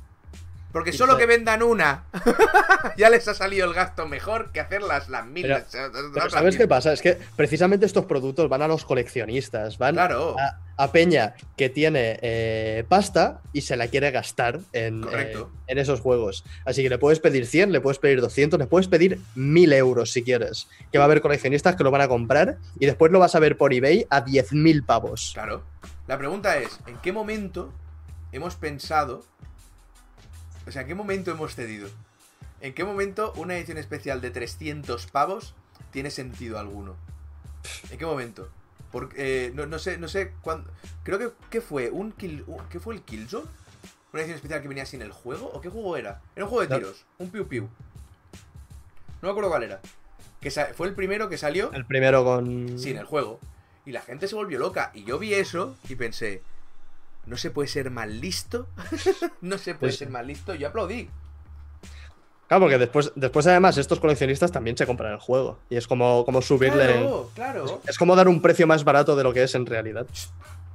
[0.74, 2.04] Porque solo que vendan una,
[2.98, 5.42] ya les ha salido el gasto mejor que hacerlas las 1.000.
[5.42, 6.58] Pero- las- las Pero ¿sabes 1.000.
[6.58, 6.94] qué pasa?
[6.94, 10.36] Es que precisamente estos productos van a los coleccionistas, van Claro.
[10.40, 15.34] a, a Peña que tiene eh, pasta y se la quiere gastar en, eh,
[15.68, 16.44] en esos juegos.
[16.66, 20.12] Así que le puedes pedir 100, le puedes pedir 200, le puedes pedir 1000 euros
[20.12, 20.68] si quieres.
[20.92, 23.40] Que va a haber coleccionistas que lo van a comprar y después lo vas a
[23.40, 25.32] ver por eBay a 10.000 pavos.
[25.34, 25.64] Claro.
[26.08, 27.74] La pregunta es, ¿en qué momento
[28.32, 29.26] hemos pensado...
[30.68, 31.90] O sea, ¿en qué momento hemos cedido?
[32.62, 35.54] ¿En qué momento una edición especial de 300 pavos
[35.92, 36.96] tiene sentido alguno?
[37.90, 38.50] ¿En qué momento?
[38.92, 40.70] Porque, eh, no, no sé, no sé cuándo...
[41.04, 41.90] Creo que ¿qué fue?
[41.90, 43.48] ¿Un kill, ¿Qué fue el Killzone?
[44.14, 45.52] ¿Una edición especial que venía sin el juego?
[45.54, 46.22] ¿O qué juego era?
[46.36, 47.70] Era un juego de tiros, un piu piu.
[49.22, 49.82] No me acuerdo cuál era.
[50.40, 52.80] Que fue el primero que salió El primero con.
[52.80, 53.40] sin el juego.
[53.86, 54.92] Y la gente se volvió loca.
[54.94, 56.42] Y yo vi eso y pensé,
[57.26, 58.68] no se puede ser más listo.
[59.42, 60.00] no se puede sí.
[60.00, 60.56] ser más listo.
[60.56, 61.10] Yo aplaudí.
[62.48, 65.60] Claro, porque después, después además estos coleccionistas también se compran el juego.
[65.70, 66.86] Y es como, como subirle...
[66.94, 67.82] Claro, claro.
[67.88, 70.06] Es como dar un precio más barato de lo que es en realidad.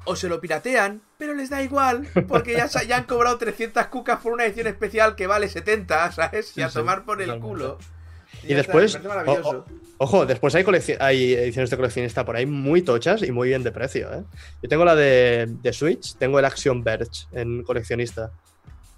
[0.04, 4.18] O se lo piratean, pero les da igual, porque ya, ya han cobrado 300 cucas
[4.20, 6.56] por una edición especial que vale 70, ¿sabes?
[6.58, 7.78] Y a tomar por el culo.
[8.42, 9.64] Y está, después, o-
[9.98, 10.64] Ojo, después hay,
[10.98, 14.12] hay ediciones de coleccionista por ahí muy tochas y muy bien de precio.
[14.12, 14.24] ¿eh?
[14.60, 18.32] Yo tengo la de, de Switch, tengo el Action Verge en coleccionista.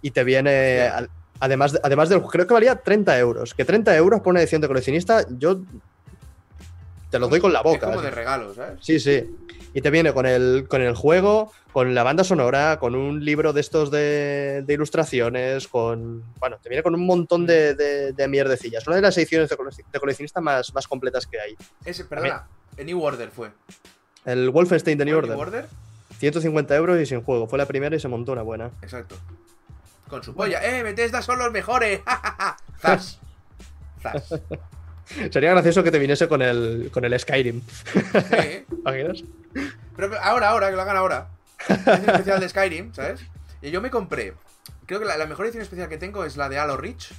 [0.01, 1.11] Y te viene, al-
[1.45, 3.55] además, de- además del creo que valía 30 euros.
[3.55, 5.61] Que 30 euros por una edición de coleccionista, yo
[7.11, 7.87] te los doy con la es boca.
[7.87, 8.05] como así.
[8.07, 8.79] de regalo, ¿sabes?
[8.83, 9.37] Sí, sí.
[9.73, 13.53] Y te viene con el, con el juego, con la banda sonora, con un libro
[13.53, 16.23] de estos de, de ilustraciones, con.
[16.39, 18.87] Bueno, te viene con un montón de, de, de mierdecillas.
[18.87, 21.57] Una de las ediciones de, colec- de coleccionista más, más completas que hay.
[21.85, 23.51] Ese, perdona, en New Order fue.
[24.25, 25.37] El Wolfenstein de New ¿Fue Order.
[25.37, 25.67] New Order?
[26.19, 27.47] 150 euros y sin juego.
[27.49, 28.71] Fue la primera y se montó una buena.
[28.83, 29.17] Exacto.
[30.15, 30.63] Con su polla.
[30.63, 32.01] ¡Eh, Bethesda son los mejores!
[32.07, 32.57] ¡Ja, ja, ja!
[32.81, 33.19] ¡Zas!
[34.01, 34.41] ¡Zas!
[35.33, 37.61] Sería gracioso que te viniese con el, con el Skyrim.
[37.61, 38.65] Sí.
[38.79, 39.25] ¿Imaginas?
[39.53, 41.31] Pero pero ahora, ahora, que lo hagan ahora.
[41.69, 43.23] Es especial de Skyrim, ¿sabes?
[43.61, 44.35] Y yo me compré.
[44.87, 47.13] Creo que la, la mejor edición especial que tengo es la de Halo Reach.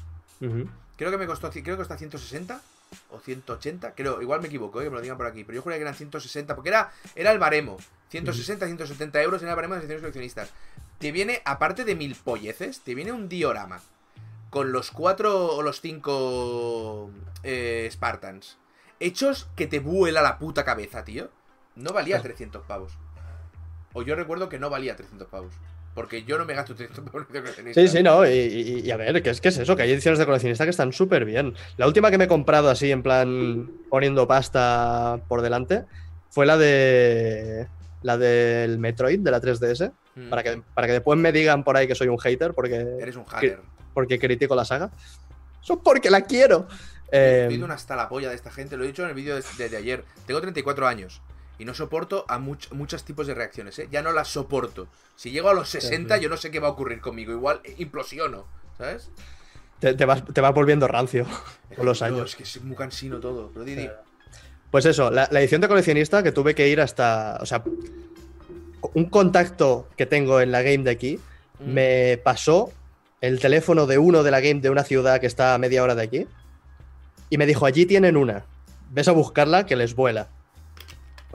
[0.96, 2.62] Creo que me costó, creo que cuesta 160
[3.10, 3.94] o 180.
[3.94, 5.44] Creo, igual me equivoco, eh, que me lo digan por aquí.
[5.44, 7.76] Pero yo juraría que eran 160, porque era, era el baremo.
[8.08, 10.54] 160, 170 euros era el baremo de las ediciones coleccionistas.
[11.00, 13.82] Te viene, aparte de mil polleces, te viene un diorama.
[14.50, 17.12] Con los cuatro o los cinco
[17.44, 18.58] eh, Spartans.
[19.00, 21.30] Hechos que te vuela la puta cabeza, tío.
[21.76, 22.94] No valía 300 pavos.
[23.92, 25.54] O yo recuerdo que no valía 300 pavos.
[25.94, 27.82] Porque yo no me gasto 300 pavos en coleccionista.
[27.82, 28.26] Sí, sí, no.
[28.26, 29.76] Y, y- y a ver, ¿qué es, ¿qué es eso?
[29.76, 31.54] Que hay ediciones de coleccionista que están súper bien.
[31.76, 35.84] La última que me he comprado así, en plan, poniendo pasta por delante,
[36.30, 37.68] fue la de.
[38.06, 39.92] La del Metroid, de la 3DS.
[40.14, 40.30] Mm.
[40.30, 43.16] Para que, para que después me digan por ahí que soy un hater porque, Eres
[43.16, 43.62] un hacker.
[43.96, 44.92] porque critico la saga.
[45.64, 46.68] Eso porque la quiero.
[47.12, 49.36] Eh, Estoy una hasta la polla de esta gente, lo he dicho en el vídeo
[49.36, 50.06] de, ayer.
[50.28, 51.22] Tengo 34 años
[51.58, 53.88] y no soporto a much- muchos tipos de reacciones, ¿eh?
[53.92, 54.88] Ya no las soporto.
[55.16, 56.22] Si llego a los 60, sí.
[56.22, 57.32] yo no sé qué va a ocurrir conmigo.
[57.32, 58.46] Igual eh, implosiono,
[58.78, 59.10] ¿sabes?
[59.80, 61.26] te, te vas, te vas volviendo rancio.
[61.76, 62.30] Con los años.
[62.32, 63.50] Es que es muy cansino todo.
[63.52, 63.90] Pero Didi,
[64.76, 67.38] Pues eso, la, la edición de coleccionista que tuve que ir hasta.
[67.40, 67.64] O sea,
[68.94, 71.18] un contacto que tengo en la game de aquí
[71.62, 72.74] mm, me pasó
[73.22, 75.96] el teléfono de uno de la game de una ciudad que está a media hora
[75.96, 76.28] de aquí
[77.30, 78.44] y me dijo, allí tienen una,
[78.92, 80.28] ves a buscarla que les vuela.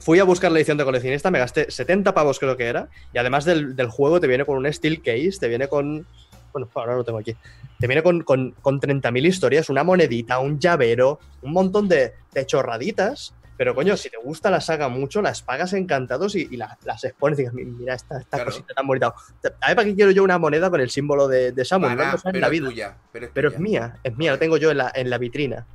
[0.01, 3.17] Fui a buscar la edición de coleccionista, me gasté 70 pavos creo que era, y
[3.17, 6.07] además del, del juego te viene con un steel case, te viene con...
[6.53, 7.35] Bueno, ahora lo tengo aquí.
[7.79, 12.47] Te viene con, con, con 30.000 historias, una monedita, un llavero, un montón de, de
[12.47, 13.35] chorraditas.
[13.57, 17.05] Pero coño, si te gusta la saga mucho, las pagas encantados y, y la- las
[17.05, 18.51] expones dices, mira esta, esta Claro.
[18.51, 19.09] cosita tan bonita.
[19.09, 19.13] A
[19.69, 22.41] ver, ¿para qué quiero yo una moneda con el símbolo de, para, No en pero
[22.41, 22.69] la es vida.
[22.69, 22.97] tuya.
[23.13, 25.67] Pero es, Pero es mía, es mía, la tengo yo en la, en la vitrina.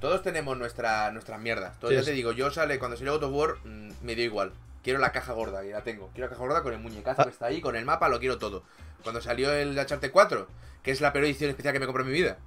[0.00, 1.76] Todos tenemos nuestra, nuestras mierdas.
[1.80, 4.24] Todos, Sí, ya te digo, yo sale, cuando salió God of War, mm, me dio
[4.24, 4.52] igual.
[4.88, 6.08] Quiero la caja gorda, y la tengo.
[6.14, 7.24] Quiero la caja gorda con el muñecazo Ah.
[7.24, 8.62] que está ahí, con el mapa, lo quiero todo.
[9.02, 10.48] Cuando salió el Uncharted 4,
[10.82, 12.38] que es la peor edición especial que me compré en mi vida.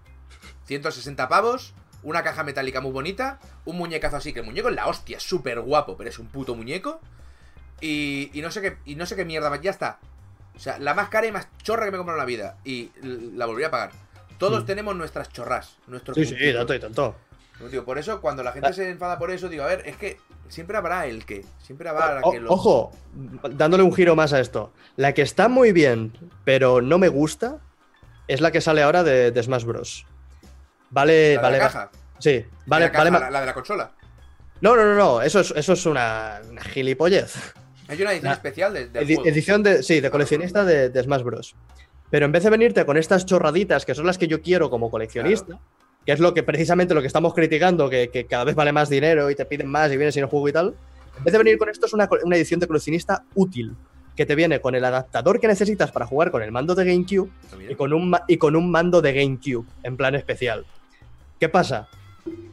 [0.66, 4.88] 160 pavos, una caja metálica muy bonita, un muñecazo así, que el muñeco es la
[4.88, 7.00] hostia, súper guapo, pero es un puto muñeco.
[7.80, 10.00] Y, y no sé qué, y no sé qué mierda más, ya está.
[10.56, 12.58] O sea, la más cara y más chorra que me he comprado en la vida.
[12.66, 13.92] Y la volví a pagar.
[14.40, 14.66] Todos Mm.
[14.66, 17.16] tenemos nuestras chorras, nuestros Sí, sí, tanto y tanto.
[17.86, 18.74] Por eso, cuando la gente Ah.
[18.74, 20.18] se enfada por eso, digo, a ver, es que
[20.52, 21.44] siempre habrá el que.
[21.64, 22.52] Siempre habrá O- que lo.
[22.52, 22.92] Ojo,
[23.52, 24.72] dándole un giro más a esto.
[24.98, 27.60] La que está muy bien, pero no me gusta,
[28.28, 30.06] es la que sale ahora de, de Smash Bros.
[30.90, 31.58] Vale, la de vale.
[31.58, 31.92] la caja.
[32.20, 33.20] Sí, vale, la, caja, vale.
[33.20, 33.92] la, la de la consola.
[34.62, 35.22] No, no, no, no.
[35.22, 37.36] Eso es, eso es una, una gilipollez.
[37.88, 39.30] Hay una edición La- especial de, del Edi- juego.
[39.30, 41.56] edición de, sí, de coleccionista de, de Smash Bros.
[42.10, 44.92] Pero en vez de venirte con estas chorraditas, que son las que yo quiero como
[44.92, 45.60] coleccionista,
[46.06, 48.90] que es lo que precisamente lo que estamos criticando, que, que cada vez vale más
[48.90, 50.76] dinero y te piden más y vienes sin el juego y tal,
[51.18, 53.76] en vez de venir con esto es una, una edición de coleccionista útil,
[54.16, 57.30] que te viene con el adaptador que necesitas para jugar con el mando de GameCube
[57.70, 60.66] y con un, y con un mando de GameCube en plan especial.
[61.40, 61.88] ¿Qué pasa?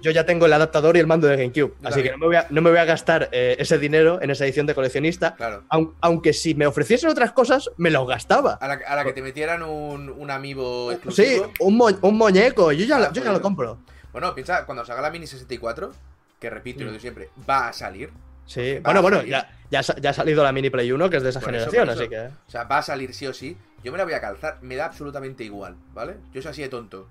[0.01, 2.37] Yo ya tengo el adaptador y el mando de GameCube, así que no me voy
[2.37, 5.65] a, no me voy a gastar eh, ese dinero en esa edición de coleccionista, Claro.
[5.71, 8.55] aun- aunque si me ofreciesen otras cosas, me los gastaba.
[8.55, 11.53] A la, a la que te metieran un, un amiibo Sí, exclusivo.
[11.61, 13.79] un, mo- un muñeco, yo ya, Ah, lo- yo ya lo compro.
[14.13, 15.93] Bueno, piensa, cuando salga la Mini 64,
[16.41, 16.93] que repito y lo Mm.
[16.93, 18.11] digo siempre, va a salir.
[18.47, 21.23] Sí, Va bueno, bueno, ya, ya, ya ha salido la Mini Play 1, que es
[21.23, 21.99] de esa Por generación, eso.
[22.01, 22.19] así que...
[22.21, 23.57] O sea, va a salir sí o sí.
[23.85, 24.59] Yo me la voy a calzar.
[24.63, 26.17] Me da absolutamente igual, ¿vale?
[26.33, 27.09] Yo soy así de tonto.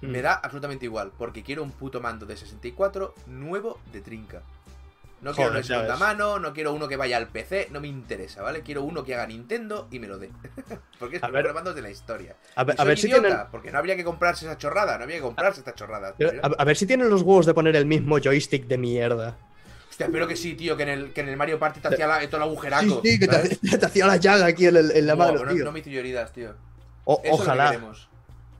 [0.00, 0.22] Me Mm.
[0.22, 1.12] da absolutamente igual.
[1.16, 4.42] Porque quiero un puto mando de 64 nuevo de trinca.
[5.22, 7.88] No quiero una ya segunda mano, no quiero uno que vaya al PC, no me
[7.88, 8.60] interesa, ¿vale?
[8.60, 10.28] Quiero uno que haga Nintendo y me lo dé.
[10.98, 11.44] porque es A los ver.
[11.44, 12.36] mejores mandos de la historia.
[12.56, 13.34] A ver, a ver si tienen.
[13.50, 16.14] Porque no habría que comprarse esa chorrada, no habría que comprarse esta chorrada.
[16.18, 19.38] Pero, A, a ver si tienen los huevos de poner el mismo joystick de mierda.
[19.88, 22.06] Hostia, espero que sí, tío, que en el, que en el Mario Party te hacía
[22.06, 23.00] la, todo el agujeraco.
[23.02, 25.54] Sí, sí, que te, te hacía la llaga aquí en, el- en la mano, no,
[25.54, 25.64] tío.
[25.64, 26.52] no me hizo heridas, tío.
[27.04, 27.80] O- Eso ojalá.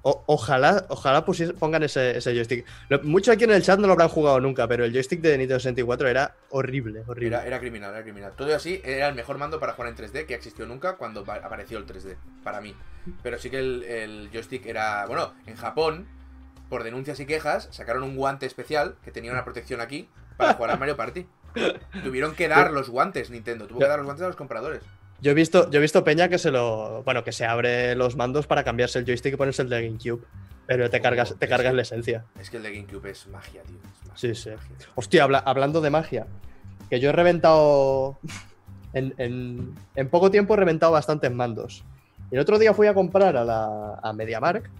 [0.07, 2.67] O- ojalá, ojalá pongan ese, ese joystick.
[2.91, 5.39] Lo- Muchos aquí en el chat no lo habrán jugado nunca, pero el joystick de
[5.39, 7.37] Nintendo 64 era horrible, horrible.
[7.37, 8.33] Era, era criminal, era criminal.
[8.37, 11.79] Todo así era el mejor mando para jugar en 3D que existió nunca cuando apareció
[11.79, 12.77] el 3D, para mí.
[13.23, 15.07] Pero sí que el, el joystick era.
[15.07, 16.07] Bueno, en Japón,
[16.69, 20.71] por denuncias y quejas, sacaron un guante especial que tenía una protección aquí para jugar
[20.73, 21.27] al Mario Party.
[22.05, 23.67] Tuvieron que dar los guantes, Nintendo.
[23.67, 24.83] Tuvo que dar los guantes a los compradores.
[25.25, 27.03] Yo he visto, yo he visto Peña que se lo.
[27.03, 30.23] Bueno, que se abre los mandos para cambiarse el joystick y ponerse el de GameCube.
[30.67, 32.25] Pero te cargas, te es cargas que- la esencia.
[32.39, 33.77] Es que el de GameCube es magia, tío.
[33.77, 34.51] es magia, Sí, sí.
[34.51, 34.77] magia.
[34.95, 36.27] Hostia, habla- hablando de magia.
[36.91, 38.19] Que yo he reventado.
[38.97, 41.83] En, en- en poco tiempo he reventado bastantes mandos.
[42.31, 44.71] El otro día fui a comprar a la a MediaMark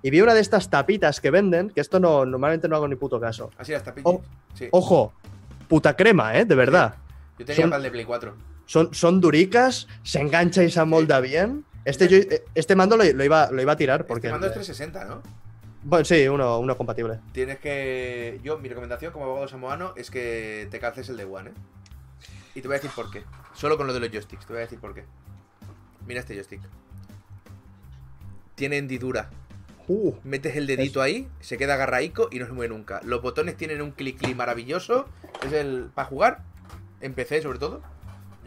[0.00, 2.96] y vi una de estas tapitas que venden, que esto no normalmente no hago ni
[2.96, 3.50] puto caso.
[3.58, 4.22] Así hasta Oh,
[4.54, 4.68] Sí.
[4.70, 5.12] Ojo,
[5.68, 6.46] puta crema, ¿eh?
[6.46, 6.94] De verdad.
[7.38, 8.34] Yo tenía son- para el de Play 4.
[8.68, 11.64] Son, son duricas, se engancha y se amolda bien.
[11.86, 12.18] Este, yo-
[12.54, 14.26] este mando lo, lo iba, lo iba a tirar porque.
[14.26, 15.22] Este mando es 360, ¿no?
[15.84, 17.18] Bueno, sí, uno, uno compatible.
[17.32, 18.38] Tienes que.
[18.44, 21.52] Yo, mi recomendación como abogado samoano es que te calces el de One, ¿eh?
[22.56, 23.22] Y te voy a decir por qué.
[23.54, 25.04] Solo con lo de los joysticks, te voy a decir por qué.
[26.06, 26.60] Mira este joystick.
[28.54, 29.30] Tiene hendidura.
[29.86, 33.00] Uh, Metes el dedito ahí, se queda agarraico y no se mueve nunca.
[33.02, 35.06] Los botones tienen un clic clic maravilloso.
[35.42, 35.88] Es el.
[35.94, 36.42] para jugar.
[37.00, 37.80] En PC sobre todo.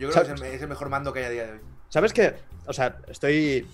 [0.02, 1.60] Yo creo que es el, es el mejor mando que hay a día de hoy.
[1.90, 2.34] ¿Sabes qué?
[2.68, 3.66] O sea, estoy,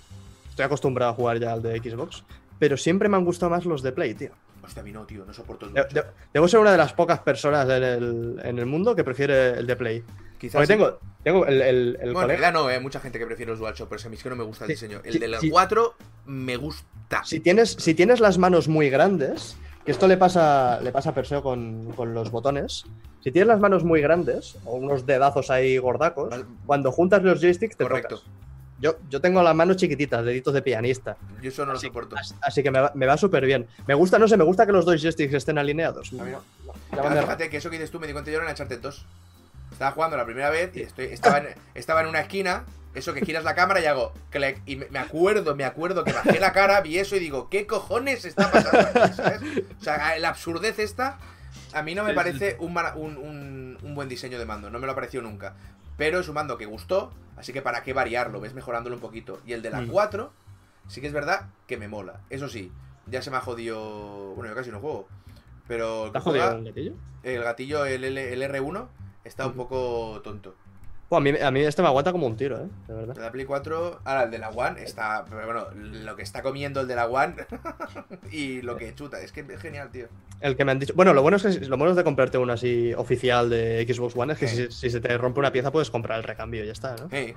[0.48, 2.24] estoy acostumbrado a jugar ya al de Xbox,
[2.58, 4.30] pero siempre me han gustado más los de Play, tío.
[4.62, 6.04] Hostia, a mí no, tío, no soporto el De-
[6.34, 9.66] debo ser una de las pocas personas en el, en el mundo que prefiere el
[9.66, 10.04] de Play.
[10.38, 10.52] Quizás.
[10.54, 10.72] Porque sí.
[10.74, 13.50] tengo, tengo el, el, el Bueno, en colega- realidad no, hay mucha gente que prefiere
[13.50, 15.00] los DualShock, pero es que a mí es que no me gusta el Sí, diseño.
[15.04, 15.48] El sí, de la sí.
[15.50, 15.94] 4
[16.26, 17.24] me gusta.
[17.24, 21.14] Si tienes, si tienes las manos muy grandes, que esto le pasa, le pasa a
[21.14, 22.84] Perseo con, con los botones,
[23.22, 26.44] si tienes las manos muy grandes, o unos dedazos ahí gordacos, Vale.
[26.66, 28.16] cuando juntas los joysticks te Correcto.
[28.16, 28.30] tocas.
[28.80, 31.16] Yo, yo tengo las manos chiquititas, deditos de pianista.
[31.42, 32.16] Yo eso no lo soporto.
[32.16, 33.66] así- así que me va, me va súper bien.
[33.88, 36.12] Me gusta, no sé, me gusta que los dos joysticks estén alineados.
[36.12, 36.42] A mí no.
[37.20, 39.04] Fíjate que eso que dices tú me di cuenta yo en Uncharted 2.
[39.72, 42.64] Estaba jugando la primera vez y estoy, estaba, en, estaba en una esquina,
[42.94, 44.60] eso que giras la cámara y hago clic.
[44.64, 47.66] Y me, me acuerdo, me acuerdo que bajé la cara, vi eso y digo, ¿qué
[47.66, 49.12] cojones está pasando aquí?
[49.14, 49.40] ¿sabes?
[49.80, 51.18] O sea, la absurdez esta,
[51.72, 54.86] a mí no me parece un, un, un- un buen diseño de mando, no me
[54.86, 55.54] lo ha parecido nunca.
[55.96, 59.40] Pero es un mando que gustó, así que para qué variarlo, ves mejorándolo un poquito.
[59.46, 59.88] Y el de la Mm.
[59.88, 60.32] 4,
[60.86, 62.20] sí que es verdad que me mola.
[62.30, 62.70] Eso sí,
[63.06, 64.34] ya se me ha jodido.
[64.34, 65.08] Bueno, yo casi no juego.
[65.66, 66.92] Pero el ¿Te que has jodido el gatillo?
[67.24, 68.86] el gatillo, el, L- el R1,
[69.24, 69.58] está un Ujú.
[69.68, 70.54] poco tonto.
[71.10, 72.66] A, mí, a mí este me aguanta como un tiro, ¿eh?
[72.86, 73.10] De verdad.
[73.10, 75.24] El de la Play 4, ahora el de la One está.
[75.28, 77.34] Pero bueno, lo que está comiendo el de la One
[78.30, 80.06] y lo que chuta, es que es genial, tío.
[80.40, 80.92] El que me han dicho.
[80.94, 84.14] Bueno, lo bueno es que lo bueno es de comprarte uno así oficial de Xbox
[84.16, 84.56] One es que Sí.
[84.66, 87.08] si, si se te rompe una pieza puedes comprar el recambio y ya está, ¿no?
[87.10, 87.34] Hey.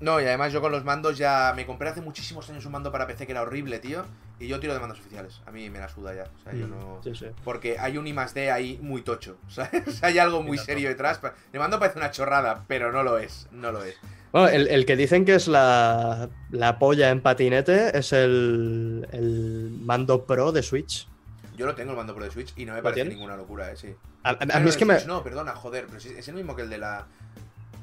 [0.00, 1.52] No, y además yo con los mandos ya.
[1.56, 4.04] Me compré hace muchísimos años un mando para PC que era horrible, tío.
[4.38, 5.40] Y yo tiro de mandos oficiales.
[5.46, 6.24] A mí me la suda ya.
[6.38, 6.98] O sea, yo no.
[7.00, 7.26] Mm, Sí, sí.
[7.44, 9.36] Porque hay un I más D ahí muy tocho.
[9.48, 10.02] ¿Sabes?
[10.04, 11.20] hay algo muy serio detrás.
[11.52, 13.48] El mando parece una chorrada, pero no lo es.
[13.50, 13.96] No lo es.
[14.30, 19.70] Bueno, el, el que dicen que es la, la polla en patinete es el, el
[19.82, 21.08] mando pro de Switch.
[21.56, 23.14] Yo lo tengo el mando por de Switch y no me ¿Lo parece tienes?
[23.14, 23.92] ninguna locura, eh, sí.
[24.22, 25.02] A, a- a mí no, es que me.
[25.06, 27.06] No, perdona, joder, pero es el mismo que el de la.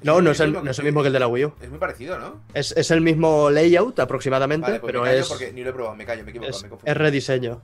[0.06, 1.54] No, no es el, mismo no es el mismo que el de la Wii U.
[1.62, 2.42] Es muy parecido, ¿no?
[2.54, 5.72] Es, es el mismo layout aproximadamente, Vale, pues pero me callo es, porque ni lo
[5.72, 6.92] he probado, me callo, me equivoco, es, me confundo.
[6.92, 7.62] es rediseño.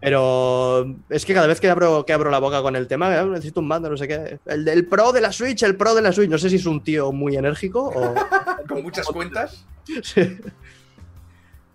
[0.00, 3.24] Pero es que cada vez que abro, que abro la boca con el tema, "Ah,
[3.24, 4.38] necesito un mando, no sé qué.
[4.46, 6.30] El del pro de la Switch, el pro de la Switch.
[6.30, 8.14] No sé si es un tío muy enérgico o.
[8.68, 9.64] Con muchas cuentas.
[10.02, 10.38] Sí.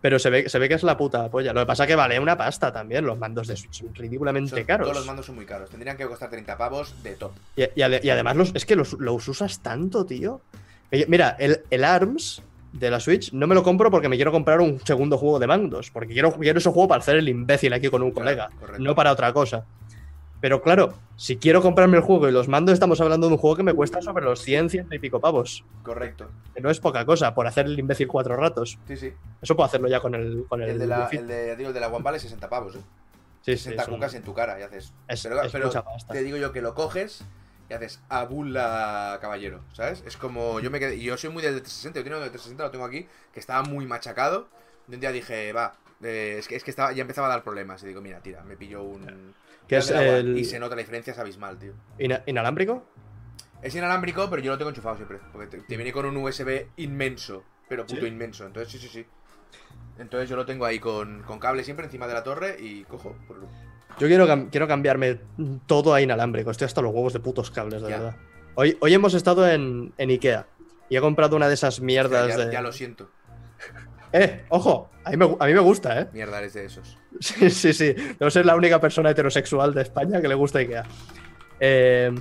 [0.04, 1.54] Pero se ve, se ve que es la puta polla.
[1.54, 3.06] Lo que pasa es que vale una pasta también.
[3.06, 4.86] Los mandos de Switch son ridículamente son- caros.
[4.86, 5.70] Todos los mandos son muy caros.
[5.70, 7.32] Tendrían que costar 30 pavos de top.
[7.56, 10.42] Y, y ade- y además los, es que los, los usas tanto, tío.
[10.92, 12.42] Eh, Mira, el, el ARMS
[12.74, 15.48] de la Switch no me lo compro porque me quiero comprar un segundo juego de
[15.48, 15.90] mandos.
[15.90, 18.50] Porque quiero, quiero ese juego para hacer el imbécil aquí con un Claro, colega.
[18.60, 18.84] correcto.
[18.84, 19.64] No para otra cosa.
[20.44, 23.56] Pero claro, si quiero comprarme el juego y los mandos, estamos hablando de un juego
[23.56, 25.64] que me cuesta sobre los 100, 100 y pico pavos.
[25.84, 26.30] Correcto.
[26.54, 28.78] Que no es poca cosa por hacer el imbécil cuatro ratos.
[28.86, 29.14] Sí, sí.
[29.42, 31.74] Eso puedo hacerlo ya con el, con el, El de la, el de, digo, el
[31.74, 32.80] de la One vale 60 pavos, eh.
[33.40, 34.94] Sí, sí, 60 son- cucas en tu cara y haces.
[35.08, 36.12] es, pero es pero mucha pasta.
[36.12, 37.24] te digo yo que lo coges
[37.70, 40.04] y haces abula caballero, ¿sabes?
[40.06, 41.00] Es como yo me quedé.
[41.02, 43.86] Yo soy muy del 360, yo tengo el 360, lo tengo aquí, que estaba muy
[43.88, 44.50] machacado.
[44.90, 47.44] Y un día dije, va, eh, es que, es que estaba, ya empezaba a dar
[47.46, 47.82] problemas.
[47.84, 49.34] Y digo, mira, tira, me pillo un.
[49.68, 51.74] Que es el- Y se nota la diferencia, es abismal, tío.
[52.00, 52.86] Ina- ¿Inalámbrico?
[53.62, 55.20] Es inalámbrico, pero yo lo tengo enchufado siempre.
[55.32, 57.44] Porque te, te viene con un USB inmenso.
[57.70, 58.08] Pero puto ¿Sí?
[58.08, 58.46] inmenso.
[58.46, 59.06] Entonces, sí, sí, sí.
[59.98, 63.16] Entonces yo lo tengo ahí con, con cable siempre encima de la torre y cojo.
[63.28, 63.40] por-
[64.00, 65.20] Yo quiero, cam- quiero cambiarme
[65.66, 66.52] todo a inalámbrico.
[66.52, 67.98] Estoy hasta los huevos de putos cables, de Ya.
[68.00, 68.18] verdad.
[68.56, 70.46] Hoy, hoy hemos estado en, en Ikea
[70.90, 72.52] y he comprado una de esas mierdas ya, de.
[72.54, 73.10] ya lo siento.
[74.14, 76.08] Eh, ojo, a mí, me, gu- a mí me gusta, ¿eh?
[76.14, 76.98] Mierda, eres de esos.
[77.20, 77.94] Sí, sí, sí.
[78.20, 80.84] Debo ser la única persona heterosexual de España que le gusta Ikea.
[81.60, 82.12] Eh,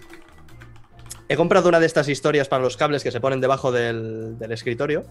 [1.28, 4.52] he comprado una de estas historias para los cables que se ponen debajo del, del
[4.52, 5.05] escritorio.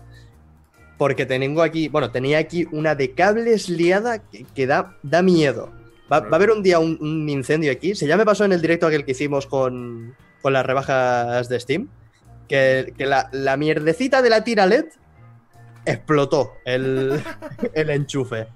[0.97, 5.71] Porque tengo aquí, bueno, tenía aquí una de cables liada que, que da, da miedo.
[6.11, 7.95] Va, va a haber un día un, un incendio aquí.
[7.95, 11.59] Se ya me pasó en el directo aquel que hicimos con, con las rebajas de
[11.59, 11.89] Steam.
[12.47, 14.85] Que, que la, la mierdecita de la tira LED
[15.85, 17.21] explotó el,
[17.73, 18.47] el enchufe.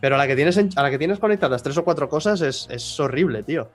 [0.00, 2.40] Pero a la que tienes, en- a la que tienes conectadas tres o cuatro cosas
[2.40, 3.68] es, es horrible, tío.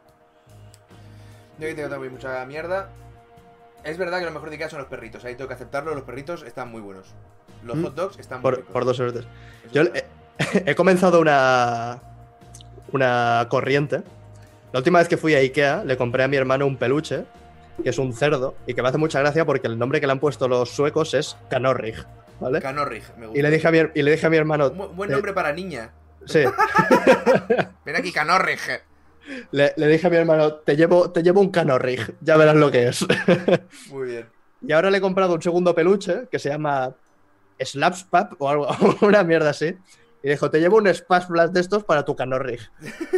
[1.59, 2.89] Yo aquí tengo también mucha mierda.
[3.83, 5.23] Es verdad que lo mejor de Ikea son los perritos.
[5.25, 5.93] Ahí tengo que aceptarlo.
[5.93, 7.07] Los perritos están muy buenos.
[7.63, 7.83] Los Mm.
[7.83, 8.71] hot dogs están muy Por, ricos.
[8.73, 8.99] por dos.
[8.99, 9.27] Eso
[9.71, 10.05] Yo he,
[10.71, 12.01] he comenzado una,
[12.91, 14.01] una corriente.
[14.73, 17.23] La última vez que fui a Ikea le compré a mi hermano un peluche,
[17.83, 20.11] que es un cerdo, y que me hace mucha gracia porque el nombre que le
[20.13, 21.95] han puesto los suecos es Canorrig,
[22.39, 22.61] ¿vale?
[22.61, 23.39] Canorrig, me gusta.
[23.39, 25.33] Y le dije a mi, y le dije a mi hermano, Un bu- buen nombre
[25.33, 25.91] para niña.
[26.25, 26.43] sí,
[27.85, 28.59] Ven aquí, Canorrig.
[29.51, 32.71] le, le dije a mi hermano, te llevo, te llevo un Canorrig, ya verás lo
[32.71, 33.05] que es.
[33.89, 34.29] Muy bien.
[34.61, 36.95] Y ahora le he comprado un segundo peluche que se llama
[37.59, 38.67] Slapspap o algo,
[39.01, 39.77] una mierda así.
[40.23, 42.59] Y dijo, te llevo un Splash Blast de estos para tu Canorrig.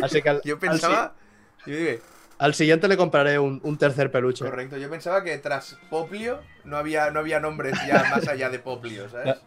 [0.03, 1.14] Así que al, Yo pensaba.
[1.65, 4.45] Yo dije, si- al siguiente le compraré un, un tercer peluche.
[4.45, 4.77] correcto.
[4.77, 9.09] Yo pensaba que tras Poplio no había, no había nombres ya más allá de Poplio,
[9.11, 9.26] ¿sabes?
[9.26, 9.38] Ya.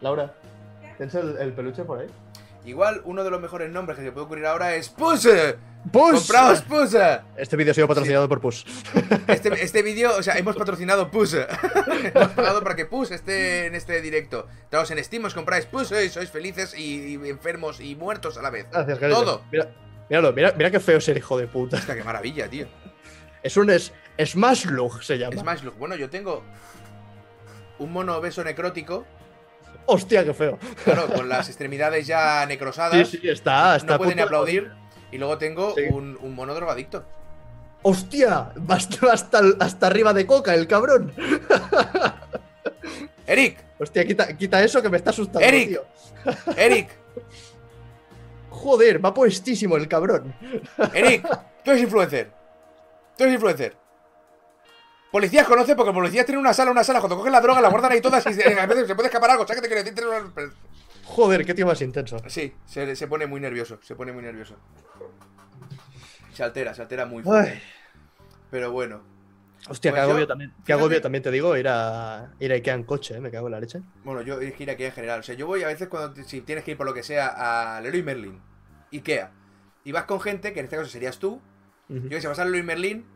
[0.00, 0.34] Laura,
[0.96, 2.06] ¿tienes el, el peluche por ahí?
[2.64, 5.26] Igual uno de los mejores nombres que se puede ocurrir ahora es Puss.
[5.90, 6.26] ¡Puss!
[6.26, 6.96] ¡Compraos Puss!
[7.36, 8.66] Este vídeo ha sido patrocinado por Puss.
[9.28, 11.34] Este, este vídeo, o sea, hemos patrocinado Puss.
[12.14, 14.46] hemos pagado para que Puss esté en este directo.
[14.64, 18.42] Entraos en Steam, os compráis Puss y sois felices y, y enfermos y muertos a
[18.42, 18.66] la vez.
[18.70, 19.20] Gracias, cariño.
[19.20, 19.42] Todo.
[19.50, 19.68] Mira,
[20.08, 21.76] míralo, mira, mira qué feo es el hijo de puta.
[21.76, 22.66] Hostia, qué maravilla, tío.
[23.42, 23.92] Es un es,
[24.24, 25.36] Smash Lug, se llama.
[25.40, 25.76] Smash Look.
[25.78, 26.42] Bueno, yo tengo
[27.78, 29.04] un mono obeso necrótico,
[29.86, 30.58] Hostia, qué feo.
[30.84, 33.08] claro, con las extremidades ya Sí, necrosadas.
[33.08, 33.76] sí, está.
[33.76, 34.70] está no a puede ni aplaudir.
[35.10, 35.82] Y luego tengo Sí.
[35.90, 37.04] un, un mono drogadicto.
[37.82, 38.52] ¡Hostia!
[38.68, 41.14] Hasta, hasta, hasta arriba de coca, el cabrón.
[43.26, 45.68] Eric, Hostia, quita, quita eso que me está asustando, Eric.
[45.68, 45.84] tío.
[46.56, 46.88] Eric,
[48.58, 50.34] Joder, va puestísimo el cabrón.
[50.94, 51.22] Eric,
[51.64, 52.32] tú eres influencer.
[53.16, 53.76] Tú eres influencer.
[55.10, 57.00] Policías conoce porque policías tienen una sala, una sala.
[57.00, 59.30] Cuando cogen la droga, la guardan ahí todas y se- a veces se puede escapar
[59.30, 59.46] algo.
[59.46, 59.94] ¿Sabes qué te quiero decir?
[59.94, 60.52] Tienen una-
[61.04, 62.18] Joder, qué tío más intenso.
[62.26, 63.78] Sí, se, se pone muy nervioso.
[63.82, 64.56] Se pone muy nervioso.
[66.34, 67.24] Se altera, se altera muy Ay.
[67.24, 67.62] fuerte.
[68.50, 69.00] Pero bueno.
[69.70, 70.54] Hostia, Pues qué agobio yo- también.
[70.64, 73.46] Qué agobio también te digo ir a, ir a Ikea en coche, eh, me cago
[73.48, 73.80] en la leche.
[74.04, 75.20] Bueno, yo ir aquí en general.
[75.20, 77.76] O sea, yo voy a veces cuando si tienes que ir por lo que sea
[77.76, 78.40] a Leroy Merlin,
[78.92, 79.30] Ikea,
[79.84, 81.40] y vas con gente, que en este caso serías tú,
[81.88, 83.06] yo que sé, vas a Leroy Merlin,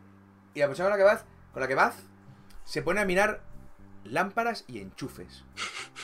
[0.54, 1.94] y la persona con la que vas, con la que vas,
[2.64, 3.42] se pone a mirar
[4.04, 5.44] lámparas y enchufes.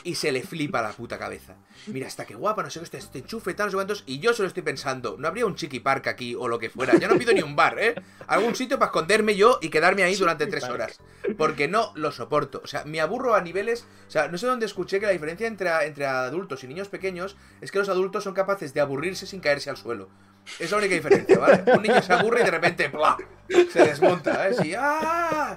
[0.04, 1.56] Y se le flipa la puta cabeza.
[1.86, 4.04] Mira, está que guapa, no sé qué, este, este enchufe, tal, no sé cuántos.
[4.06, 6.98] Y yo solo estoy pensando, ¿no habría un chiqui park aquí o lo que fuera?
[6.98, 7.94] Yo no pido ni un bar, ¿eh?
[8.26, 10.98] Algún sitio para esconderme yo y quedarme ahí durante tres horas.
[11.36, 12.60] Porque no lo soporto.
[12.62, 13.86] O sea, me aburro a niveles.
[14.06, 17.36] O sea, no sé dónde escuché que la diferencia entre, entre adultos y niños pequeños
[17.60, 20.08] es que los adultos son capaces de aburrirse sin caerse al suelo.
[20.58, 21.64] Es la única diferencia, ¿vale?
[21.72, 23.16] Un niño se aburre y de repente ¡plá!
[23.72, 24.54] Se desmonta, ¿eh?
[24.54, 25.56] Sí, ¡ah!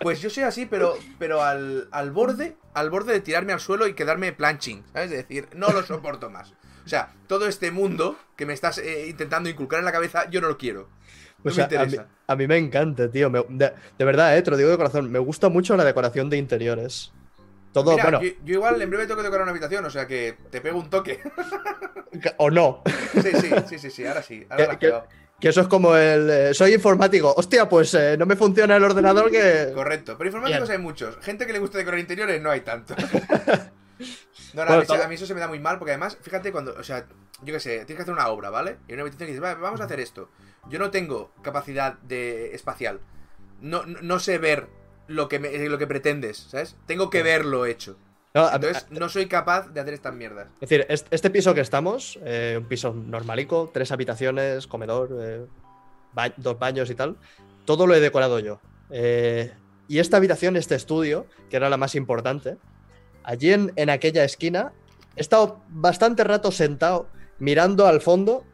[0.00, 3.86] Pues yo soy así, pero, pero al, al borde, al borde de tirarme al suelo
[3.86, 5.12] y quedarme planching, ¿sabes?
[5.12, 6.52] Es decir, no lo soporto más.
[6.84, 10.40] O sea, todo este mundo que me estás eh, intentando inculcar en la cabeza, yo
[10.40, 10.88] no lo quiero.
[11.44, 12.08] No O sea, me a, mí, interesa.
[12.26, 13.30] a mí me encanta, tío.
[13.30, 15.10] me- de, de verdad, eh, te lo digo de corazón.
[15.10, 17.12] Me gusta mucho la decoración de interiores.
[17.72, 20.06] Todo, Mira, bueno, yo, yo igual en breve tengo que decorar una habitación, o sea
[20.06, 21.20] que te pego un toque.
[22.38, 22.82] o no.
[23.14, 24.44] Sí, sí, sí, sí, sí, ahora sí.
[24.50, 25.06] Ahora ¿Qué- la has qué- pegado.
[25.42, 26.30] Que eso es como el.
[26.30, 27.34] eh, soy informático.
[27.36, 29.72] Hostia, pues eh, no me funciona el ordenador que.
[29.74, 30.14] Correcto.
[30.16, 30.80] Pero informáticos Bien.
[30.80, 31.16] hay muchos.
[31.20, 32.94] Gente que le gusta decorar interiores no hay tanto.
[34.54, 35.92] No, no, Bueno, a, mí, todo- a mí eso se me da muy mal porque
[35.92, 37.06] además, fíjate cuando, o sea,
[37.42, 38.76] yo qué sé, tienes que hacer una obra, ¿vale?
[38.88, 40.28] Y una habitación que dices, "Va, vamos a hacer esto.
[40.68, 43.00] Yo no tengo capacidad de espacial.
[43.60, 44.66] No, no, no sé ver
[45.06, 46.76] lo que, me- lo que pretendes, ¿sabes?
[46.86, 47.96] Tengo que verlo hecho.
[48.34, 50.46] No, Entonces, no soy capaz de hacer estas mierdas.
[50.54, 55.44] Es decir, est- este piso que estamos, eh, un piso normalico, tres habitaciones, comedor, eh,
[56.14, 57.16] ba- dos baños y tal,
[57.66, 58.60] todo lo he decorado yo.
[58.90, 59.52] Eh,
[59.86, 62.56] y esta habitación, este estudio, que era la más importante,
[63.22, 64.72] allí en, en aquella esquina,
[65.16, 68.44] he estado bastante rato sentado mirando al fondo,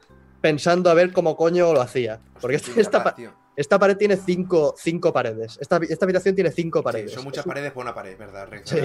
[0.40, 2.18] pensando a ver cómo coño lo hacía.
[2.40, 3.14] Porque Hostia, esta.
[3.58, 5.58] Esta pared tiene cinco, cinco paredes.
[5.60, 7.10] Esta, esta habitación tiene cinco paredes.
[7.10, 8.48] Sí, son muchas es un, paredes por una pared, ¿verdad?
[8.62, 8.78] Sí.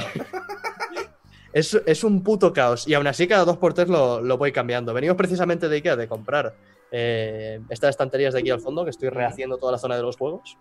[1.53, 2.87] es, es un puto caos.
[2.87, 4.91] Y aún así, cada dos por tres lo, lo voy cambiando.
[4.91, 6.55] Venimos precisamente de Ikea de comprar
[6.89, 10.17] eh, estas estanterías de aquí al fondo, que estoy rehaciendo toda la zona de los
[10.17, 10.57] juegos.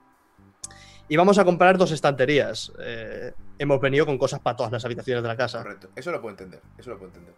[1.09, 2.70] Y vamos a comprar dos estanterías.
[2.80, 5.62] Eh, hemos venido con cosas para todas las habitaciones de la casa.
[5.62, 7.34] Correcto, eso lo puedo entender, eso lo puedo entender.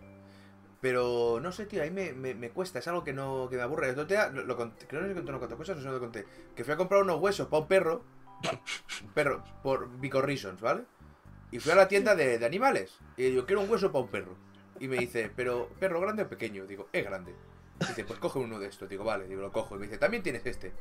[0.85, 3.63] Pero no sé, tío, ahí me, me- me cuesta, es algo que no que me
[3.63, 3.89] aburre.
[3.89, 5.99] El día, lo, lo conté- creo que no conté una cuantas cosas, no sé lo
[5.99, 6.27] conté.
[6.55, 8.03] Que fui a comprar unos huesos para un perro,
[9.03, 10.83] un perro, por Vico Reasons, ¿vale?
[11.51, 12.99] Y fui a la tienda de, de animales.
[13.17, 14.37] Y digo, quiero un hueso para un perro.
[14.79, 16.67] Y me dice, pero, ¿perro grande o pequeño?
[16.67, 17.35] Digo, es grande.
[17.81, 18.87] Dice, pues coge uno de estos.
[18.87, 19.77] Digo, vale, digo, lo cojo.
[19.77, 20.75] Y me dice, también tienes este.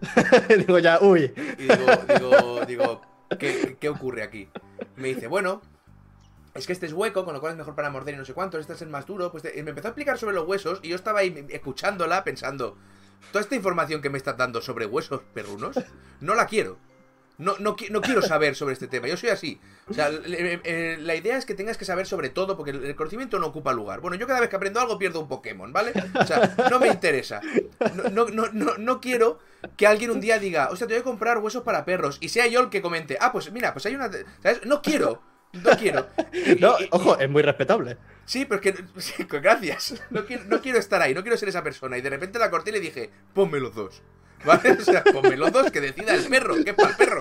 [0.58, 1.32] Digo ya, uy.
[1.56, 1.86] Y digo,
[2.18, 3.00] digo, digo,
[3.38, 4.48] ¿qué, qué ocurre aquí?
[4.96, 5.62] Me dice, bueno,
[6.56, 8.34] es que este es hueco, con lo cual es mejor para morder y no sé
[8.34, 9.30] cuánto, este es el más duro.
[9.30, 12.76] Pues me empezó a explicar sobre los huesos y yo estaba ahí escuchándola pensando,
[13.32, 15.76] toda esta información que me estás dando sobre huesos perrunos,
[16.20, 16.78] no la quiero.
[17.38, 19.60] No, no, qui- no quiero saber sobre este tema, yo soy así.
[19.90, 23.38] O sea, eh, la idea es que tengas que saber sobre todo, porque el conocimiento
[23.38, 24.00] no ocupa lugar.
[24.00, 25.92] Bueno, yo cada vez que aprendo algo pierdo un Pokémon, ¿vale?
[26.18, 27.42] O sea, no me interesa.
[28.10, 29.38] No, no, no, no quiero
[29.76, 32.30] que alguien un día diga, o sea, te voy a comprar huesos para perros, y
[32.30, 34.10] sea yo el que comente, ah, pues mira, pues hay una...
[34.42, 34.64] ¿Sabes?
[34.64, 35.20] No quiero.
[35.62, 36.06] No quiero.
[36.60, 37.96] No, ojo, es muy respetable.
[38.24, 38.82] Sí, pero es que.
[39.24, 40.02] pues gracias.
[40.10, 41.96] No quiero, no quiero estar ahí, no quiero ser esa persona.
[41.98, 44.02] Y de repente la corté y le dije, ponme los dos.
[44.44, 44.72] ¿Vale?
[44.80, 47.18] O sea, ponme los dos, que decida el perro, que es para el perro.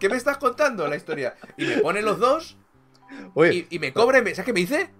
[0.00, 1.36] ¿Qué me estás contando la historia?
[1.56, 2.56] Y me pone los dos
[3.34, 4.18] Uy, y, y me cobra.
[4.18, 4.90] y me- ¿Sabes qué me dice?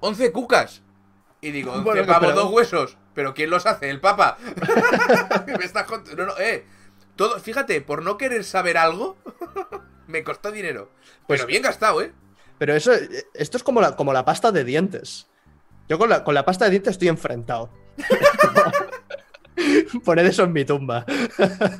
[0.00, 0.82] 11 cucas.
[1.40, 2.98] Y digo, 11 Bueno, pavos, dos huesos.
[3.14, 3.90] ¿Pero quién los hace?
[3.90, 4.36] ¿El papa?
[5.46, 6.22] me estás contando.
[6.26, 6.64] No, no, eh.
[7.16, 9.16] Todo, fíjate, por no querer saber algo,
[10.10, 10.90] me costó dinero.
[11.26, 12.12] Pues- Pero bien gastado, ¿eh?
[12.58, 12.92] pero eso,
[13.34, 15.28] esto es como la, como la pasta de dientes.
[15.88, 17.70] Yo con la, con la pasta de dientes estoy enfrentado.
[20.04, 21.04] Poned eso en mi tumba.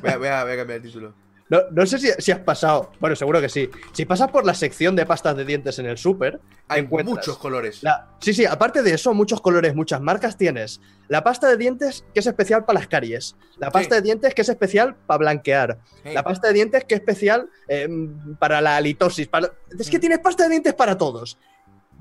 [0.01, 1.13] Voy a, voy a- voy a cambiar el título.
[1.51, 2.93] No, no sé si, si has pasado.
[3.01, 3.69] Bueno, seguro que sí.
[3.91, 6.39] Si pasas por la sección de pastas de dientes en el súper.
[6.69, 7.83] Hay muchos colores.
[7.83, 10.79] la- sí, sí, aparte de eso, muchos colores, muchas marcas tienes.
[11.09, 13.35] La pasta de dientes que es especial para las caries.
[13.57, 14.01] La pasta Sí.
[14.01, 15.79] de dientes que es especial para blanquear.
[16.05, 17.89] La pasta de dientes que es especial eh,
[18.39, 19.27] para la halitosis.
[19.27, 19.99] para- Es que Mm.
[20.01, 21.37] tienes pasta de dientes para todos.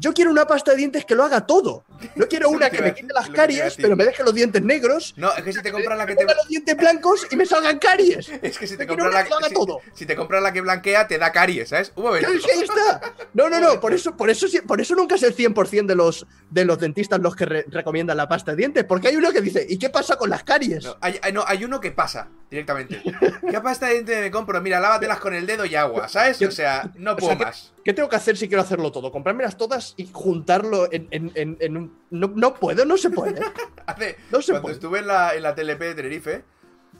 [0.00, 1.84] Yo quiero una pasta de dientes que lo haga todo.
[2.16, 5.12] No quiero una que me quite las caries, pero me deje los dientes negros.
[5.18, 6.24] No, es que si te compras la que me te.
[6.24, 8.30] ponga los dientes blancos y me salgan caries.
[8.42, 9.80] Es que si te compras la que haga si, todo.
[9.94, 11.92] si te compras la que blanquea, te da caries, ¿sabes?
[11.96, 12.28] Un momento.
[12.28, 13.12] Ahí está.
[13.34, 13.78] No, no, no.
[13.80, 17.20] Por eso, por eso, por eso nunca es el 100% de los, de los dentistas
[17.20, 18.84] los que re- recomiendan la pasta de dientes.
[18.84, 20.84] Porque hay uno que dice, ¿y qué pasa con las caries?
[20.84, 23.02] No, hay, no, hay uno que pasa directamente.
[23.50, 24.60] ¿Qué pasta de diente me compro?
[24.62, 26.40] Mira, lávatelas con el dedo y agua, ¿sabes?
[26.42, 27.72] O sea, no O puedo sea, más.
[27.84, 29.10] ¿Qué tengo que hacer si quiero hacerlo todo?
[29.10, 31.98] ¿Comprármelas todas y juntarlo en, en- en- en un...
[32.10, 33.40] No, no puedo, no se puede.
[33.86, 34.74] Hace, No se cuando puede.
[34.74, 36.44] estuve en la, en la TLP de Tenerife,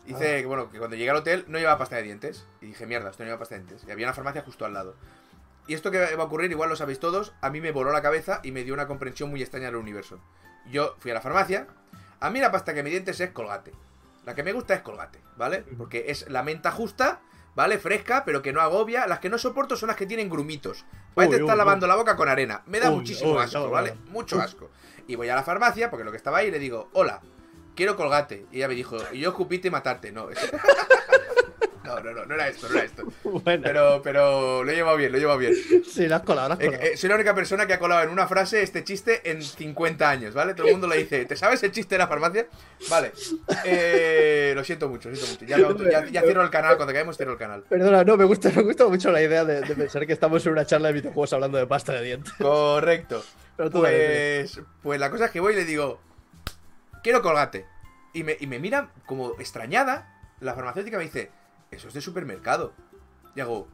[0.07, 2.47] hice que, bueno, que cuando llegué al hotel no llevaba pasta de dientes.
[2.63, 3.85] Y dije, mierda, esto no lleva pasta de dientes.
[3.87, 4.95] Y había una farmacia justo al lado.
[5.67, 8.03] Y esto que va a ocurrir, igual lo sabéis todos, a mí me voló la
[8.03, 10.19] cabeza y me dio una comprensión muy extraña del universo.
[10.71, 11.69] Yo fui a la farmacia,
[12.19, 13.73] a mí la pasta que me dientes es colgate.
[14.25, 15.63] La que me gusta es colgate, ¿vale?
[15.79, 17.21] Porque es la menta justa,
[17.55, 17.79] ¿vale?
[17.79, 19.07] Fresca, pero que no agobia.
[19.07, 20.85] Las que no soporto son las que tienen grumitos.
[21.17, 22.63] Te estás uy, lavando la boca con arena.
[22.67, 23.95] Me da Uy, muchísimo uy, asco, ¿vale?
[24.09, 24.71] Mucho asco.
[25.07, 27.21] Y voy a la farmacia, porque lo que estaba ahí, le digo, hola,
[27.75, 28.47] quiero colgate.
[28.53, 30.13] Y ella me dijo, y yo escupite y matarte.
[30.13, 30.39] No, es-
[31.85, 33.05] no, no, no, no era esto, no era esto.
[33.25, 35.55] Bueno, Pero, pero lo he llevado bien, lo he llevado bien.
[35.89, 36.83] sí, la has colado, la has Eh, colado.
[36.85, 40.09] eh, soy la única persona que ha colado en una frase este chiste en 50
[40.09, 40.55] años, ¿vale?
[40.55, 42.47] Todo el mundo le dice, ¿te sabes el chiste de la farmacia?
[42.89, 43.13] Vale.
[43.65, 45.45] Eh, lo siento mucho, lo siento mucho.
[45.47, 47.63] Ya, me- ya- ya cierro el canal, cuando caemos cierro el canal.
[47.69, 50.53] Perdona, no, me gusta, me gusta mucho la idea de, de pensar que estamos en
[50.53, 52.33] una charla de videojuegos hablando de pasta de dientes.
[52.35, 53.23] Correcto.
[53.57, 56.01] Pero tú dale, Pues, pues la cosa es que voy y le digo,
[57.03, 57.67] quiero colgate.
[58.13, 60.17] Y me, y me mira como extrañada.
[60.41, 61.31] La farmacéutica me dice,
[61.71, 62.73] eso es de supermercado.
[63.35, 63.69] Y hago,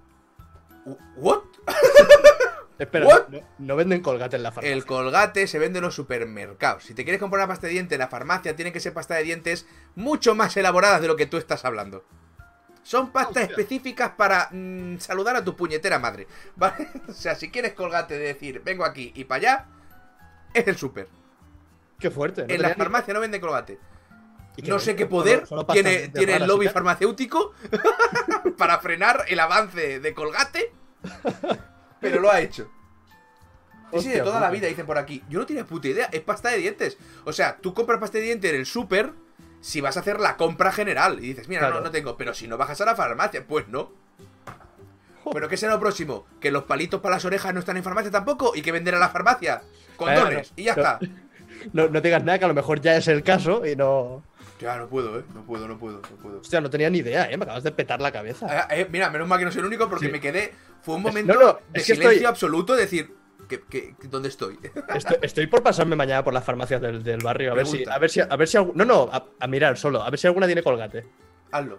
[1.16, 1.40] ¿what?
[2.78, 3.28] Espera, What?
[3.28, 4.74] no, no venden colgate en la farmacia.
[4.74, 6.84] El colgate se vende en los supermercados.
[6.84, 9.14] Si te quieres comprar una pasta de dientes en la farmacia, tiene que ser pasta
[9.14, 12.04] de dientes mucho más elaboradas de lo que tú estás hablando.
[12.82, 16.26] Son pastas específicas para mm, saludar a tu puñetera madre.
[16.56, 16.88] ¿Vale?
[17.08, 19.66] O sea, si quieres colgate de decir, vengo aquí y para allá,
[20.52, 21.08] es el super.
[21.98, 22.46] Qué fuerte.
[22.46, 23.78] no en la ni- farmacia no venden colgate.
[24.56, 27.52] ¿Y qué No sé qué poder solo tiene, tiene el lobby farmacéutico
[28.58, 30.72] para frenar el avance de colgate,
[32.00, 32.70] pero lo ha hecho.
[33.92, 35.22] Sí, sí, de toda la vida, dicen por aquí.
[35.28, 36.98] Yo no tenía puta idea, es pasta de dientes.
[37.24, 39.12] O sea, tú compras pasta de dientes en el súper
[39.60, 41.18] si vas a hacer la compra general.
[41.18, 41.76] Y dices, mira, Claro.
[41.76, 42.16] no, no tengo.
[42.16, 43.92] Pero si no bajas a la farmacia, pues no.
[45.32, 46.26] ¿Pero qué será lo próximo?
[46.40, 48.52] ¿Que los palitos para las orejas no están en farmacia tampoco?
[48.54, 49.62] ¿Y que vender a la farmacia?
[49.96, 50.52] Condones.
[50.56, 50.98] Y ya no- está.
[51.72, 54.22] No, no digas nada, que a lo mejor ya es el caso y no.
[54.58, 55.24] Ya, no puedo, ¿eh?
[55.34, 56.40] No puedo, no puedo, no puedo.
[56.40, 57.36] Hostia, no tenía ni idea, ¿eh?
[57.36, 58.46] Me acabas de petar la cabeza.
[58.48, 60.12] Ah, eh, mira, menos mal que no soy el único porque Sí.
[60.12, 60.52] me quedé.
[60.82, 63.14] Fue un momento no, no, de es que silencio estoy- absoluto, de decir,
[63.48, 64.58] ¿qué, qué- dónde estoy?
[64.94, 67.98] Estoy, estoy por pasarme mañana por las farmacias del, del barrio a ver si, a
[67.98, 70.46] ver si, a ver si, no, no, a, a mirar solo, a ver si alguna
[70.46, 71.04] tiene colgate.
[71.52, 71.78] Hazlo.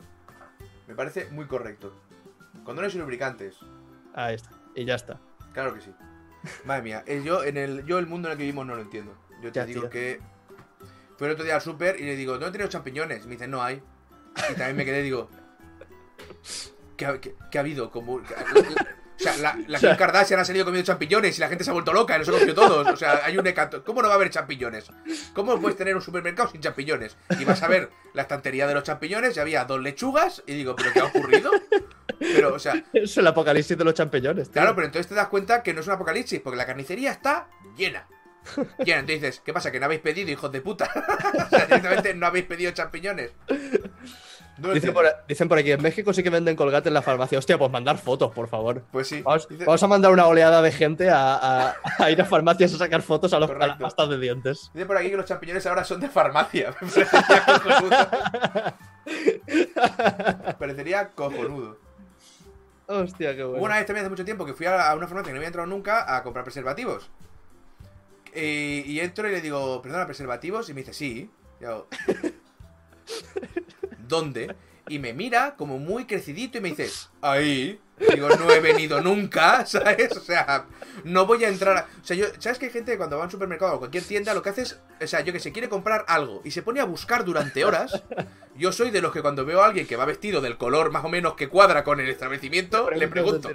[0.88, 1.94] Me parece muy correcto.
[2.64, 3.56] Condones y lubricantes.
[4.14, 5.20] Ahí está, y ya está.
[5.54, 5.92] Claro que sí.
[6.66, 8.82] Madre mía, eh, yo, en el, yo el mundo en el que vivimos no lo
[8.82, 9.14] entiendo.
[9.42, 9.90] Yo te Ya, digo tío.
[9.90, 10.20] que.
[11.18, 13.26] Fui el otro día al súper y le digo, ¿no he tenido champiñones?
[13.26, 13.82] Me dice, no hay.
[14.50, 15.30] Y también me quedé, digo.
[16.96, 17.90] ¿Qué ha, qué- qué ha habido?
[17.92, 18.14] Como.
[18.16, 18.22] o
[19.18, 21.94] sea, la, la Kim Kardashian ha salido comiendo champiñones y la gente se ha vuelto
[21.94, 22.88] loca y los ha cogido todos.
[22.88, 23.84] O sea, hay un hecato.
[23.84, 24.90] ¿Cómo no va a haber champiñones?
[25.34, 27.18] ¿Cómo puedes tener un supermercado sin champiñones?
[27.40, 30.76] Y vas a ver la estantería de los champiñones y había dos lechugas y digo,
[30.76, 31.52] ¿pero qué ha ocurrido?
[32.20, 34.54] Pero, o sea, Es el apocalipsis de los champiñones, tío.
[34.54, 37.48] Claro, pero entonces te das cuenta que no es un apocalipsis, porque la carnicería está
[37.76, 38.08] llena.
[38.80, 39.72] Llena, entonces dices, ¿qué pasa?
[39.72, 40.90] ¿Que no habéis pedido, hijos de puta?
[41.46, 43.32] o sea, directamente no habéis pedido champiñones.
[44.58, 47.38] No Dicen por, dicen por aquí, en México sí que venden colgate en la farmacia.
[47.38, 48.82] Hostia, pues mandar fotos, por favor.
[48.92, 49.22] Pues sí.
[49.22, 52.74] Vamos, Dice- vamos a mandar una oleada de gente a, a- a ir a farmacias
[52.74, 53.84] a sacar fotos a, los, a las Correcto.
[53.84, 54.72] pastas de dientes.
[54.74, 56.74] Dice por aquí que los champiñones ahora son de farmacia.
[56.82, 57.98] Me parecería cojonudo.
[60.46, 61.78] Me parecería cojonudo.
[62.88, 63.66] Hostia, qué Hubo bueno.
[63.66, 65.48] una vez también hace mucho tiempo que fui a a una farmacia que no había
[65.48, 67.10] entrado nunca a comprar preservativos.
[68.40, 70.70] Y entro y le digo, perdona, preservativos.
[70.70, 71.30] Y me dice, sí.
[71.60, 71.88] Y hago,
[74.08, 74.56] ¿Dónde?
[74.90, 76.90] Y me mira como muy crecidito y me dice,
[77.22, 77.80] ahí.
[78.14, 80.16] Digo, no he venido nunca, ¿sabes?
[80.16, 80.66] O sea,
[81.04, 81.78] no voy a entrar.
[81.78, 83.80] a- O sea, yo, ¿sabes que hay gente que cuando va a un supermercado o
[83.80, 86.52] cualquier tienda lo que hace es, o sea, yo que se quiere comprar algo y
[86.52, 88.04] se pone a buscar durante horas?
[88.56, 91.06] Yo soy de los que cuando veo a alguien que va vestido del color más
[91.06, 93.50] o menos que cuadra con el establecimiento, le pregunto.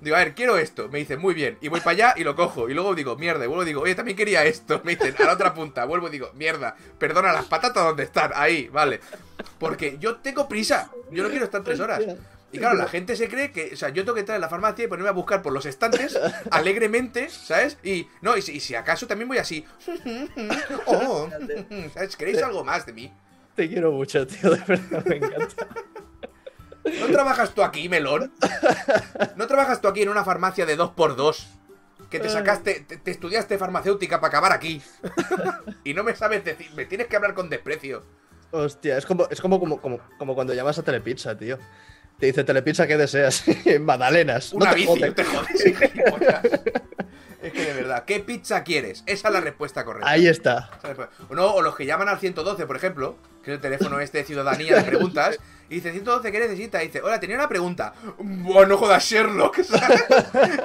[0.00, 0.88] Digo, a ver, quiero esto.
[0.88, 1.58] Me dice, muy bien.
[1.60, 2.68] Y voy para allá y lo cojo.
[2.68, 3.44] Y luego digo, mierda.
[3.44, 4.80] Y vuelvo y digo, oye, también quería esto.
[4.84, 5.84] Me dicen, a la otra punta.
[5.84, 6.74] Vuelvo y digo, mierda.
[6.98, 8.30] Perdona, las patatas dónde están.
[8.34, 9.00] Ahí, vale.
[9.58, 10.90] Porque yo tengo prisa.
[11.10, 12.00] Yo no quiero estar tres horas.
[12.52, 14.48] Y claro, la gente se cree que, o sea, yo tengo que entrar en la
[14.48, 16.18] farmacia y ponerme a buscar por los estantes
[16.50, 17.76] alegremente, ¿sabes?
[17.82, 19.64] Y no, y si, y si acaso también voy así.
[20.86, 21.28] Oh,
[21.94, 22.16] ¿sabes?
[22.16, 23.12] ¿Queréis algo más de mí?
[23.54, 25.66] Te quiero mucho, tío, de verdad, me encanta.
[27.00, 28.32] ¿No trabajas tú aquí, melón?
[29.34, 31.46] ¿No trabajas tú aquí en una farmacia de 2x2?
[32.10, 34.80] Que te sacaste, te, te estudiaste farmacéutica para acabar aquí.
[35.82, 38.04] y no me sabes decir, me tienes que hablar con desprecio.
[38.52, 41.58] Hostia, es como, es como, como, como, como cuando llamas a Telepizza, tío.
[42.18, 43.44] Te dice Telepizza, ¿qué deseas?
[43.80, 44.52] Magdalenas.
[44.52, 45.64] Una no te bici, no te jodes.
[47.42, 49.04] Es que de verdad, ¿qué pizza quieres?
[49.06, 50.10] Esa es la respuesta correcta.
[50.10, 50.70] Ahí está.
[51.28, 54.18] O no, o los que llaman al 112, por ejemplo, que es el teléfono este
[54.18, 55.38] de ciudadanía de preguntas,
[55.68, 56.82] y dice, 112, ¿qué necesita?
[56.82, 57.92] Y dice, hola, tenía una pregunta.
[58.18, 60.04] Bueno, no jodas, Sherlock, ¿sabes?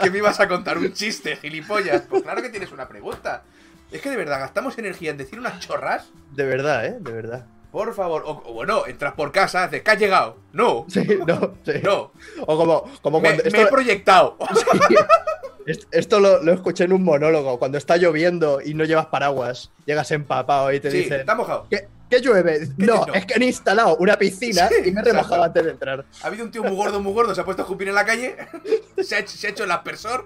[0.01, 2.03] que me ibas a contar un chiste, gilipollas.
[2.09, 3.43] Pues claro que tienes una pregunta.
[3.91, 6.09] Es que de verdad, gastamos energía en decir unas chorras.
[6.31, 6.97] De verdad, ¿eh?
[6.99, 7.45] De verdad.
[7.71, 8.23] Por favor.
[8.25, 10.37] O, o bueno, entras por casa, haces, ¿que has llegado?
[10.51, 10.85] No.
[10.89, 11.73] Sí, no, sí.
[11.83, 12.11] No.
[12.45, 13.43] O como, como Me, cuando.
[13.43, 14.37] me Esto, he proyectado.
[15.65, 17.57] es- esto lo, lo escuché en un monólogo.
[17.59, 21.21] Cuando está lloviendo y no llevas paraguas, llegas empapado y te Sí, dicen.
[21.21, 21.67] está mojado.
[21.69, 22.67] ¿Qué, qué llueve?
[22.77, 23.13] No, no.
[23.13, 25.43] es que han instalado una piscina Sí, y me he remojado exacto.
[25.45, 26.05] antes de entrar.
[26.23, 28.05] Ha habido un tío muy gordo, muy gordo, se ha puesto a escupir en la
[28.05, 28.35] calle,
[29.01, 30.25] se ha hecho, se ha hecho el aspersor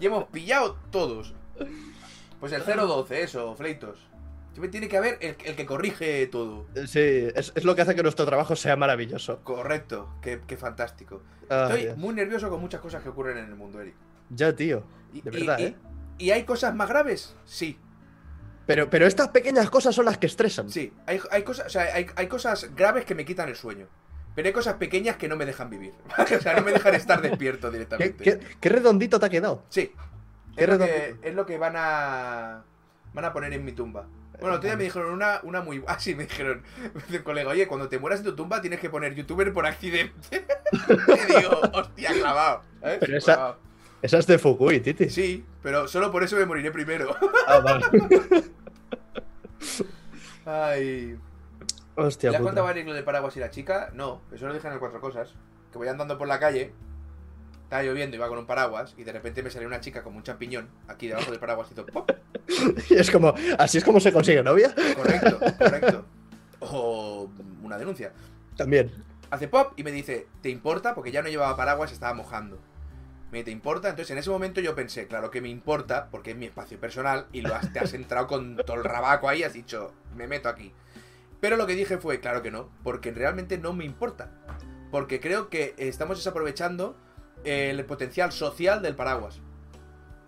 [0.00, 1.34] y hemos pillado todos.
[2.40, 4.00] Pues el 012, eso, Fleitos.
[4.52, 6.66] Siempre tiene que haber el, el que corrige todo.
[6.86, 7.00] Sí,
[7.34, 9.40] es, es lo que hace que nuestro trabajo sea maravilloso.
[9.42, 11.22] Correcto, qué, qué fantástico.
[11.48, 11.96] Ah, Estoy Dios.
[11.96, 13.94] muy nervioso con muchas cosas que ocurren en el mundo, Eric.
[14.30, 14.84] Ya, tío.
[15.12, 15.76] De y- verdad, y- ¿eh?
[16.18, 17.34] ¿Y hay cosas más graves?
[17.46, 17.78] Sí,
[18.66, 20.68] Pero, pero estas pequeñas cosas son las que estresan.
[20.70, 20.92] sí.
[21.06, 23.86] Hay, hay cosas, o sea, hay, hay cosas graves que me quitan el sueño.
[24.34, 25.92] Pero hay cosas pequeñas que no me dejan vivir.
[26.18, 28.22] o sea, no me dejan estar despierto ¿Qué, directamente.
[28.24, 29.64] qué- qué redondito te ha quedado?
[29.68, 29.92] Sí.
[30.56, 32.64] Qué Es lo, que, es lo que van a.
[33.14, 34.06] Van a poner en mi tumba.
[34.42, 35.82] Bueno, otro día me dijeron una, una muy.
[35.88, 36.62] Ah, sí, me dijeron.
[36.94, 39.52] Me dice un colega, oye, cuando te mueras en tu tumba tienes que poner youtuber
[39.52, 40.12] por accidente.
[40.72, 42.62] y digo, hostia, clavado.
[42.80, 43.58] Pero esa- Clavado.
[44.02, 45.08] Esa es de Fukui, Titi.
[45.08, 47.14] Sí, pero solo por eso me moriré primero.
[47.46, 47.84] Ah, vale.
[50.44, 51.16] Ay.
[51.94, 53.90] Hostia, ¿Le has contado a Eric lo de paraguas y la chica?
[53.94, 55.34] No, eso lo dije en el cuatro cosas.
[55.70, 56.72] Que voy andando por la calle.
[57.72, 60.22] Estaba lloviendo, iba con un paraguas y de repente me salió una chica como un
[60.22, 62.10] champiñón aquí debajo del paraguas y hizo ¡pop!
[62.90, 64.74] Y es como, así es como se consigue novia.
[64.94, 66.04] Correcto, correcto.
[66.60, 67.30] O
[67.62, 68.12] una denuncia.
[68.58, 68.92] También.
[69.30, 70.94] Hace pop y me dice, ¿te importa?
[70.94, 72.60] Porque ya no llevaba paraguas, estaba mojando.
[73.30, 73.88] Me ¿te importa?
[73.88, 77.24] Entonces en ese momento yo pensé, claro que me importa, porque es mi espacio personal
[77.32, 80.26] y lo has, te has entrado con todo el rabaco ahí y has dicho, me
[80.26, 80.74] meto aquí.
[81.40, 84.30] Pero lo que dije fue, claro que no, porque realmente no me importa.
[84.90, 86.98] Porque creo que estamos desaprovechando
[87.44, 89.40] el potencial social del paraguas.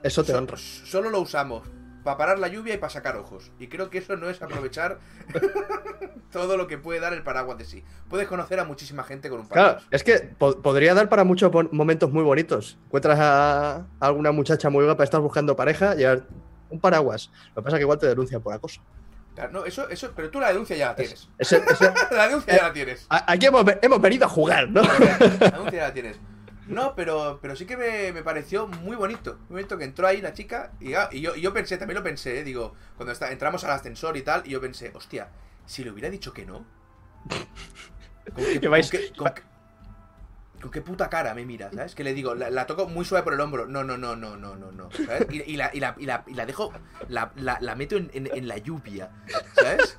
[0.03, 0.57] Eso te So- honra.
[0.59, 1.67] Solo lo usamos
[2.05, 3.51] para parar la lluvia y para sacar ojos.
[3.59, 4.99] Y creo que eso no es aprovechar
[6.31, 7.85] todo lo que puede dar el paraguas de sí.
[8.09, 9.75] Puedes conocer a muchísima gente con un paraguas.
[9.85, 12.79] Claro, es que po- podría dar para muchos momentos muy bonitos.
[12.87, 16.05] Encuentras a, a alguna muchacha muy guapa, estás buscando pareja, y
[16.71, 17.31] un paraguas.
[17.55, 18.81] Lo que pasa es que igual te denuncian por acoso.
[19.35, 21.29] Claro, no, eso, eso, pero tú la denuncia ya la tienes.
[22.11, 23.07] La denuncia ya la tienes.
[23.09, 24.83] aquí hemos, hemos venido a jugar, ¿no?
[24.83, 26.17] La denuncia ya la tienes.
[26.67, 29.35] No, pero, pero sí que me, me pareció muy bonito.
[29.49, 30.73] Muy bonito que entró ahí la chica.
[30.81, 33.65] Y, ah, y yo, y yo pensé, también lo pensé, eh, digo, cuando está, entramos
[33.65, 35.29] al ascensor y tal, y yo pensé, hostia,
[35.67, 36.65] si le hubiera dicho que no.
[38.35, 39.43] ¿Con qué, Que vais- con qué- con qué-
[40.63, 41.95] con qué puta cara me mira, ¿sabes?
[41.95, 43.67] Que le digo, la, la toco muy suave por el hombro.
[43.67, 44.89] No, no, no, no, no, no, no.
[44.93, 45.27] ¿Sabes?
[45.31, 46.73] Y, y la, y, la, y, la, y la dejo,
[47.09, 49.11] la, la, la meto en, en- en la lluvia,
[49.55, 49.99] ¿sabes?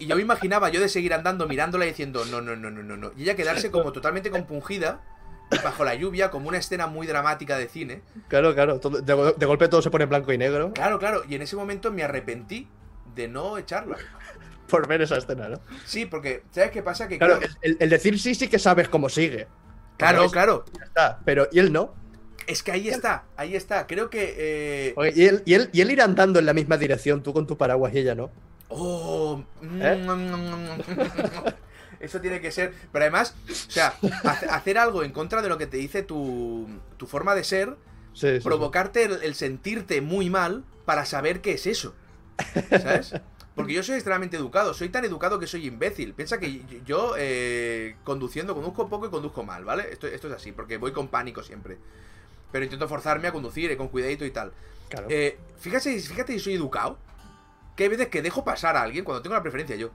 [0.00, 2.82] Y yo me imaginaba yo de seguir andando mirándola y diciendo, no, no, no, no,
[2.82, 3.12] no, no.
[3.16, 5.00] Y ella quedarse como totalmente compungida
[5.64, 8.02] bajo la lluvia, como una escena muy dramática de cine.
[8.28, 8.78] Claro, claro.
[8.80, 11.22] todo- de, go- de golpe todo se pone en blanco y negro Claro, claro.
[11.28, 12.68] Y en ese momento me arrepentí
[13.14, 13.96] de no echarla.
[14.68, 15.60] por ver esa escena, ¿no?
[15.84, 17.08] Sí, porque, ¿sabes qué pasa?
[17.08, 19.48] Que Claro, creo- el, el decir sí, sí que sabes cómo sigue.
[19.96, 20.32] claro, ¿sabes?
[20.32, 20.64] claro.
[20.78, 21.18] Ya está.
[21.24, 21.94] Pero, y él no.
[22.46, 23.86] Es que ahí está, ahí está.
[23.86, 24.34] Creo que...
[24.38, 27.32] eh, Oye, y, él, y, él, y él ir andando en la misma dirección, tú
[27.32, 28.30] con tu paraguas y ella no.
[28.68, 29.42] Oh,
[29.80, 30.06] ¿Eh?
[32.00, 32.74] Eso tiene que ser.
[32.92, 33.94] Pero además, o sea,
[34.24, 36.66] hace- hacer algo en contra de lo que te dice tu,
[36.96, 37.76] tu forma de ser,
[38.12, 38.40] Sí, sí, sí.
[38.42, 41.94] provocarte el, el sentirte muy mal para saber qué es eso.
[42.70, 43.14] ¿Sabes?
[43.54, 46.14] Porque yo soy extremadamente educado, soy tan educado que soy imbécil.
[46.14, 49.92] Piensa que yo, yo, eh, conduciendo conduzco poco y conduzco mal, ¿vale?
[49.92, 51.76] Esto, esto es así, porque voy con pánico siempre.
[52.50, 54.52] Pero intento forzarme a conducir, eh, con cuidadito y tal.
[54.88, 55.06] Claro.
[55.10, 56.98] Eh, fíjate, fíjate si soy educado.
[57.76, 59.90] Que hay veces que dejo pasar a alguien cuando tengo la preferencia yo.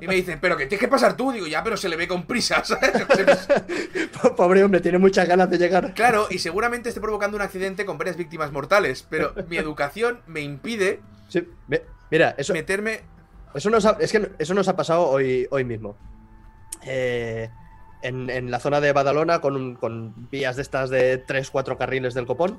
[0.00, 1.32] Y me dicen, pero que tienes que pasar tú.
[1.32, 2.92] Digo, ya, pero se le ve con prisa, ¿sabes?
[4.36, 5.94] Pobre hombre, tiene muchas ganas de llegar.
[5.94, 9.06] Claro, y seguramente esté provocando un accidente con varias víctimas mortales.
[9.08, 11.46] Pero mi educación me impide Sí,
[12.10, 13.02] Mira, eso, meterme.
[13.54, 15.96] eso, nos ha, es que eso nos ha pasado hoy, hoy mismo.
[16.84, 17.48] Eh,
[18.02, 22.14] en, en la zona de Badalona, con, un- con vías de estas de 3-4 carriles
[22.14, 22.58] del copón,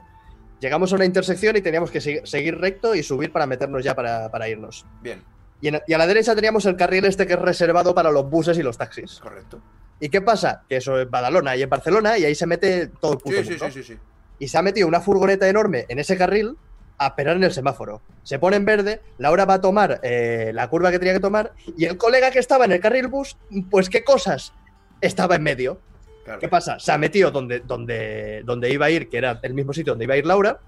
[0.60, 3.96] llegamos a una intersección y teníamos que segui- seguir recto y subir para meternos ya
[3.96, 4.86] para, para irnos.
[5.02, 5.22] Bien,
[5.62, 8.30] Y, en- y a la derecha teníamos el carril este que es reservado para los
[8.30, 9.20] buses y los taxis.
[9.20, 9.60] correcto.
[10.00, 10.64] ¿Y qué pasa?
[10.68, 13.44] Que eso es Badalona y en Barcelona y ahí se mete todo el puto Sí,
[13.44, 13.98] sí, sí, sí, sí.
[14.40, 16.58] y se ha metido una furgoneta enorme en ese carril
[16.98, 18.02] a esperar en el semáforo.
[18.24, 21.54] Se pone en verde, Laura va a tomar eh, la curva que tenía que tomar
[21.78, 23.38] y el colega que estaba en el carril bus,
[23.70, 24.54] pues qué cosas,
[25.02, 25.80] estaba en medio.
[26.26, 26.40] Claro.
[26.40, 26.80] ¿Qué pasa?
[26.80, 30.06] Se ha metido donde, donde, donde iba a ir, que era el mismo sitio donde
[30.06, 30.60] iba a ir Laura,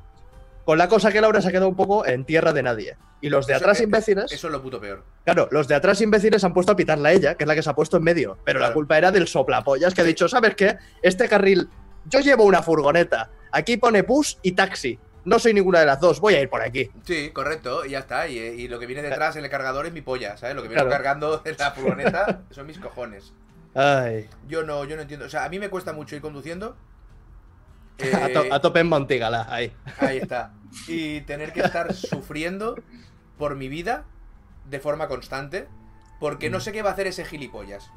[0.66, 2.98] con la cosa que Laura se ha quedado un poco en tierra de nadie.
[3.22, 5.04] Y los de Eso- atrás imbéciles, Eso es lo puto peor.
[5.24, 7.64] claro, los de atrás imbéciles han puesto a pitarla a ella, que es la que
[7.64, 8.38] se ha puesto en medio.
[8.44, 10.78] Pero la culpa era del soplapollas que ha dicho, ¿sabes qué?
[11.02, 11.70] Este carril,
[12.06, 15.00] yo llevo una furgoneta, aquí pone bus y taxi.
[15.26, 16.92] No soy ninguna de las dos, voy a ir por aquí.
[17.06, 18.28] Sí, correcto, y ya está.
[18.28, 20.54] Y, y lo que viene detrás en el cargador es mi polla, ¿sabes?
[20.54, 20.90] Lo que viene Claro.
[20.96, 23.32] cargando en la furgoneta son mis cojones.
[23.74, 25.26] Ay, Yo no, yo no entiendo.
[25.26, 26.76] O sea, a mí me cuesta mucho ir conduciendo.
[28.00, 29.74] A, to- Eh, a tope en Montigala, ahí.
[30.00, 30.54] Ahí está.
[30.88, 32.76] Y tener que estar sufriendo
[33.38, 34.06] por mi vida
[34.70, 35.68] de forma constante.
[36.20, 37.90] Porque no sé qué va a hacer ese gilipollas.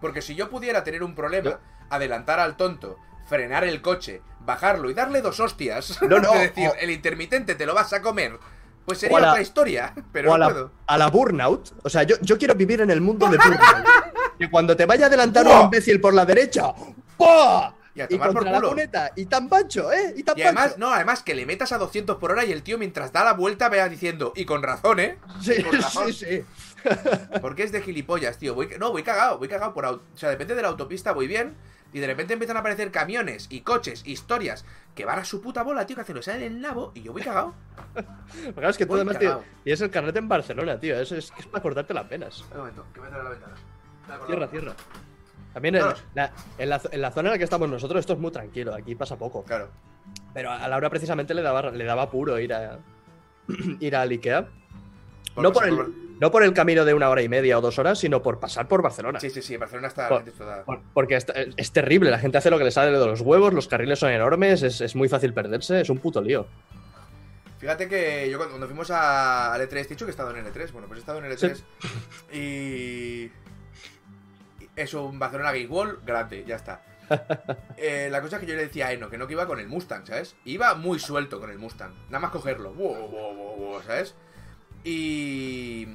[0.00, 1.58] Porque si yo pudiera tener un problema, Yo-
[1.90, 2.96] adelantar al tonto,
[3.28, 6.00] frenar el coche, bajarlo y darle dos hostias.
[6.02, 8.38] No, no, es decir, o- el intermitente te lo vas a comer.
[8.84, 9.92] Pues sería la- otra historia.
[10.12, 10.70] Pero o a la, puedo.
[10.86, 11.72] a la burnout.
[11.82, 13.84] O sea, yo, yo quiero vivir en el mundo de burnout.
[14.38, 15.58] que cuando te vaya a adelantar ¡Buah!
[15.58, 16.72] un imbécil por la derecha,
[17.18, 17.74] ¡pah!
[17.96, 18.68] Y a Y tomar por contra la culo.
[18.68, 20.12] cuneta, y tan pancho, ¿eh?
[20.16, 20.78] Y tan Y además, pancho.
[20.78, 23.32] no, además que le metas a 200 por hora y el tío mientras da la
[23.32, 25.18] vuelta vea diciendo, y con razón, ¿eh?
[25.40, 26.12] Sí, con razón.
[26.12, 26.44] sí, sí.
[27.40, 28.54] Porque es de gilipollas, tío.
[28.54, 29.84] Voy, no, voy cagado, voy cagado por...
[29.86, 31.56] O sea, depende de la autopista, voy bien.
[31.92, 34.64] Y de repente empiezan a aparecer camiones y coches, historias,
[34.94, 37.12] que van a su puta bola, tío, que hacen lo sale el nabo y yo
[37.12, 37.54] voy cagado.
[38.54, 39.44] Claro, es que tú Voy además tío, cagao.
[39.64, 41.00] tienes el carnet en Barcelona, tío.
[41.00, 42.44] Eso es, es para cortarte las venas.
[42.50, 43.54] Un momento, que me a la ventana.
[44.26, 44.76] Cierra, cierra.
[45.56, 45.96] También en, Claro.
[46.14, 48.74] la, en, la, en la zona en la que estamos nosotros esto es muy tranquilo,
[48.74, 49.42] aquí pasa poco.
[49.42, 49.70] Claro.
[50.34, 52.78] Pero a Laura precisamente le daba, le daba puro ir a
[53.80, 54.46] ir al Ikea.
[55.34, 57.62] Por no, por el, por- no por el camino de una hora y media o
[57.62, 59.18] dos horas, sino por pasar por Barcelona.
[59.18, 60.10] Sí, sí, sí, Barcelona está
[60.66, 61.24] Por- Porque es,
[61.56, 64.10] es terrible, la gente hace lo que le sale de los huevos, los carriles son
[64.10, 66.46] enormes, es, es muy fácil perderse, es un puto lío.
[67.58, 70.36] Fíjate que yo cuando, cuando fuimos a, al E3, te he dicho que he estado
[70.36, 70.70] en el E3.
[70.72, 71.62] Bueno, pues he estado en el E3
[72.30, 72.36] y...
[72.38, 73.32] y
[74.76, 76.82] Eso, un Barcelona Game Wall grande, ya está.
[77.78, 79.60] Eh, la cosa es que yo le decía a Eno que no que iba con
[79.60, 80.34] el Mustang, ¿sabes?
[80.46, 81.92] Iba muy suelto con el Mustang.
[82.06, 82.72] Nada más cogerlo.
[82.72, 84.14] Wow, wow, wow, wow, ¿Sabes?
[84.84, 85.86] Y...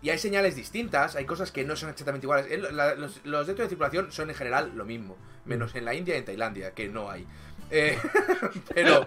[0.00, 2.46] Y hay señales distintas, hay cosas que no son exactamente iguales.
[2.72, 6.14] La- los, los datos de circulación son en general lo mismo, menos en la India
[6.14, 7.26] y en Tailandia, que no hay.
[7.70, 7.98] Eh,
[8.74, 9.06] pero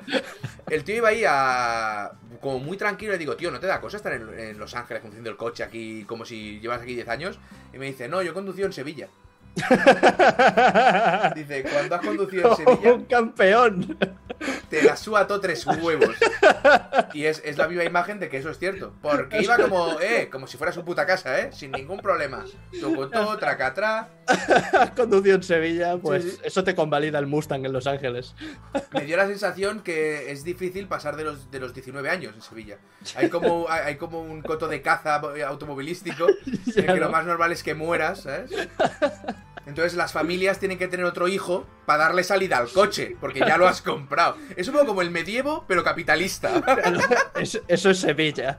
[0.70, 2.12] el tío iba ahí a.
[2.40, 3.12] como muy tranquilo.
[3.12, 6.04] Le digo, tío, ¿no te da cosa estar en, Los Ángeles conduciendo el coche aquí
[6.06, 7.40] como si llevas aquí 10 años?
[7.74, 9.08] Y me dice, no, yo he conducido en Sevilla.
[11.36, 13.98] Dice, cuando has conducido en Sevilla, Un campeón.
[14.70, 16.16] te la suda todo tres huevos.
[17.14, 18.94] Y es, es la viva imagen de que eso es cierto.
[19.02, 22.46] Porque iba como, eh, como si fuera su puta casa, eh, sin ningún problema.
[22.80, 24.10] Tocotó, tracatrá.
[24.74, 26.40] Has conducido en Sevilla, pues Sí, sí.
[26.44, 28.36] eso te convalida el Mustang en Los Ángeles.
[28.92, 32.42] Me dio la sensación que es difícil pasar de los, de los 19 años en
[32.42, 32.78] Sevilla.
[33.16, 35.16] Hay como, hay, como un coto de caza
[35.46, 37.12] automovilístico en que lo ¿no?
[37.12, 38.52] más normal es que mueras, ¿sabes?
[39.68, 43.58] Entonces las familias tienen que tener otro hijo para darle salida al coche, porque ya
[43.58, 44.36] lo has comprado.
[44.56, 46.52] Es un poco como el medievo, pero capitalista.
[47.36, 48.58] Es- eso es Sevilla.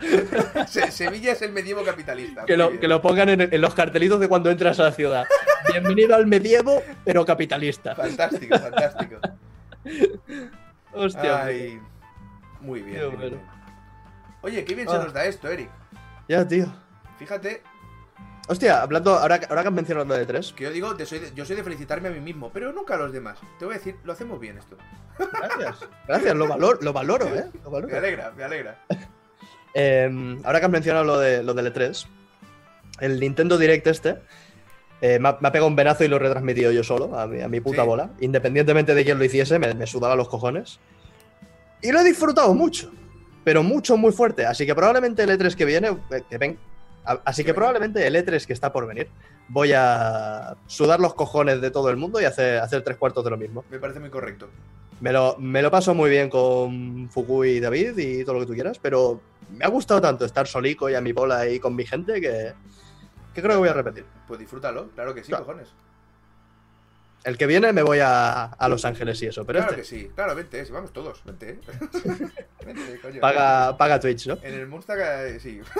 [0.69, 2.45] Se- Sevilla es el medievo capitalista.
[2.45, 5.27] Que lo, que lo pongan en, en los cartelitos de cuando entras a la ciudad.
[5.73, 7.95] Bienvenido al medievo, pero capitalista.
[7.97, 9.17] Fantástico, fantástico.
[10.93, 11.45] Hostia.
[11.45, 11.81] Ay,
[12.61, 13.41] muy bien.
[14.43, 14.99] Oye, qué bien se Ah.
[15.05, 15.69] nos da esto, Eric.
[16.29, 16.67] Ya, tío.
[17.19, 17.63] Fíjate
[18.49, 20.53] Hostia, hablando, ahora, que- ahora que has mencionado lo de tres.
[20.53, 22.95] que yo digo, de soy de- yo soy de felicitarme a mí mismo, pero nunca
[22.95, 23.39] a los demás.
[23.59, 24.77] Te voy a decir, lo hacemos bien esto.
[25.19, 25.89] Gracias.
[26.09, 27.45] Gracias, lo, valor, lo valoro, ¿eh?
[27.65, 27.93] Lo valoro.
[27.93, 28.79] Me alegra, me alegra.
[29.75, 32.07] Eh, ahora que has mencionado lo de, lo del E3,
[33.01, 34.19] el Nintendo Direct este
[35.01, 37.27] eh, me, ha, me ha pegado un venazo y lo he retransmitido yo solo, a
[37.27, 37.89] mi, a mi puta Sí.
[37.89, 38.11] bola.
[38.21, 40.79] Independientemente de quién lo hiciese, me, me sudaba los cojones.
[41.81, 42.93] Y lo he disfrutado mucho,
[43.45, 44.45] pero mucho, muy fuerte.
[44.45, 46.59] Así que probablemente el E3 que viene, eh, que ven,
[47.05, 49.09] así Que probablemente el E3 que está por venir,
[49.49, 53.31] voy a sudar los cojones de todo el mundo y hacer, hacer tres cuartos de
[53.31, 53.65] lo mismo.
[53.71, 54.49] Me parece muy correcto.
[55.01, 58.47] Me lo, me lo paso muy bien con Fuku y David y todo lo que
[58.47, 59.21] tú quieras, pero
[59.51, 62.53] me ha gustado tanto estar solico y a mi bola ahí con mi gente que,
[63.35, 64.05] que creo que voy a repetir.
[64.29, 65.45] Pues disfrútalo, claro que sí, Claro.
[65.45, 65.69] cojones.
[67.25, 69.89] El que viene me voy a, a Los Ángeles y eso, pero claro este que
[70.05, 71.51] sí, claro, vente, si vamos todos, vente.
[71.51, 71.61] eh.
[72.67, 73.21] vente, coño.
[73.21, 74.39] paga, paga Twitch, ¿no?
[74.43, 75.61] En el Mustang, eh, sí.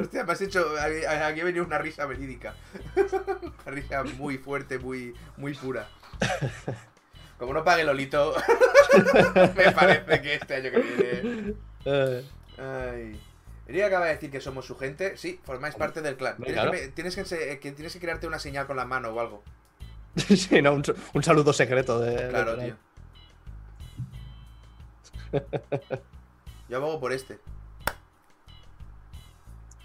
[0.00, 0.66] Hostia, me has hecho.
[0.78, 2.54] Aquí ha venido una risa verídica.
[3.66, 5.88] Una risa muy fuerte, muy, muy pura.
[7.38, 8.34] Como no pague Lolito,
[9.56, 11.54] me parece que este año que viene.
[11.84, 12.24] Eh,
[12.58, 13.20] Ay.
[13.66, 15.16] Erika acaba de decir que somos su gente.
[15.16, 16.36] Sí, formáis parte del clan.
[16.36, 16.70] Tienes, claro.
[16.70, 19.42] que, me- tienes, que, que tienes que crearte una señal con la mano o algo.
[20.16, 20.82] sí, no, un,
[21.14, 22.28] un saludo secreto de.
[22.28, 22.76] Claro, de- tío.
[26.68, 27.38] Yo abogo por este.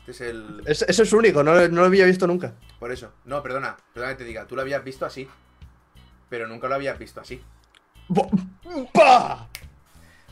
[0.09, 0.63] Es el.
[0.65, 2.53] Es- ese es único, no, no lo había visto nunca.
[2.79, 3.11] Por eso.
[3.25, 3.77] No, perdona.
[3.93, 4.45] Perdona que te diga.
[4.47, 5.27] Tú lo habías visto así.
[6.29, 7.41] Pero nunca lo habías visto así.
[8.93, 9.47] ¡Pah!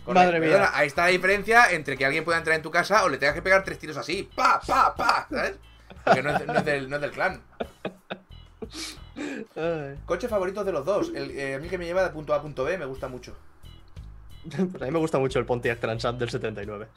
[0.08, 0.50] Madre mía.
[0.50, 3.18] Perdona, ahí está la diferencia entre que alguien pueda entrar en tu casa o le
[3.18, 4.30] tengas que pegar tres tiros así.
[4.36, 5.28] ¡Pa, pa, pa!
[5.30, 5.56] ¿Sabes?
[6.06, 7.42] Porque no es, no es del, no es del clan.
[10.06, 11.12] Coche favorito de los dos.
[11.14, 13.08] El, eh, a mí que me lleva de punto A a punto B me gusta
[13.08, 13.36] mucho.
[14.72, 16.88] Pues a mí me gusta mucho el Pontiac Transam del 79.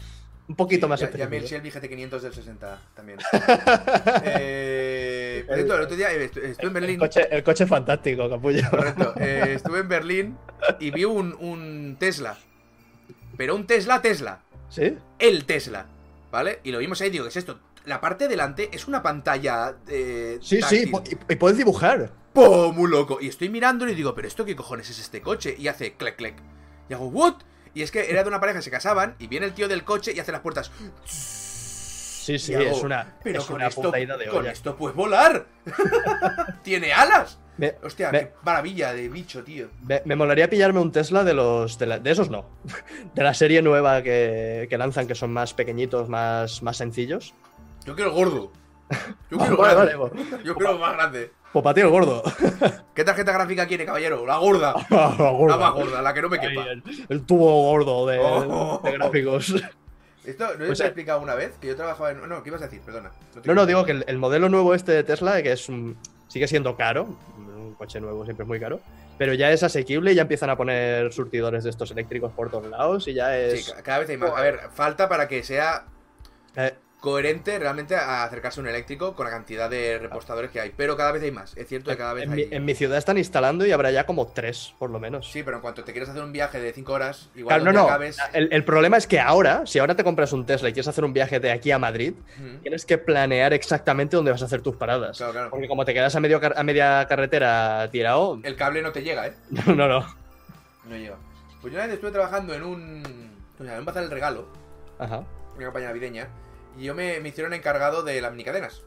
[0.50, 1.78] Un poquito más Y a- y a mí el específico.
[1.80, 3.18] Shelby GT500 del 60 también.
[4.24, 6.98] eh, por cierto, el otro día eh, estu- estuve en El Berlín.
[6.98, 8.62] coche, el coche fantástico, capullo.
[8.68, 9.14] Correcto.
[9.20, 10.36] eh, estuve en Berlín
[10.80, 12.36] y vi un, un Tesla.
[13.36, 14.40] Pero un Tesla Tesla.
[14.68, 14.96] ¿Sí?
[15.20, 15.86] El Tesla.
[16.32, 16.58] ¿Vale?
[16.64, 17.60] Y lo vimos ahí y digo, ¿qué es esto?
[17.84, 19.76] La parte de delante es una pantalla.
[19.88, 21.18] Eh, Sí, sí, táctil.
[21.28, 22.10] y, y puedes dibujar.
[22.32, 22.72] ¡Po!
[22.72, 23.18] Muy loco.
[23.20, 25.54] Y estoy mirándolo y digo, ¿pero esto qué cojones es este coche?
[25.58, 26.34] Y hace clec, clec.
[26.88, 27.34] Y hago, ¿what?
[27.74, 30.12] Y es que era de una pareja se casaban y viene el tío del coche
[30.14, 30.70] y hace las puertas.
[31.04, 34.52] Sí, sí, hago, es una, Pero es con una esto, de con olla.
[34.52, 35.46] esto puedes volar.
[36.62, 37.38] Tiene alas.
[37.56, 39.68] Me, Hostia, Me- qué maravilla de bicho, tío.
[39.82, 41.78] me- me molaría pillarme un Tesla de los.
[41.78, 42.46] De, la- de esos no.
[43.14, 47.34] De la serie nueva que, que lanzan, que son más pequeñitos, más, más sencillos.
[47.84, 48.52] Yo quiero gordo.
[49.30, 49.94] Yo quiero el vale, grande.
[49.96, 50.44] vale.
[50.44, 51.30] Yo quiero el más grande.
[51.52, 52.22] Pues para ti el gordo.
[52.94, 54.24] ¿Qué tarjeta gráfica quiere, caballero?
[54.26, 54.74] La gorda.
[54.90, 55.56] La La gorda.
[55.56, 56.64] más gorda, la que no me Ahí, quepa.
[56.68, 58.80] el, el tubo gordo de, Oh.
[58.84, 59.54] de gráficos.
[60.24, 62.28] Esto no Pues, te he explicado una vez que yo trabajaba en.
[62.28, 62.80] No, ¿qué ibas a decir?
[62.82, 63.10] Perdona.
[63.44, 65.96] No, no, digo que el, el modelo nuevo este de Tesla, que es un-
[66.28, 67.08] sigue siendo caro,
[67.38, 68.80] un coche nuevo siempre es muy caro,
[69.18, 72.66] pero ya es asequible y ya empiezan a poner surtidores de estos eléctricos por todos
[72.66, 73.64] lados y ya es...
[73.64, 74.30] Sí, ca- cada vez hay más.
[74.30, 75.84] A ver, falta para que sea
[76.54, 80.72] Eh, coherente realmente a acercarse a un eléctrico con la cantidad de repostadores que hay.
[80.76, 81.56] Pero cada vez hay más.
[81.56, 82.46] Es cierto que cada vez en, hay.
[82.46, 85.30] mi, en mi ciudad están instalando y habrá ya como tres, por lo menos.
[85.30, 87.80] Sí, pero en cuanto te quieras hacer un viaje de 5 horas, igual Claro, no,
[87.82, 87.88] no.
[87.88, 88.18] acabes.
[88.34, 91.04] El, el problema es que ahora, si ahora te compras un Tesla y quieres hacer
[91.04, 92.12] un viaje de aquí a Madrid,
[92.62, 95.16] tienes que planear exactamente dónde vas a hacer tus paradas.
[95.16, 95.50] Claro, claro.
[95.50, 99.26] Porque como te quedas a, medio a media carretera tirado, El cable no te llega,
[99.26, 99.34] ¿eh?
[99.50, 100.00] no, no, no.
[100.84, 101.16] No llega.
[101.62, 103.30] Pues yo una vez estuve trabajando en un.
[103.58, 104.46] O sea, en un bazar del regalo,
[104.98, 105.22] Ajá.
[105.56, 106.28] una campaña navideña,
[106.78, 108.82] y yo me, me hicieron encargado de las minicadenas.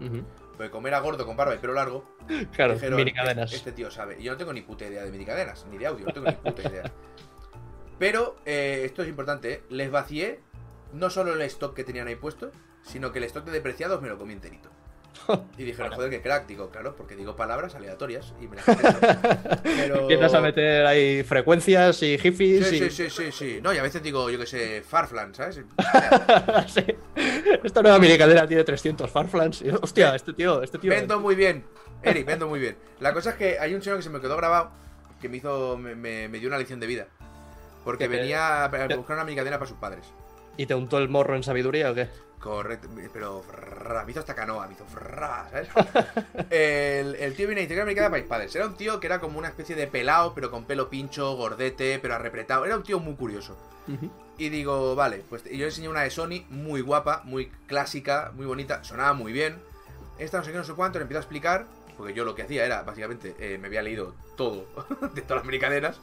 [0.00, 0.24] Ujú.
[0.56, 2.04] Porque como era gordo con barba y pelo largo,
[2.52, 3.52] Claro, dijeron, minicadenas.
[3.52, 4.16] Este, este tío sabe.
[4.18, 6.36] Y yo no tengo ni puta idea de minicadenas, ni de audio, no tengo ni
[6.36, 6.92] puta idea.
[7.98, 9.62] Pero, eh, esto es importante, ¿eh?
[9.70, 10.40] les vacié
[10.92, 12.50] no solo el stock que tenían ahí puesto,
[12.82, 14.70] sino que el stock de depreciados me lo comí enterito.
[15.58, 18.64] Y dijeron, joder, qué crack, digo, claro, porque digo palabras aleatorias y me las.
[19.62, 20.00] Pero...
[20.02, 22.78] Empiezas a meter ahí frecuencias y hifis Sí, y...
[22.78, 23.60] sí, sí, sí, sí.
[23.62, 25.60] No, y a veces digo, yo que sé, Farflan, ¿sabes?
[26.68, 26.84] Sí.
[27.64, 29.62] Esta nueva minicadena tiene 300 Farflans.
[29.82, 30.90] Hostia, este tío, este tío...
[30.90, 31.64] Vendo muy bien,
[32.02, 32.76] Eric, vendo muy bien.
[33.00, 34.70] La cosa es que hay un señor que se me quedó grabado
[35.20, 37.06] que me hizo, me, me- me dio una lección de vida.
[37.84, 40.04] Porque venía a buscar una minicadena para sus padres.
[40.56, 42.08] ¿Y te untó el morro en sabiduría o qué?
[42.40, 45.68] Correcto, pero frrrra, me hizo hasta canoa, me hizo frrrra, ¿sabes?
[46.50, 48.54] el, el tío viene y dice que era minicadena para mis padres.
[48.54, 51.98] Era un tío que era como una especie de pelao, pero con pelo pincho, gordete,
[51.98, 52.64] pero arrepretado.
[52.64, 53.56] Era un tío muy curioso.
[54.38, 58.44] Y digo, vale, pues yo le enseñé una de Sony muy guapa, muy clásica, muy
[58.44, 59.56] bonita, sonaba muy bien.
[60.18, 62.42] Esta no sé qué, no sé cuánto, le empiezo a explicar, porque yo lo que
[62.42, 64.66] hacía era, básicamente, eh, me había leído todo
[65.14, 66.00] de todas las minicadenas.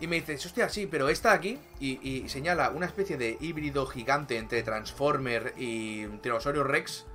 [0.00, 3.36] Y me dice, hostia, sí, pero esta de aquí, y, y señala una especie de
[3.40, 7.06] híbrido gigante entre Transformer y Tiranosaurio Rex,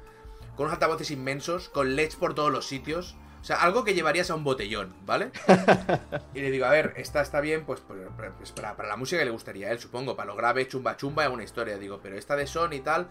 [0.55, 3.15] con unos altavoces inmensos, con LEDs por todos los sitios.
[3.41, 5.31] O sea, algo que llevarías a un botellón, ¿vale?
[6.33, 7.99] Y le digo, a ver, esta está bien, pues, pues,
[8.37, 10.95] pues, para, para la música que le gustaría a él, supongo, para lo grave, chumba
[10.95, 11.77] chumba, alguna historia.
[11.77, 13.09] Digo, pero esta de Sony y tal.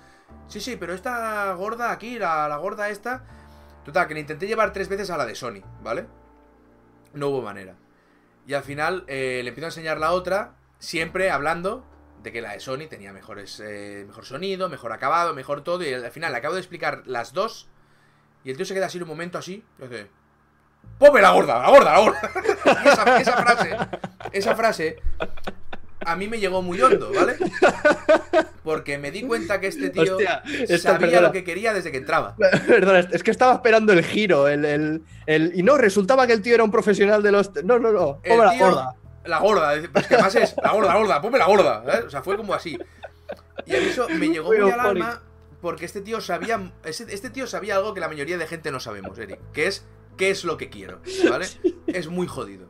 [0.49, 3.25] Sí, sí, pero esta gorda aquí, la, la gorda esta.
[3.85, 6.07] Total, que le intenté llevar tres veces a la de Sony, ¿vale?
[7.15, 7.77] No hubo manera.
[8.47, 11.85] Y al final eh, le empiezo a enseñar la otra, siempre hablando
[12.23, 15.83] de que la de Sony tenía mejores, eh, mejor sonido, mejor acabado, mejor todo.
[15.85, 17.69] Y al final le acabo de explicar las dos.
[18.45, 19.65] Y el tío se queda así un momento así.
[19.79, 20.11] Y hace.
[20.99, 21.59] ¡Pope la gorda!
[21.61, 21.93] ¡La gorda!
[21.93, 22.21] ¡La gorda!
[23.21, 23.77] Esa frase.
[24.33, 24.97] Esa frase.
[26.05, 27.37] A mí me llegó muy hondo, ¿vale?
[28.63, 31.21] Porque me di cuenta que este tío Hostia, esta, sabía perdona.
[31.29, 32.37] lo que quería desde que entraba.
[32.67, 36.43] Perdona, es que estaba esperando el giro, el, el, el- Y no, resultaba que el
[36.43, 37.51] tío era un profesional de los...
[37.65, 38.95] No, no, no, ponme la gorda.
[39.25, 41.85] La gorda, pues que además es la gorda, la gorda, ponme la gorda.
[41.87, 42.03] ¿eh?
[42.07, 42.77] O sea, fue como así.
[43.67, 45.23] Y a mí eso me llegó Muy al alma
[45.61, 46.73] porque este tío sabía.
[46.85, 49.39] Este tío sabía algo que la mayoría de gente no sabemos, Eric.
[49.53, 49.85] Que es
[50.17, 51.01] qué es lo que quiero.
[51.31, 51.47] ¿Vale?
[51.87, 52.67] Es muy jodido.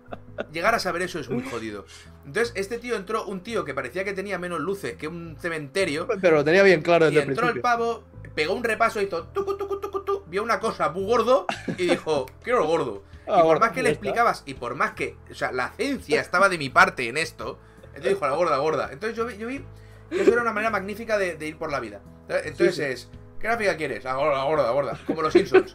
[0.52, 1.84] Llegar a saber eso es muy jodido.
[2.26, 6.06] Entonces, este tío entró, un tío que parecía que tenía menos luces que un cementerio.
[6.20, 8.04] Pero lo tenía bien claro Y desde el entró el pavo,
[8.34, 11.46] pegó un repaso, hizo tucu, tucu, tucu, tu, vio una cosa muy gordo
[11.76, 13.02] y dijo, quiero lo gordo.
[13.28, 16.20] Ah, y por más que le explicabas, y por más que, o sea, la ciencia
[16.20, 18.88] estaba de mi parte en esto, entonces dijo, la gorda, gorda.
[18.92, 19.64] Entonces yo, vi- yo vi
[20.10, 22.00] que eso era una manera magnífica de, de ir por la vida.
[22.28, 22.88] Entonces Sí, sí.
[22.88, 23.10] es,
[23.42, 24.04] ¿qué gráfica quieres?
[24.04, 24.98] La gorda, la gorda, la gorda.
[25.06, 25.74] Como los Simpsons.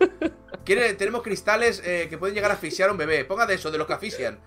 [0.66, 3.24] Quiere, tenemos cristales eh, que pueden llegar a asfixiar a un bebé.
[3.26, 4.40] Ponga de eso, de los que asfixian.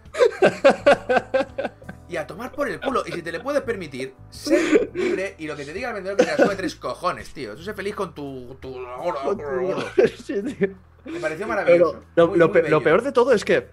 [2.09, 3.05] Y a tomar por el culo.
[3.07, 6.19] Y si te le puedes permitir, ser libre y lo que te diga el vendedor
[6.19, 7.55] que te la sube tres cojones, tío.
[7.55, 8.57] Tú sé feliz con tu.
[8.61, 9.93] tu gorda, gorda, gorda.
[10.25, 10.69] Sí, tío.
[11.05, 12.01] Me pareció maravilloso.
[12.15, 12.77] Pero lo, Muy, lo muy pe- bello.
[12.79, 13.69] lo peor de todo es que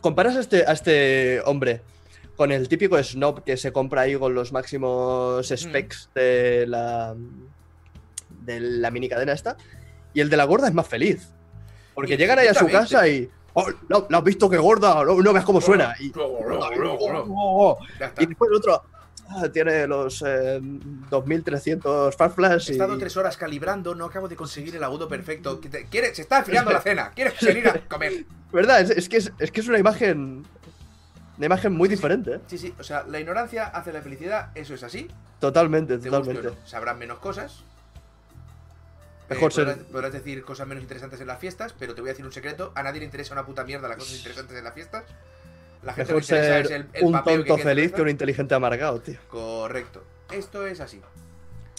[0.00, 1.82] comparas a este, a este hombre
[2.36, 7.14] con el típico snob que se compra ahí con los máximos specs de la
[8.44, 9.56] de la mini cadena esta
[10.12, 11.28] y el de la gorda es más feliz
[11.94, 15.20] porque llegan ahí a su casa y oh, no, ¿lo has visto que gorda no,
[15.20, 16.12] no ves cómo suena y.
[16.16, 17.78] Oh,
[18.18, 18.82] y después el otro
[19.30, 20.58] ah, tiene los eh,
[21.10, 25.60] 2300 farflash He y estado tres horas calibrando, no acabo de conseguir el agudo perfecto.
[25.60, 27.10] Que te- quiere- se está enfriando la cena.
[27.14, 28.24] ¿Quieres venir a comer?
[28.52, 30.44] verdad es, es que es, es que es una imagen
[31.36, 32.40] una imagen muy diferente ¿eh?
[32.46, 32.74] Sí, sí.
[32.78, 34.50] O sea, la ignorancia hace la felicidad.
[34.54, 35.08] Eso es así.
[35.40, 36.50] Totalmente, totalmente.
[36.64, 37.64] Sabrán menos cosas.
[39.30, 42.10] Mejor Eh, ser- podrás, podrás decir cosas menos interesantes en las fiestas, pero te voy
[42.10, 42.72] a decir un secreto.
[42.74, 45.04] A nadie le interesa una puta mierda las cosas interesantes en las fiestas.
[45.82, 48.54] La gente Mejor que ser es el, el un tonto que feliz que un inteligente
[48.54, 49.18] amargado, tío.
[49.28, 50.02] Correcto.
[50.30, 51.00] Esto es así.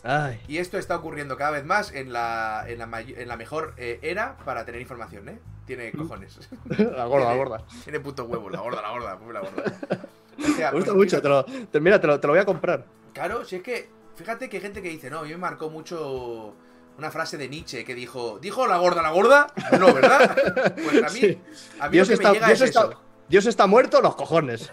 [0.04, 3.38] Ay, Y esto está ocurriendo cada vez más en la, en la, may- en la
[3.38, 5.40] mejor eh, era para tener información, ¿eh?
[5.66, 5.98] Tiene Mm.
[5.98, 6.38] cojones.
[6.78, 7.64] la gorda, la gorda.
[7.84, 9.64] Tiene puto huevo, la gorda, la gorda, la gorda.
[10.38, 12.42] O sea, Me gusta pues, mucho, te lo, te- mira, te lo, te lo voy
[12.42, 12.86] a comprar.
[13.14, 15.70] Claro, si es que, fíjate que hay gente que dice, no, a mí me marcó
[15.70, 16.54] mucho
[16.98, 19.48] una frase de Nietzsche que dijo, ¿dijo la gorda, la gorda?
[19.80, 20.36] No, ¿verdad?
[20.76, 21.42] Pues a mí, Sí.
[21.80, 23.02] a mí Dios lo que está, me llega Dios, es está, eso.
[23.28, 24.70] Dios está muerto, los cojones.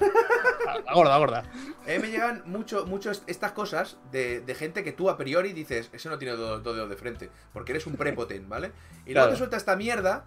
[0.87, 1.39] La gorda, la gorda.
[1.41, 5.17] A mí me llegan mucho, mucho est- estas cosas de, de gente que tú a
[5.17, 8.69] priori dices, ese no tiene dos, dos dedos de frente, porque eres un prepoten, ¿vale?
[9.07, 9.31] Y luego Claro.
[9.33, 10.25] te suelta esta mierda,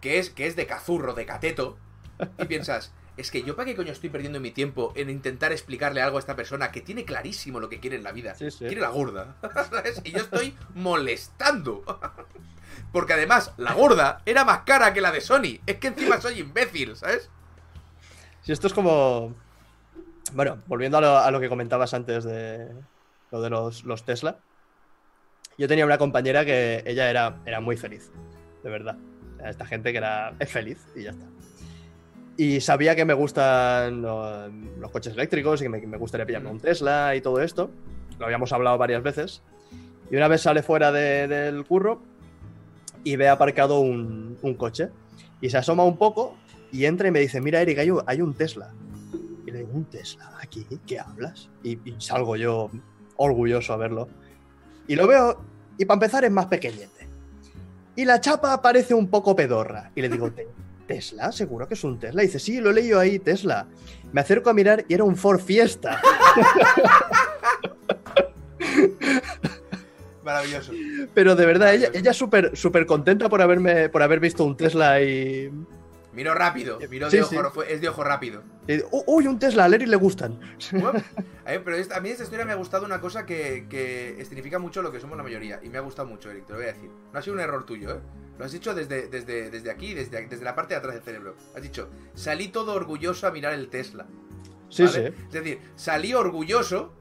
[0.00, 1.78] que es, que es de cazurro, de cateto,
[2.38, 6.00] y piensas, es que yo para qué coño estoy perdiendo mi tiempo en intentar explicarle
[6.00, 8.34] algo a esta persona que tiene clarísimo lo que quiere en la vida.
[8.34, 8.66] Sí, sí.
[8.66, 9.36] Quiere la gorda,
[9.70, 10.00] ¿sabes?
[10.04, 11.84] Y yo estoy molestando.
[12.92, 15.60] Porque además, la gorda era más cara que la de Sony.
[15.66, 17.30] Es que encima soy imbécil, ¿sabes?
[18.42, 19.34] Si esto es como.
[20.32, 22.68] Bueno, volviendo a lo, a lo que comentabas antes de
[23.30, 24.38] lo de los, los Tesla.
[25.58, 28.10] Yo tenía una compañera que ella era, era muy feliz,
[28.62, 28.96] de verdad.
[29.44, 31.26] Esta gente que era, es feliz y ya está.
[32.40, 36.58] Y sabía que me gustan los coches eléctricos y que me, me gustaría pillarme un
[36.58, 37.70] Tesla y todo esto.
[38.18, 39.42] Lo habíamos hablado varias veces.
[40.10, 42.00] Y una vez sale fuera de- del curro
[43.04, 44.88] y ve aparcado un, un coche.
[45.42, 46.34] Y se asoma un poco
[46.72, 48.72] y entra y me dice, mira Eric, hay un, hay un Tesla.
[49.46, 50.66] Y le digo, ¿un Tesla aquí?
[50.86, 51.50] ¿Qué hablas?
[51.62, 52.70] Y, y salgo yo
[53.16, 54.08] orgulloso a verlo.
[54.88, 55.42] Y lo veo,
[55.76, 57.06] y para empezar es más pequeñete.
[57.96, 59.90] Y la chapa parece un poco pedorra.
[59.94, 60.48] Y le digo, "¿Te-
[60.90, 61.30] ¿Tesla?
[61.30, 62.24] ¿Seguro que es un Tesla?
[62.24, 63.68] Y dice, sí, lo he leído ahí, Tesla.
[64.12, 66.02] Me acerco a mirar y era un Ford Fiesta.
[70.24, 70.72] Maravilloso.
[71.14, 75.00] Pero de verdad, ella, ella súper súper contenta por, haberme, por haber visto un Tesla
[75.00, 75.52] y...
[76.12, 77.36] Miro rápido, miro Sí, de sí.
[77.36, 78.42] ojo, es de ojo rápido.
[78.90, 80.40] "Uh, uy, un Tesla, a Larry le gustan.
[80.72, 80.92] Bueno,
[81.46, 84.20] a ver, pero esta- a mí esta historia me ha gustado una cosa que, que
[84.20, 85.60] escenifica mucho lo que somos la mayoría.
[85.62, 86.90] Y me ha gustado mucho, Eric, te lo voy a decir.
[87.12, 88.00] No ha sido un error tuyo, ¿eh?
[88.38, 91.36] Lo has dicho desde, desde, desde aquí, desde, desde la parte de atrás del cerebro.
[91.54, 94.06] Has dicho, salí todo orgulloso a mirar el Tesla.
[94.68, 95.00] Sí, sí.
[95.00, 96.92] Es decir, salí orgulloso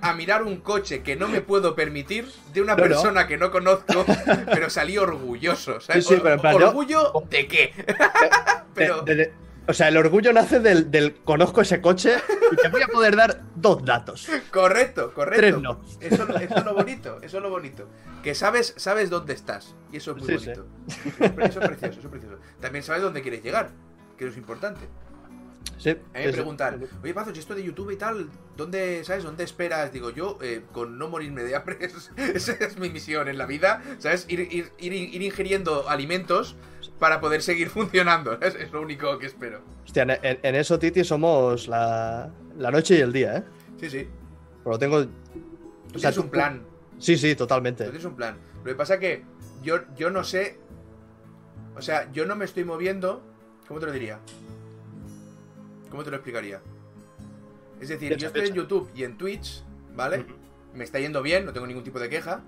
[0.00, 2.88] a mirar un coche que no me puedo permitir de una No, no.
[2.88, 4.04] persona que no conozco,
[4.52, 5.80] pero salí orgulloso.
[5.80, 6.06] ¿sabes?
[6.06, 7.72] Sí, pero plan, yo- ¿Orgullo de qué?
[8.74, 9.32] pero, De- de-
[9.66, 12.16] o sea, el orgullo nace del, del conozco ese coche
[12.52, 14.28] y te voy a poder dar dos datos.
[14.50, 15.40] correcto, correcto.
[15.40, 15.80] Tres no.
[16.00, 17.88] Eso, eso es lo bonito, eso es lo bonito.
[18.22, 19.74] Que sabes, sabes dónde estás.
[19.90, 20.66] Y eso es muy Sí, bonito.
[20.86, 22.36] Eso, es, eso es precioso, eso es precioso.
[22.60, 23.70] También sabes dónde quieres llegar,
[24.18, 24.80] que eso es importante.
[25.78, 28.28] Sí, A mí me preguntan, oye Pazos, ¿y esto de YouTube y tal?
[28.56, 29.92] ¿Dónde, sabes, dónde esperas?
[29.92, 33.46] Digo, yo, eh, con no morirme de hambre, es- esa es mi misión en la
[33.46, 34.26] vida, ¿sabes?
[34.28, 36.56] Ir, ir, ir, ir ingiriendo alimentos
[36.98, 38.54] para poder seguir funcionando, ¿sabes?
[38.54, 39.60] Es lo único que espero.
[39.84, 43.42] Hostia, en, eso, Titi, somos la, la noche y el día, ¿eh?
[43.80, 44.08] Sí, sí.
[44.62, 45.04] Pero lo tengo...
[45.04, 45.10] Tú
[45.96, 46.62] O sea, tienes tú- un plan,
[46.98, 47.82] Sí, sí, tú totalmente.
[47.84, 48.36] tienes un plan.
[48.58, 49.24] Lo que pasa que
[49.62, 50.58] yo, yo no sé...
[51.76, 53.20] O sea, yo no me estoy moviendo...
[53.66, 54.20] ¿Cómo te lo diría?
[55.90, 56.60] ¿Cómo te lo explicaría?
[57.80, 58.54] Es decir, yo estoy en.
[58.54, 59.62] YouTube y en Twitch,
[59.94, 60.24] ¿vale?
[60.74, 62.42] Me está yendo bien, no tengo ningún tipo de queja.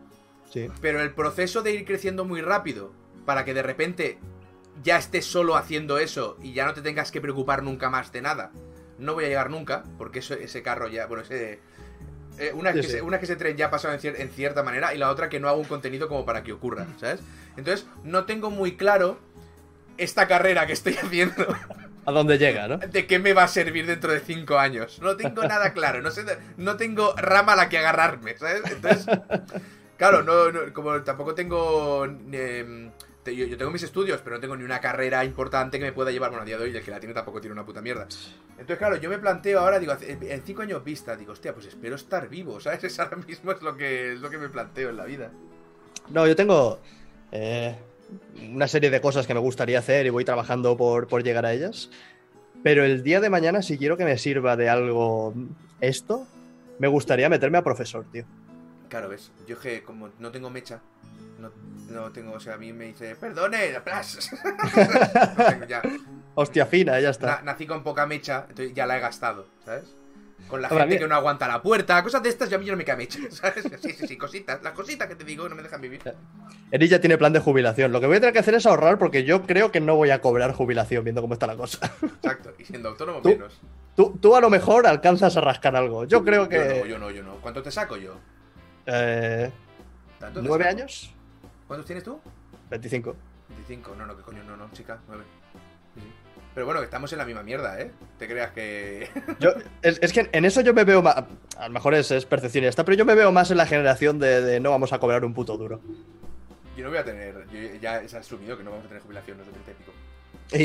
[0.50, 0.68] Sí.
[0.80, 2.92] Pero el proceso de ir creciendo muy rápido
[3.24, 4.18] para que de repente
[4.82, 8.22] ya estés solo haciendo eso y ya no te tengas que preocupar nunca más de
[8.22, 8.52] nada.
[8.98, 11.60] No voy a llegar nunca, porque eso- ese carro ya, bueno, ese...
[12.38, 13.00] eh, una, Sí, es que sí.
[13.00, 15.28] una que ese tren ya ha pasado en, cier- en cierta manera y la otra
[15.28, 17.20] que no hago un contenido como para que ocurra, ¿sabes?
[17.56, 19.18] Entonces, no tengo muy claro
[19.98, 21.46] esta carrera que estoy haciendo
[22.06, 22.78] A dónde llega, ¿no?
[22.78, 25.00] de qué me va a servir dentro de cinco años.
[25.02, 26.24] No tengo nada claro, no sé,
[26.56, 28.62] no tengo rama a la que agarrarme, ¿sabes?
[28.70, 29.06] Entonces,
[29.96, 32.90] claro, no, no- como tampoco tengo, em,
[33.24, 36.12] yo, yo tengo mis estudios, pero no tengo ni una carrera importante que me pueda
[36.12, 38.06] llevar, bueno, a día de hoy el que la tiene tampoco tiene una puta mierda.
[38.52, 41.96] Entonces, claro, yo me planteo ahora, digo, en cinco años vista, digo, hostia, pues espero
[41.96, 42.84] estar vivo, ¿sabes?
[42.84, 45.30] Es ahora mismo es lo que, es lo que me planteo en la vida.
[46.10, 46.78] No, yo tengo
[47.32, 47.76] eh,
[48.54, 51.52] una serie de cosas que me gustaría hacer y voy trabajando por, por llegar a
[51.52, 51.90] ellas.
[52.62, 55.34] Pero el día de mañana, si quiero que me sirva de algo
[55.80, 56.26] esto,
[56.78, 58.24] me gustaría meterme a profesor, tío.
[58.88, 60.80] Claro, ves, yo es que como no tengo mecha,
[61.40, 61.50] no,
[61.90, 64.30] no tengo, o sea, a mí me dice, perdone, plas.
[65.38, 65.82] No tengo ya.
[66.34, 67.26] Hostia fina, ya está.
[67.26, 69.94] Na- nací con poca mecha, entonces ya la he gastado, ¿sabes?
[70.48, 72.72] Con la gente que no aguanta la puerta, cosas de estas, yo a mí ya
[72.72, 73.64] no me mecha, ¿sabes?
[73.82, 76.00] Sí, sí, sí, cositas, las cositas que te digo no me dejan vivir.
[76.70, 77.92] Eric ya tiene plan de jubilación.
[77.92, 80.10] Lo que voy a tener que hacer es ahorrar porque yo creo que no voy
[80.10, 81.90] a cobrar jubilación viendo cómo está la cosa.
[82.02, 83.28] Exacto, y siendo autónomo ¿Tú?
[83.30, 83.60] menos.
[83.96, 86.04] Tú, tú a lo mejor alcanzas a rascar algo.
[86.04, 86.88] Yo creo Yo no, que...
[86.88, 87.36] yo no, yo no.
[87.36, 88.16] ¿Cuánto te saco yo?
[88.86, 89.50] eh,
[90.20, 91.12] ¿Tanto te ¿Nueve años?
[91.66, 92.20] ¿Cuántos tienes tú?
[92.70, 93.16] 25.
[93.48, 95.24] 25, no, no, que coño, no, no, chica, 9.
[96.56, 97.90] Pero bueno, estamos en la misma mierda, ¿eh?
[98.18, 99.10] Te creas que...
[99.40, 99.50] Yo,
[99.82, 101.14] es, es que en eso yo me veo más.
[101.58, 104.18] A lo mejor es, es percepción está, pero yo me veo más en la generación
[104.18, 105.82] de, de no vamos a cobrar un puto duro.
[106.74, 109.36] Yo no voy a tener, yo ya es asumido que no vamos a tener jubilación
[109.36, 109.92] los de 30 y pico.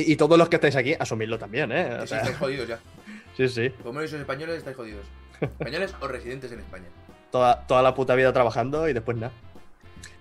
[0.08, 1.96] Y, y todos los que estáis aquí, asumidlo también, ¿eh?
[1.98, 2.80] O sí, sea, estáis jodidos ya.
[3.36, 3.70] sí, sí.
[3.84, 5.06] Como no sois españoles, estáis jodidos.
[5.42, 6.86] Españoles o residentes en España.
[7.32, 9.34] Toda, toda la puta vida trabajando y después nada.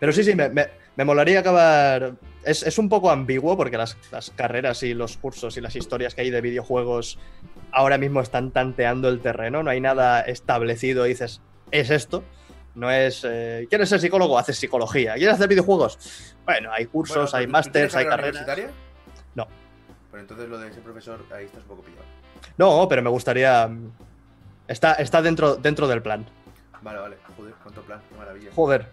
[0.00, 0.66] Pero sí, sí, me, me-
[0.96, 2.14] me molaría acabar.
[2.44, 6.14] Es, es un poco ambiguo porque las, las carreras y los cursos y las historias
[6.14, 7.18] que hay de videojuegos
[7.72, 9.62] ahora mismo están tanteando el terreno.
[9.62, 11.40] No hay nada establecido y dices,
[11.70, 12.24] es esto.
[12.74, 13.26] No es.
[13.28, 14.38] eh, ¿Quieres ser psicólogo?
[14.38, 15.14] Haces psicología.
[15.14, 16.34] ¿Quieres hacer videojuegos?
[16.46, 18.46] Bueno, hay cursos, Bueno, hay ¿tú- tú másters, hay carrera carreras.
[18.46, 18.70] universitaria?
[19.34, 19.46] No.
[20.10, 22.04] Pero entonces lo de ser profesor, ahí estás un poco pillado.
[22.56, 23.68] No, pero me gustaría.
[24.66, 26.24] Está, está dentro, dentro del plan.
[26.80, 27.16] Vale, vale.
[27.36, 28.50] Joder, cuánto plan, qué maravilla.
[28.54, 28.86] Joder.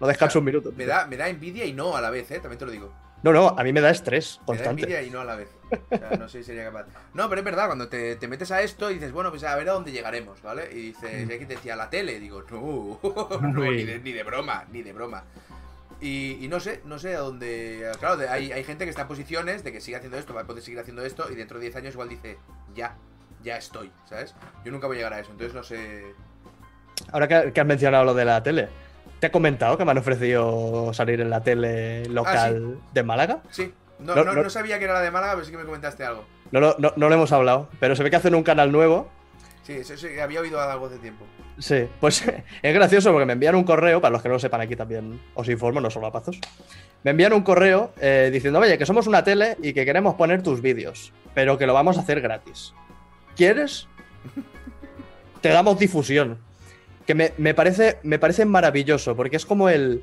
[0.00, 0.72] No descanso un minuto.
[0.76, 2.40] Me da, me da envidia y no a la vez, ¿eh?
[2.40, 2.92] También te lo digo.
[3.22, 4.82] No, no, a mí me da estrés Me da constante.
[4.82, 5.48] envidia y no a la vez.
[5.90, 6.86] O sea, no sé si sería capaz.
[7.14, 9.56] No, pero es verdad, cuando te, te metes a esto y dices, bueno, pues a
[9.56, 10.68] ver a dónde llegaremos, ¿vale?
[10.72, 13.00] Y dices, y aquí te decía la tele, digo, no,
[13.70, 15.24] ni, de, ni de broma, ni de broma.
[16.02, 17.90] Y, y no sé, no sé a dónde.
[17.98, 20.46] Claro, hay, hay gente que está en posiciones de que sigue haciendo esto, va a
[20.46, 22.36] poder seguir haciendo esto, y dentro de 10 años igual dice,
[22.74, 22.94] ya,
[23.42, 24.34] ya estoy, ¿sabes?
[24.66, 26.04] Yo nunca voy a llegar a eso, entonces no sé.
[27.10, 28.68] Ahora que, que has mencionado lo de la tele,
[29.24, 33.40] ¿te he comentado que me han ofrecido salir en la tele local de Málaga?
[33.48, 36.04] Sí, no, No, no, sabía que era la de Málaga, pero sí que me comentaste
[36.04, 36.26] algo.
[36.50, 39.08] No, lo- no, no lo hemos hablado, pero se ve que hacen un canal nuevo.
[39.62, 41.24] Sí, eso sí, había oído algo hace tiempo.
[41.58, 42.22] Sí, pues
[42.62, 45.18] es gracioso porque me envían un correo, para los que no lo sepan aquí también
[45.32, 46.38] os informo, no solo a pazos.
[47.02, 50.42] Me envían un correo eh, diciendo, oye, que somos una tele y que queremos poner
[50.42, 52.74] tus vídeos, pero que lo vamos a hacer gratis.
[53.36, 53.88] ¿Quieres?
[55.40, 56.36] Te damos difusión.
[57.06, 60.02] Que me, me parece, me parece maravilloso, porque es como el,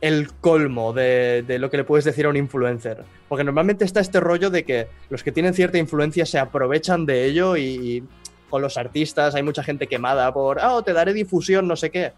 [0.00, 3.04] el colmo de, de lo que le puedes decir a un influencer.
[3.28, 7.24] Porque normalmente está este rollo de que los que tienen cierta influencia se aprovechan de
[7.24, 8.02] ello y, y
[8.50, 12.12] con los artistas hay mucha gente quemada por, ah, te daré difusión, no sé qué.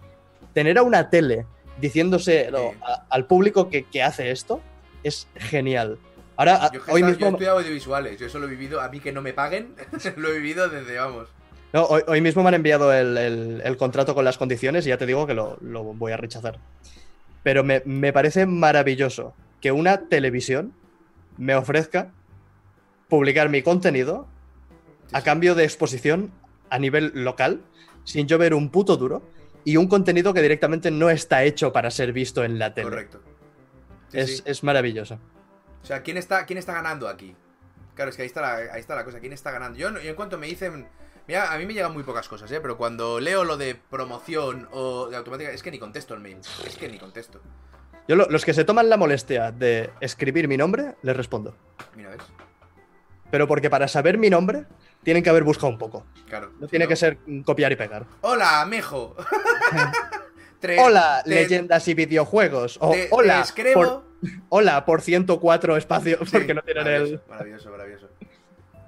[0.52, 1.46] Tener a una tele
[1.80, 2.78] diciéndose Sí.
[3.08, 4.60] al público que, que hace esto
[5.04, 5.98] es genial.
[6.36, 9.00] Ahora, Yo, hoy yo he mismo, estudiado audiovisuales, yo eso lo he vivido, a mí
[9.00, 9.74] que no me paguen,
[10.16, 11.28] lo he vivido desde, vamos.
[11.72, 14.90] No, hoy, hoy mismo me han enviado el, el- el contrato con las condiciones y
[14.90, 16.58] ya te digo que lo, lo voy a rechazar.
[17.42, 20.72] Pero me, me parece maravilloso que una televisión
[21.38, 22.12] me ofrezca
[23.08, 24.26] publicar mi contenido
[25.12, 26.30] a cambio de exposición
[26.70, 27.60] a nivel local,
[28.04, 29.22] sin yo ver un puto duro,
[29.64, 32.88] y un contenido que directamente no está hecho para ser visto en la tele.
[32.90, 33.20] Correcto.
[34.08, 34.42] Sí, es, sí.
[34.46, 35.18] es maravilloso.
[35.82, 37.34] O sea, ¿quién está, ¿quién está ganando aquí?
[37.94, 39.78] Claro, es que ahí está la, ahí está la cosa, ¿quién está ganando?
[39.78, 40.86] Yo, yo en cuanto me dicen...
[41.28, 42.60] Mira, a mí me llegan muy pocas cosas, ¿eh?
[42.60, 46.38] Pero cuando leo lo de promoción o de automática, es que ni contesto el mail.
[46.66, 47.40] Es que ni contesto.
[48.08, 51.56] Yo lo- los que se toman la molestia de escribir mi nombre, les respondo.
[51.94, 52.20] Mira, ¿ves?
[53.30, 54.64] Pero porque para saber mi nombre,
[55.04, 56.04] tienen que haber buscado un poco.
[56.28, 56.50] Claro.
[56.58, 58.04] No tiene que ser copiar y pegar.
[58.22, 59.14] Hola, Mejo.
[60.78, 62.78] Hola, te- leyendas y videojuegos.
[62.80, 64.04] O te- te hola, escribo- por,
[64.48, 67.20] hola, por 104 espacios, Sí, porque no tienen el...
[67.28, 68.08] maravilloso, Maravilloso.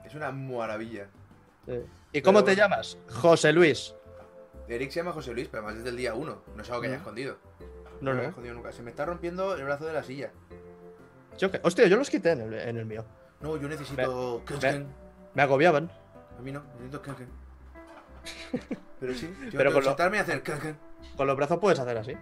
[0.04, 1.06] Es una maravilla.
[2.14, 2.96] ¿Y cómo Pero te llamas?
[3.10, 3.94] José Luis.
[4.68, 6.42] Eric se llama José Luis, pero además desde el día 1.
[6.56, 7.36] No es algo que haya escondido.
[8.00, 8.28] No, lo he no.
[8.30, 8.72] escondido nunca.
[8.72, 10.32] Se me está rompiendo el brazo de la silla.
[11.36, 13.04] Yo Hostia, yo los quité en el, en el mío.
[13.40, 14.42] No, yo necesito.
[14.62, 14.86] ve.
[15.34, 15.90] Me agobiaban.
[16.38, 17.28] A mí no, necesito kanken.
[19.00, 20.78] Pero sí, yo Pero tengo con que lo- sentarme y hacer kanken.
[21.16, 22.16] Con los brazos puedes hacer así.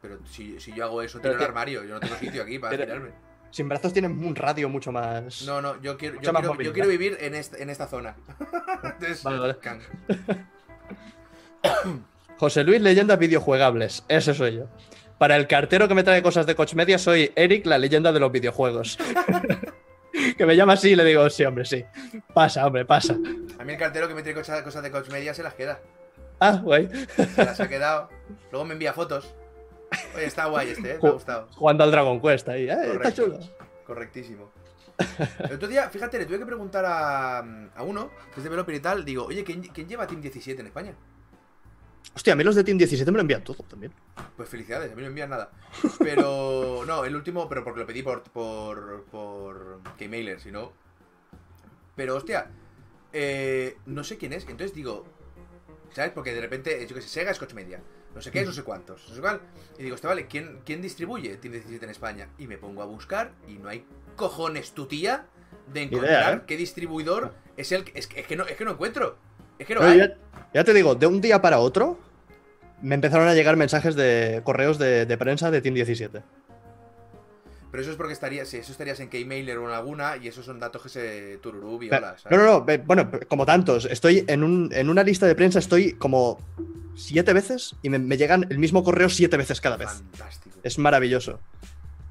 [0.00, 1.82] Pero si, si yo hago eso, tiro el armario.
[1.84, 3.31] Yo no tengo sitio aquí para Pero- girarme.
[3.52, 5.42] Sin brazos tienen un radio mucho más.
[5.42, 6.74] No, no, yo quiero, yo quiero, yo movilidad.
[6.74, 8.16] quiero vivir en esta, en esta zona.
[8.82, 9.56] Entonces, Vale, vale.
[12.38, 14.04] José Luis Leyendas Videojuegables.
[14.08, 14.68] Ese soy yo.
[15.18, 18.20] Para el cartero que me trae cosas de Coach Media, soy Eric, la leyenda de
[18.20, 18.98] los videojuegos.
[20.38, 21.84] que me llama así y le digo, sí, hombre, sí.
[22.32, 23.18] Pasa, hombre, pasa.
[23.58, 25.78] A mí el cartero que me trae cosas, cosas de Coach Media se las queda.
[26.40, 26.88] Ah, guay.
[27.36, 28.08] Se las ha quedado.
[28.50, 29.34] Luego me envía fotos.
[30.14, 30.98] Oye, está guay este, ¿eh?
[31.02, 31.48] Me ha gustado.
[31.54, 32.68] Jugando al Dragon Quest ahí.
[32.68, 33.22] Eh, está Correcto.
[33.24, 33.38] chulo.
[33.86, 34.52] Correctísimo.
[35.38, 38.74] El otro día, fíjate, le tuve que preguntar a, a uno, que es de Veloper
[38.74, 40.94] y tal, digo, oye, ¿quién, quién lleva Team 17 en España?
[42.14, 43.92] Hostia, a mí los de Team 17 me lo envían todo también.
[44.36, 45.50] Pues felicidades, a mí no me envían nada.
[45.98, 50.72] Pero, no, el último, pero porque lo pedí por, por, por Keymailer, si no.
[51.96, 52.50] Pero, hostia,
[53.12, 55.04] eh, no sé quién es, entonces digo,
[55.92, 56.12] ¿sabes?
[56.12, 57.80] Porque de repente, yo que sé, Sega es Coach Media,
[58.14, 59.40] no sé qué, no sé cuántos, no sé cuál.
[59.78, 62.28] Y digo, hostia, vale, ¿quién, ¿quién distribuye Team 17 en España?
[62.38, 63.84] Y me pongo a buscar y no hay
[64.16, 65.26] cojones tu tía
[65.72, 66.40] de encontrar Idea, ¿eh?
[66.46, 69.16] qué distribuidor es el que, es, que- es que no, es que no encuentro.
[69.58, 69.98] Es que no No, hay.
[69.98, 70.14] ya,
[70.52, 71.98] ya te digo, de un día para otro
[72.82, 76.22] me empezaron a llegar mensajes de correos de, de prensa de Team 17.
[77.72, 80.44] Pero eso es porque estarías, si eso estarías en Keymailer o en alguna, y esos
[80.44, 83.86] son datos que se tururú, viola, No, no, no, ve- bueno, como tantos.
[83.86, 86.38] Estoy en, un, en una lista de prensa, estoy como
[86.94, 89.88] siete veces y me, me llegan el mismo correo siete veces cada vez.
[89.88, 90.58] Fantástico.
[90.62, 91.40] Es maravilloso.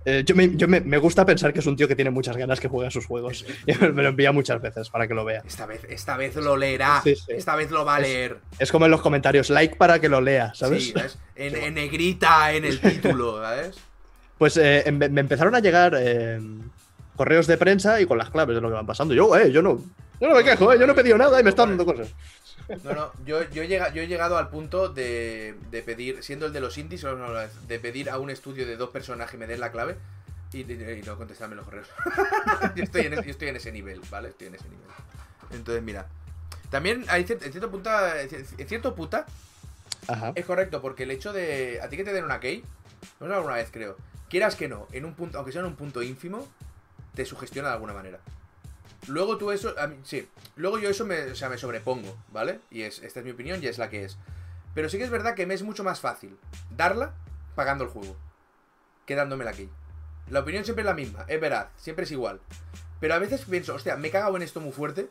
[0.04, 2.36] Eh, yo me, yo me- me gusta pensar que es un tío que tiene muchas
[2.36, 3.46] ganas que juegue a sus juegos.
[3.68, 5.44] Y me lo envía muchas veces para que lo vea.
[5.46, 7.02] Esta vez, esta vez lo leerá.
[7.04, 7.26] Sí, sí.
[7.30, 8.38] Esta vez lo va a Es- leer.
[8.58, 10.86] Es como en los comentarios, like para que lo lea, ¿sabes?
[10.86, 11.20] Sí, ¿sabes?
[11.36, 13.76] En, en negrita en el título, ¿sabes?
[14.42, 16.40] Pues eh, em- me empezaron a llegar eh,
[17.16, 19.14] correos de prensa y con las claves de lo que van pasando.
[19.14, 19.80] Yo, eh, yo no,
[20.20, 22.12] yo no me quejo, eh, yo no he pedido nada y me están dando cosas.
[22.84, 26.48] No, no, yo, yo, he llega- yo he llegado al punto de, de pedir, siendo
[26.48, 27.06] el de los indies,
[27.68, 29.96] de pedir a un estudio de dos personas que me den la clave
[30.52, 31.88] y, y- y no contestarme los correos.
[32.76, 34.30] yo, estoy en, yo estoy en ese nivel, ¿vale?
[34.30, 34.88] Estoy en ese nivel.
[35.52, 36.08] Entonces, mira.
[36.72, 39.28] También hay cier- en cierto punta, en cierto puta,
[40.08, 40.32] Ajá.
[40.34, 41.80] Es correcto, porque el hecho de.
[41.84, 42.64] A ti que te den una key,
[43.20, 43.96] no es alguna vez creo.
[44.32, 46.48] Quieras que no, en un punto, aunque sea en un punto ínfimo,
[47.14, 48.22] te sugestiona de alguna manera.
[49.08, 49.76] Luego tú eso.
[50.04, 50.26] Sí.
[50.56, 52.62] Luego yo eso me, o sea, me sobrepongo, ¿vale?
[52.70, 54.18] Y es, esta es mi opinión y es la que es.
[54.74, 56.40] Pero sí que es verdad que me es mucho más fácil
[56.78, 57.14] darla
[57.56, 58.16] pagando el juego
[59.06, 59.70] que dándome la key.
[60.30, 62.40] La opinión siempre es la misma, es verdad, siempre es igual.
[63.02, 65.10] Pero a veces pienso, hostia, me he cagado en esto muy fuerte.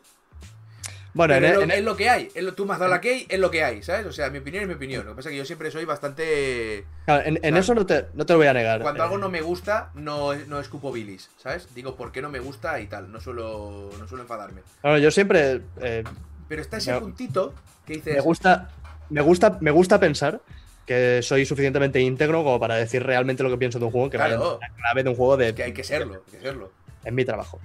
[1.12, 2.28] Bueno, en, es, lo, en- es lo que hay.
[2.34, 4.06] es lo- tú me has dado la key, es lo que hay, ¿sabes?
[4.06, 5.04] O sea, mi opinión es mi opinión.
[5.04, 6.84] Lo que pasa es que yo siempre soy bastante.
[7.04, 8.80] claro, en- eso no te, no te lo voy a negar.
[8.82, 11.74] Cuando Eh, algo no me gusta, no, no escupo bilis, ¿sabes?
[11.74, 13.10] Digo, ¿por qué no me gusta y tal?
[13.10, 14.62] No suelo, no suelo enfadarme.
[14.80, 16.04] claro, yo siempre eh,
[16.48, 17.54] Pero está ese Me- puntito
[17.86, 18.14] que dices.
[18.14, 18.70] me gusta,
[19.08, 20.40] me gusta, me gusta pensar
[20.86, 24.16] que soy suficientemente íntegro como para decir realmente lo que pienso de un juego, que
[24.16, 24.58] vaya Claro.
[24.60, 26.72] la clave de un juego de, que hay que serlo, hay que serlo.
[27.04, 27.60] en mi trabajo.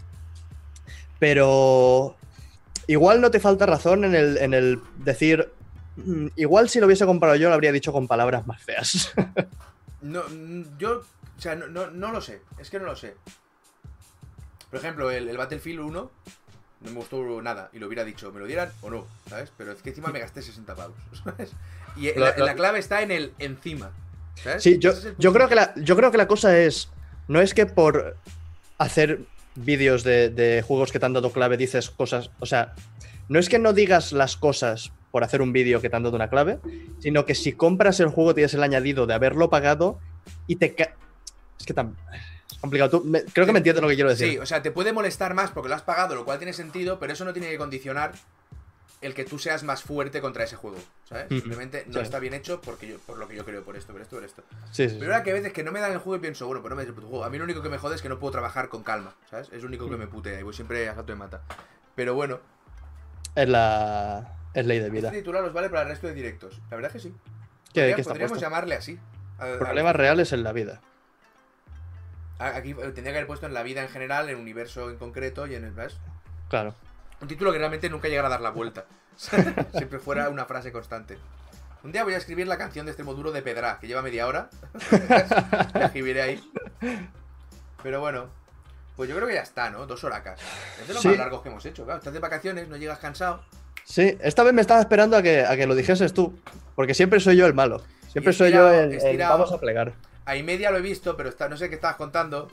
[1.20, 2.16] Pero
[2.88, 5.52] igual no te falta razón en el, en el decir,
[5.98, 9.14] "Mm, igual si lo hubiese comprado yo lo habría dicho con palabras más feas.
[10.02, 11.02] No, mm, yo,
[11.36, 13.16] o sea, no, no, no lo sé, es que no lo sé.
[14.70, 16.12] Por ejemplo, el, el Battlefield 1
[16.82, 19.52] no me gustó nada y lo hubiera dicho, me lo dieran o no, ¿sabes?
[19.58, 21.52] Pero es que encima me gasté 60 pavos, ¿sabes?
[21.96, 23.92] Y la, clave está en el encima,
[24.36, 24.64] ¿sabes?
[24.64, 26.90] Sí, yo, yo, creo que la, yo creo que la cosa es,
[27.28, 28.18] no es que por
[28.78, 29.22] hacer
[29.56, 32.74] vídeos de, juegos que te han dado clave dices cosas, o sea,
[33.30, 36.16] no es que no digas las cosas por hacer un vídeo que te han dado
[36.16, 36.60] una clave,
[37.00, 40.00] sino que si compras el juego tienes el añadido de haberlo pagado
[40.48, 40.76] y te...
[41.60, 41.96] Es que tan...
[42.52, 43.02] Es complicado.
[43.34, 44.32] Creo que me entiendes lo que quiero decir.
[44.32, 47.00] Sí, o sea, te puede molestar más porque lo has pagado, lo cual tiene sentido,
[47.00, 48.12] pero eso no tiene que condicionar
[49.06, 50.78] el que tú seas más fuerte contra ese juego,
[51.08, 51.28] ¿sabes?
[51.30, 52.00] Simplemente no Sí.
[52.00, 54.26] está bien hecho porque yo, por lo que yo creo, por esto, por esto, por
[54.26, 54.44] esto.
[54.72, 54.98] Sí, sí.
[55.00, 56.70] Pero ahora que hay veces que no me dan el juego y pienso, bueno, pues
[56.70, 57.24] no me des el juego.
[57.24, 59.50] A mí lo único que me jode es que no puedo trabajar con calma, ¿sabes?
[59.52, 61.42] Es lo único que me putea y voy siempre a salto de mata.
[61.96, 62.40] Pero bueno,
[63.36, 64.38] Es la...
[64.54, 65.10] Es ley de vida.
[65.10, 66.62] este titular vale para el resto de directos.
[66.70, 67.16] La verdad es que sí.
[67.74, 68.46] ¿Qué, Podría- qué podríamos puesto?
[68.46, 68.98] llamarle así.
[69.38, 70.80] A- a- Problemas reales en la vida.
[72.40, 74.98] a- Aquí eh, tendría que haber puesto en la vida en general, en universo en
[74.98, 75.72] concreto y en el...
[75.72, 75.98] ¿ves?
[76.50, 76.74] Claro.
[77.22, 78.86] Un título que realmente nunca llegara a dar la vuelta.
[79.18, 81.18] Siempre fuera una frase constante.
[81.84, 84.28] Un día voy a escribir la canción de este módulo de Pedra, que lleva media
[84.28, 84.50] hora.
[85.74, 86.52] la escribiré ahí.
[87.84, 88.26] Pero bueno,
[88.96, 89.86] pues yo creo que ya está, ¿no?
[89.86, 90.40] Dos horacas.
[90.82, 91.10] Es de los Sí.
[91.10, 91.84] más largos que hemos hecho.
[91.86, 93.44] Claro, estás de vacaciones, no llegas cansado.
[93.84, 96.38] Sí, esta vez me estaba esperando a que, a que lo dijeses tú,
[96.76, 97.84] porque siempre soy yo el malo.
[98.12, 99.94] Siempre soy yo estirado, el, vamos a plegar.
[100.26, 102.50] A y media lo he visto, pero está, no sé qué estabas contando.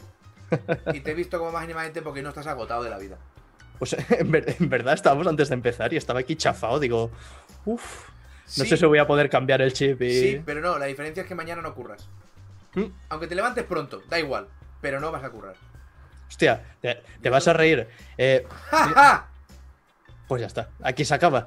[0.92, 3.16] Y te he visto como más mínimamente porque no estás agotado de la vida.
[3.82, 7.10] Pues en, ver- en verdad estábamos antes de empezar y estaba aquí chafado, digo,
[7.64, 10.10] uff, no Sí, sé si voy a poder cambiar el chip y...
[10.20, 12.08] Sí, pero no, la diferencia es que mañana no curras.
[12.74, 12.84] Mm.
[13.08, 14.46] Aunque te levantes pronto, da igual,
[14.80, 15.56] pero no vas a currar.
[16.28, 17.88] Hostia, te, te vas a reír.
[18.16, 19.28] Eh, ¡Ja, ja!
[20.28, 21.44] pues ya está, aquí se acaba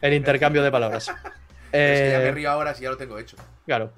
[0.00, 1.06] el intercambio de palabras.
[1.70, 3.36] Pero es que ya me Eh, río ahora si ya lo tengo hecho.
[3.64, 3.92] Claro.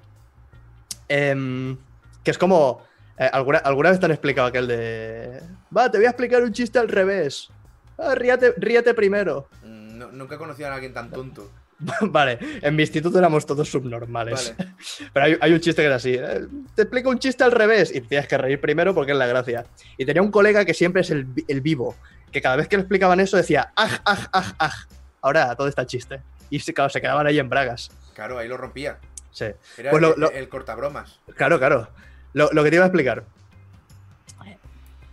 [1.07, 1.75] Em,
[2.23, 2.83] que es como.
[3.17, 5.41] eh, ¿alguna, ¿Alguna vez te han explicado aquel de.
[5.75, 7.49] Va, te voy a explicar un chiste al revés.
[7.97, 9.47] Ah, ríate, ríete primero.
[9.63, 11.49] Mm, no- nunca he conocido a alguien tan tonto.
[12.01, 14.53] vale, en mi instituto éramos todos subnormales.
[14.57, 14.71] Vale.
[15.13, 16.13] Pero hay, hay un chiste que era así.
[16.13, 17.93] eh, Te explico un chiste al revés.
[17.93, 19.65] Y tienes que reír primero porque es la gracia.
[19.97, 21.95] Y tenía un colega que siempre es el, vi- el vivo.
[22.31, 24.73] Que cada vez que le explicaban eso decía, aj, aj, aj, aj.
[25.21, 26.21] Ahora todo está chiste.
[26.49, 27.91] Y se, claro, se quedaban ahí en bragas.
[28.13, 28.97] Claro, ahí lo rompía.
[29.31, 29.45] Sí.
[29.77, 31.19] Era Pues el, lo- lo- el cortabromas.
[31.35, 31.89] Claro, claro.
[32.33, 33.23] Lo, lo que te iba a explicar.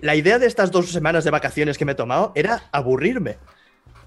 [0.03, 3.39] La idea de estas dos semanas de vacaciones que me he tomado era aburrirme.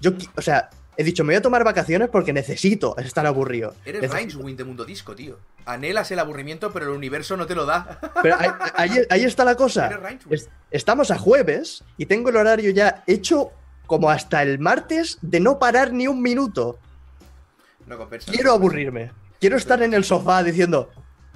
[0.00, 3.74] Yo, o sea, he dicho, me voy a tomar vacaciones porque necesito estar aburrido.
[3.84, 5.38] Eres Necesito- Rincewind de Mundo Disco, tío.
[5.66, 7.98] Anhelas el aburrimiento, pero el universo no te lo da.
[8.22, 9.88] Pero ahí, ahí- ahí está la cosa.
[10.28, 13.50] Eres estamos a jueves y tengo el horario ya hecho
[13.86, 16.78] como hasta el martes de no parar ni un minuto.
[17.86, 18.30] No compensa.
[18.32, 19.12] Quiero aburrirme.
[19.40, 20.90] Quiero estar en el sofá diciendo,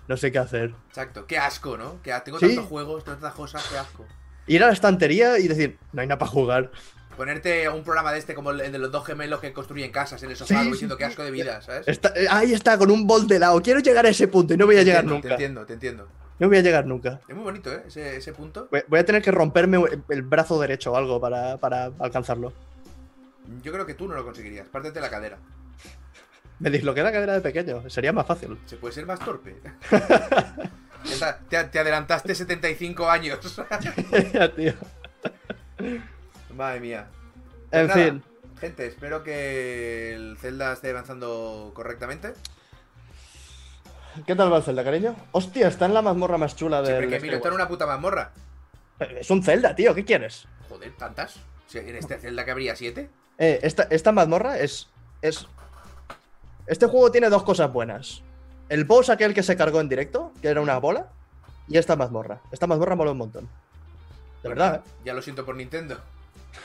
[0.08, 0.74] no sé qué hacer.
[0.88, 1.26] Exacto.
[1.26, 2.00] Qué asco, ¿no?
[2.02, 2.46] Que tengo Sí.
[2.48, 4.04] tantos juegos, tantas cosas, qué asco.
[4.48, 6.70] Ir a la estantería y decir, no hay nada para jugar.
[7.16, 10.30] Ponerte un programa de este como el de los dos gemelos que construyen casas en
[10.30, 11.86] el sofá, Sí, diciendo qué asco de vida, ¿sabes?
[11.88, 13.60] Está- eh, ahí está, con un bol de lado.
[13.60, 15.34] Quiero llegar a ese punto y no voy a Te llegar entiendo, Te nunca.
[15.34, 16.08] entiendo, te entiendo.
[16.38, 17.20] No voy a llegar nunca.
[17.28, 17.82] Es muy bonito, ¿eh?
[17.88, 18.68] Ese, ese punto.
[18.70, 22.52] Voy voy a tener que romperme el brazo derecho o algo para, para alcanzarlo.
[23.64, 24.68] Yo creo que tú no lo conseguirías.
[24.68, 25.38] Pártete la cadera.
[26.60, 27.90] Me disloqué la cadera de pequeño.
[27.90, 28.56] Sería más fácil.
[28.66, 29.56] ¿Se puede ser más torpe?
[31.48, 33.38] Te, te adelantaste 75 años.
[34.32, 34.72] Ya, tío.
[36.54, 37.08] Madre mía.
[37.70, 38.22] Pues En nada, fin.
[38.60, 42.32] Gente, espero que el Zelda esté avanzando correctamente.
[44.26, 45.14] ¿Qué tal va el Zelda, cariño?
[45.32, 48.32] Hostia, está en la mazmorra más chula que miro está en una puta mazmorra.
[48.98, 49.94] Es un Zelda, tío.
[49.94, 50.48] ¿Qué quieres?
[50.68, 51.36] Joder, ¿tantas?
[51.72, 53.10] ¿En este Zelda que habría siete?
[53.38, 54.88] Eh, esta, esta mazmorra es,
[55.22, 55.46] es.
[56.66, 58.22] Este juego tiene dos cosas buenas.
[58.68, 61.08] El boss aquel que se cargó en directo, que era una bola,
[61.68, 62.40] y esta mazmorra.
[62.50, 63.48] Esta mazmorra mola un montón.
[64.42, 64.90] De verdad, ¿eh?
[65.04, 65.98] Ya lo siento por Nintendo.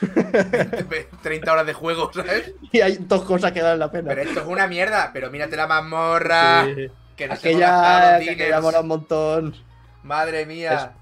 [1.22, 2.52] 30 horas de juego, ¿sabes?
[2.72, 4.08] Y hay dos cosas que dan la pena.
[4.08, 5.10] Pero esto es una mierda.
[5.12, 6.64] Pero mírate la mazmorra.
[6.64, 6.90] Sí.
[7.16, 9.54] Que no se Aquella, los aquella mola un montón.
[10.02, 10.94] Madre mía.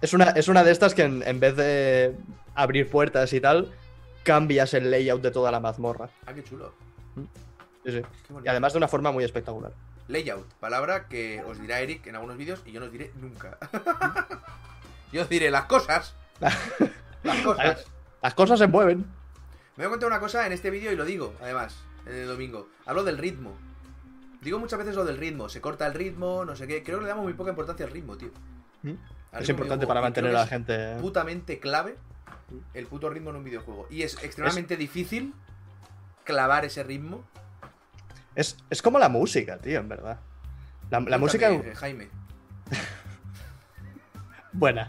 [0.00, 2.14] Es una, es una de estas que en, en vez de
[2.54, 3.72] abrir puertas y tal,
[4.22, 6.08] cambias el layout de toda la mazmorra.
[6.26, 6.72] Ah, qué chulo.
[7.84, 8.02] Sí, sí.
[8.26, 8.34] Qué.
[8.44, 9.72] Y además de una forma muy espectacular.
[10.08, 13.58] Layout, palabra que os dirá Eric en algunos vídeos y yo no os diré nunca.
[15.12, 16.14] yo os diré las cosas.
[17.24, 17.84] Las cosas.
[18.22, 19.04] Las cosas se mueven.
[19.76, 21.76] Me voy a contar una cosa en este vídeo y lo digo, además,
[22.06, 22.68] en el domingo.
[22.86, 23.56] Hablo del ritmo.
[24.40, 25.48] Digo muchas veces lo del ritmo.
[25.48, 26.82] Se corta el ritmo, no sé qué.
[26.82, 28.30] Creo que le damos muy poca importancia al ritmo, tío.
[28.82, 28.92] ¿Mm?
[29.32, 30.92] Al Es importante para mantener a la que es gente.
[30.92, 30.96] ¿eh?
[31.00, 31.96] Putamente clave
[32.74, 33.86] el puto ritmo en un videojuego.
[33.90, 35.34] Y es extremadamente difícil
[36.24, 37.24] clavar ese ritmo.
[38.38, 40.20] Es, es como la música, tío, en verdad.
[40.90, 41.50] La, la música.
[41.50, 42.08] Eh, Jaime.
[44.52, 44.88] Buena.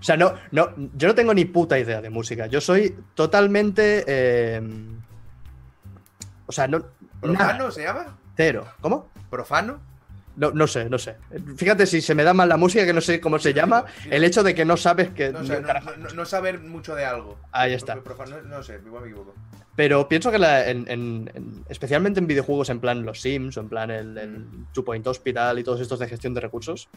[0.00, 2.48] o sea, no, no, yo no tengo ni puta idea de música.
[2.48, 4.02] Yo soy totalmente.
[4.04, 4.62] eh,
[6.46, 6.86] o sea, no.
[7.20, 8.18] ¿Profano nada, se llama?
[8.36, 8.66] cero.
[8.80, 9.08] ¿Cómo?
[9.30, 9.78] ¿Profano?
[10.36, 11.16] No, no sé, no sé.
[11.56, 14.24] Fíjate si se me da mal la música, que no sé cómo se llama, el
[14.24, 15.30] hecho de que no sabes que.
[15.32, 15.62] No, sé,
[16.14, 17.38] no, saber mucho de algo.
[17.52, 17.96] Ahí está.
[18.46, 19.34] No sé, igual me equivoco.
[19.76, 23.60] Pero pienso que la- en- en- en- especialmente en videojuegos en plan los Sims o
[23.60, 24.66] en plan el, el Mm.
[24.72, 26.88] Two Point Hospital y todos estos de gestión de recursos,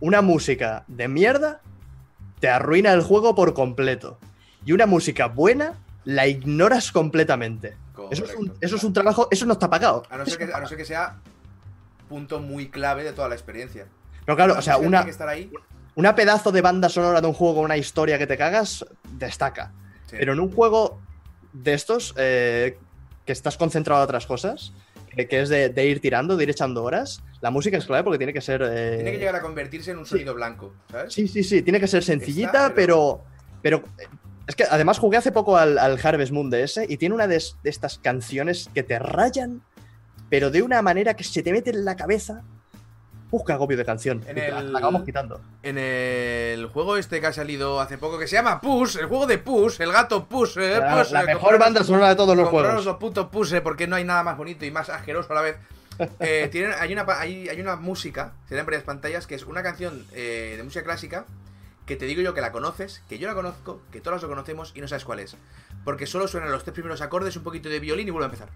[0.00, 1.60] una música de mierda
[2.40, 4.18] te arruina el juego por completo.
[4.64, 5.74] Y una música buena
[6.04, 7.76] la ignoras completamente.
[8.10, 8.58] Eso es, un, Correcto.
[8.66, 10.02] eso es un trabajo, eso no está pagado.
[10.10, 11.16] A no, ser que, a no ser que sea
[12.10, 13.86] punto muy clave de toda la experiencia.
[14.26, 15.50] Pero claro, La o sea, una, tiene que estar ahí.
[15.94, 18.84] una pedazo de banda sonora de un juego con una historia que te cagas,
[19.16, 19.72] destaca.
[20.10, 20.16] sí.
[20.18, 21.00] Pero en un juego
[21.54, 22.76] de estos, eh,
[23.24, 24.72] que estás concentrado a otras cosas,
[25.16, 28.04] que, que es de, de ir tirando, de ir echando horas, la música es clave
[28.04, 28.60] porque tiene que ser.
[28.62, 31.12] eh, Tiene que llegar a convertirse en un sonido blanco, ¿sabes?
[31.14, 33.22] Sí, sí, sí, tiene que ser sencillita, Está, pero.
[33.62, 33.78] pero.
[33.98, 34.06] eh,
[34.46, 37.28] es que además jugué hace poco al, al Harvest Moon de ese y tiene una
[37.28, 39.62] de, de estas canciones que te rayan,
[40.30, 42.42] pero de una manera que se te mete en la cabeza.
[43.30, 44.24] Busca agobio de canción.
[44.26, 45.40] En el- la acabamos quitando.
[45.62, 49.26] En el juego este que ha salido hace poco que se llama Push, el juego
[49.26, 52.36] de Push, el gato Push, eh, La, Push, la eh, mejor banda sonora de todos
[52.36, 52.84] los juegos.
[52.84, 55.42] los putos Push, eh, porque no hay nada más bonito y más asqueroso a la
[55.42, 55.56] vez.
[56.18, 59.62] Eh, tienen, hay, una, hay, hay una música, se en varias pantallas, que es una
[59.62, 61.26] canción eh, de música clásica
[61.84, 64.72] que te digo yo que la conoces, que yo la conozco, que todos lo conocemos
[64.74, 65.36] y no sabes cuál es.
[65.84, 68.48] Porque solo suenan los tres primeros acordes, un poquito de violín y vuelve a empezar.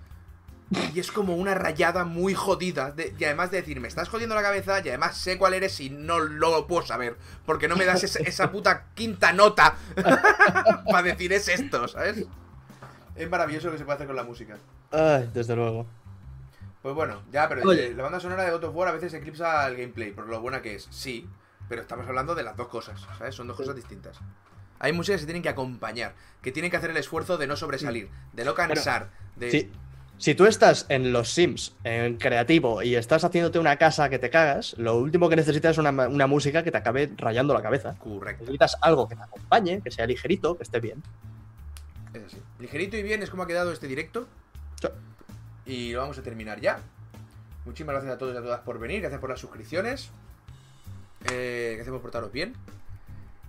[0.95, 2.91] Y es como una rayada muy jodida.
[2.91, 5.79] de- y además de decir, me estás jodiendo la cabeza y además sé cuál eres
[5.81, 7.17] y no lo puedo saber.
[7.47, 9.77] Porque no me das esa, esa puta quinta nota
[10.91, 12.25] para decir es esto, ¿sabes?
[13.15, 14.57] Es maravilloso lo que se puede hacer con la música.
[14.91, 15.87] Ay, desde luego.
[16.83, 17.87] Pues bueno, ya, pero Oye.
[17.89, 20.41] eh, la banda sonora de God of War a veces eclipsa el gameplay, por lo
[20.41, 20.87] buena que es.
[20.91, 21.29] Sí,
[21.69, 23.35] pero estamos hablando de las dos cosas, ¿sabes?
[23.35, 24.19] Son dos cosas distintas.
[24.81, 27.57] Hay músicas que se tienen que acompañar, que tienen que hacer el esfuerzo de no
[27.57, 29.51] sobresalir, de no cansar, de...
[29.51, 29.73] Si,
[30.19, 34.31] si tú estás en los Sims, en creativo, y estás haciéndote una casa que te
[34.31, 37.97] cagas, lo último que necesitas es una, una música que te acabe rayando la cabeza.
[37.99, 38.43] Correcto.
[38.43, 41.03] Necesitas algo que te acompañe, que sea ligerito, que esté bien.
[42.15, 42.39] Es así.
[42.61, 44.27] Ligerito y bien es como ha quedado este directo.
[44.81, 44.89] Sí.
[45.67, 46.79] Y lo vamos a terminar ya.
[47.65, 50.11] Muchísimas gracias a todos y a todas por venir, gracias por las suscripciones.
[51.33, 52.55] Eh, gracias por portaros bien.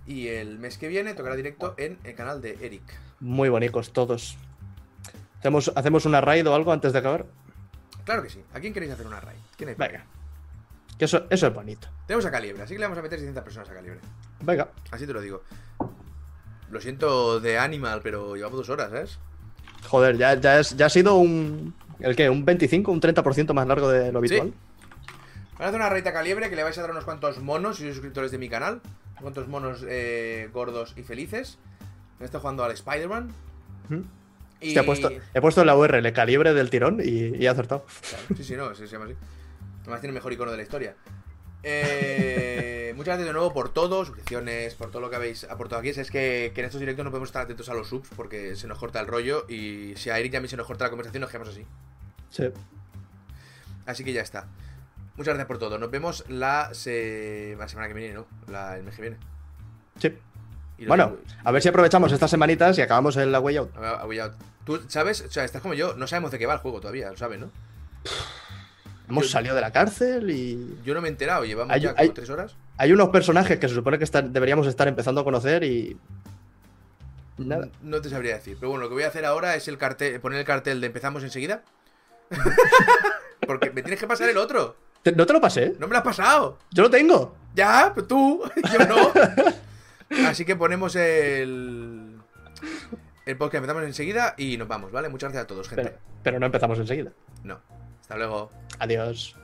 [0.06, 2.82] Y el mes que viene tocará directo en el canal de Eric.
[3.20, 4.36] Muy bonitos todos.
[5.46, 7.24] ¿Hacemos, ¿Hacemos una raid o algo antes de acabar?
[8.04, 8.42] Claro que sí.
[8.52, 9.38] ¿A quién queréis hacer una raid?
[9.56, 9.74] ¿Quién ahí?
[9.78, 10.04] Venga.
[10.98, 11.88] Que eso, eso es bonito.
[12.06, 14.00] Tenemos a Calibre, así que le vamos a meter 600 personas a Calibre.
[14.40, 14.68] Venga.
[14.90, 15.42] Así te lo digo.
[16.70, 19.18] Lo siento de Animal, pero llevamos dos horas, ¿sabes?
[19.88, 21.74] Joder, ya, ya, es- ya ha sido un.
[22.00, 22.28] ¿El qué?
[22.28, 24.52] ¿Un 25, un 30% más largo de lo habitual?
[25.52, 27.76] Vamos a hacer una raid a Calibre que le vais a dar unos cuantos monos
[27.76, 28.80] si sois suscriptores de mi canal.
[29.12, 31.58] Unos cuantos monos eh, gordos y felices.
[32.18, 33.30] Me estoy jugando al Spider-Man.
[33.90, 34.04] Ujú.
[34.60, 34.68] Y...
[34.68, 37.84] Hostia, he, puesto, he puesto la URL calibre del tirón y, y he acertado.
[38.08, 39.14] Claro, Sí, sí, no, se llama así.
[39.82, 40.96] Además tiene el mejor icono de la historia.
[41.62, 45.90] Eh, muchas gracias de nuevo por todo, suscripciones, por todo lo que habéis aportado aquí.
[45.90, 48.66] Es que, que en estos directos no podemos estar atentos a los subs porque se
[48.66, 50.90] nos corta el rollo y si a Eric y a mí se nos corta la
[50.90, 51.66] conversación nos quedamos así.
[52.30, 52.44] Sí.
[53.84, 54.48] Así que ya está.
[55.16, 55.78] Muchas gracias por todo.
[55.78, 58.26] Nos vemos la, se- la semana que viene, ¿no?
[58.48, 59.16] La, el mes que viene.
[59.98, 60.12] Sí.
[60.86, 63.70] Bueno, a ver si aprovechamos estas semanitas y acabamos en la way out.
[63.76, 64.32] a-
[64.64, 67.08] Tú sabes, o sea, estás como yo, no sabemos de qué va el juego todavía,
[67.10, 67.50] lo sabes, ¿no?
[69.08, 70.78] Hemos Yo- salido de la cárcel y.
[70.84, 72.56] Yo no me he enterado, llevamos Hay- ya como hay- tres horas.
[72.76, 75.96] Hay unos personajes que se supone que deberíamos estar empezando a conocer y.
[77.38, 77.68] Nada.
[77.82, 78.56] No te sabría decir.
[78.58, 80.88] Pero bueno, lo que voy a hacer ahora es el cartel, poner el cartel de
[80.88, 81.62] empezamos enseguida.
[83.46, 84.76] Porque me tienes que pasar el otro.
[85.14, 85.74] No te lo pasé.
[85.78, 86.58] No me lo has pasado.
[86.72, 87.36] Yo lo tengo.
[87.54, 88.42] Ya, pero tú,
[88.72, 89.12] yo no.
[90.26, 92.18] Así que ponemos el.
[93.26, 95.08] El podcast empezamos enseguida y nos vamos, ¿vale?
[95.08, 95.82] Muchas gracias a todos, gente.
[95.82, 97.12] Pero, pero no empezamos enseguida.
[97.42, 97.60] No.
[98.00, 98.50] Hasta luego.
[98.78, 99.36] Adiós.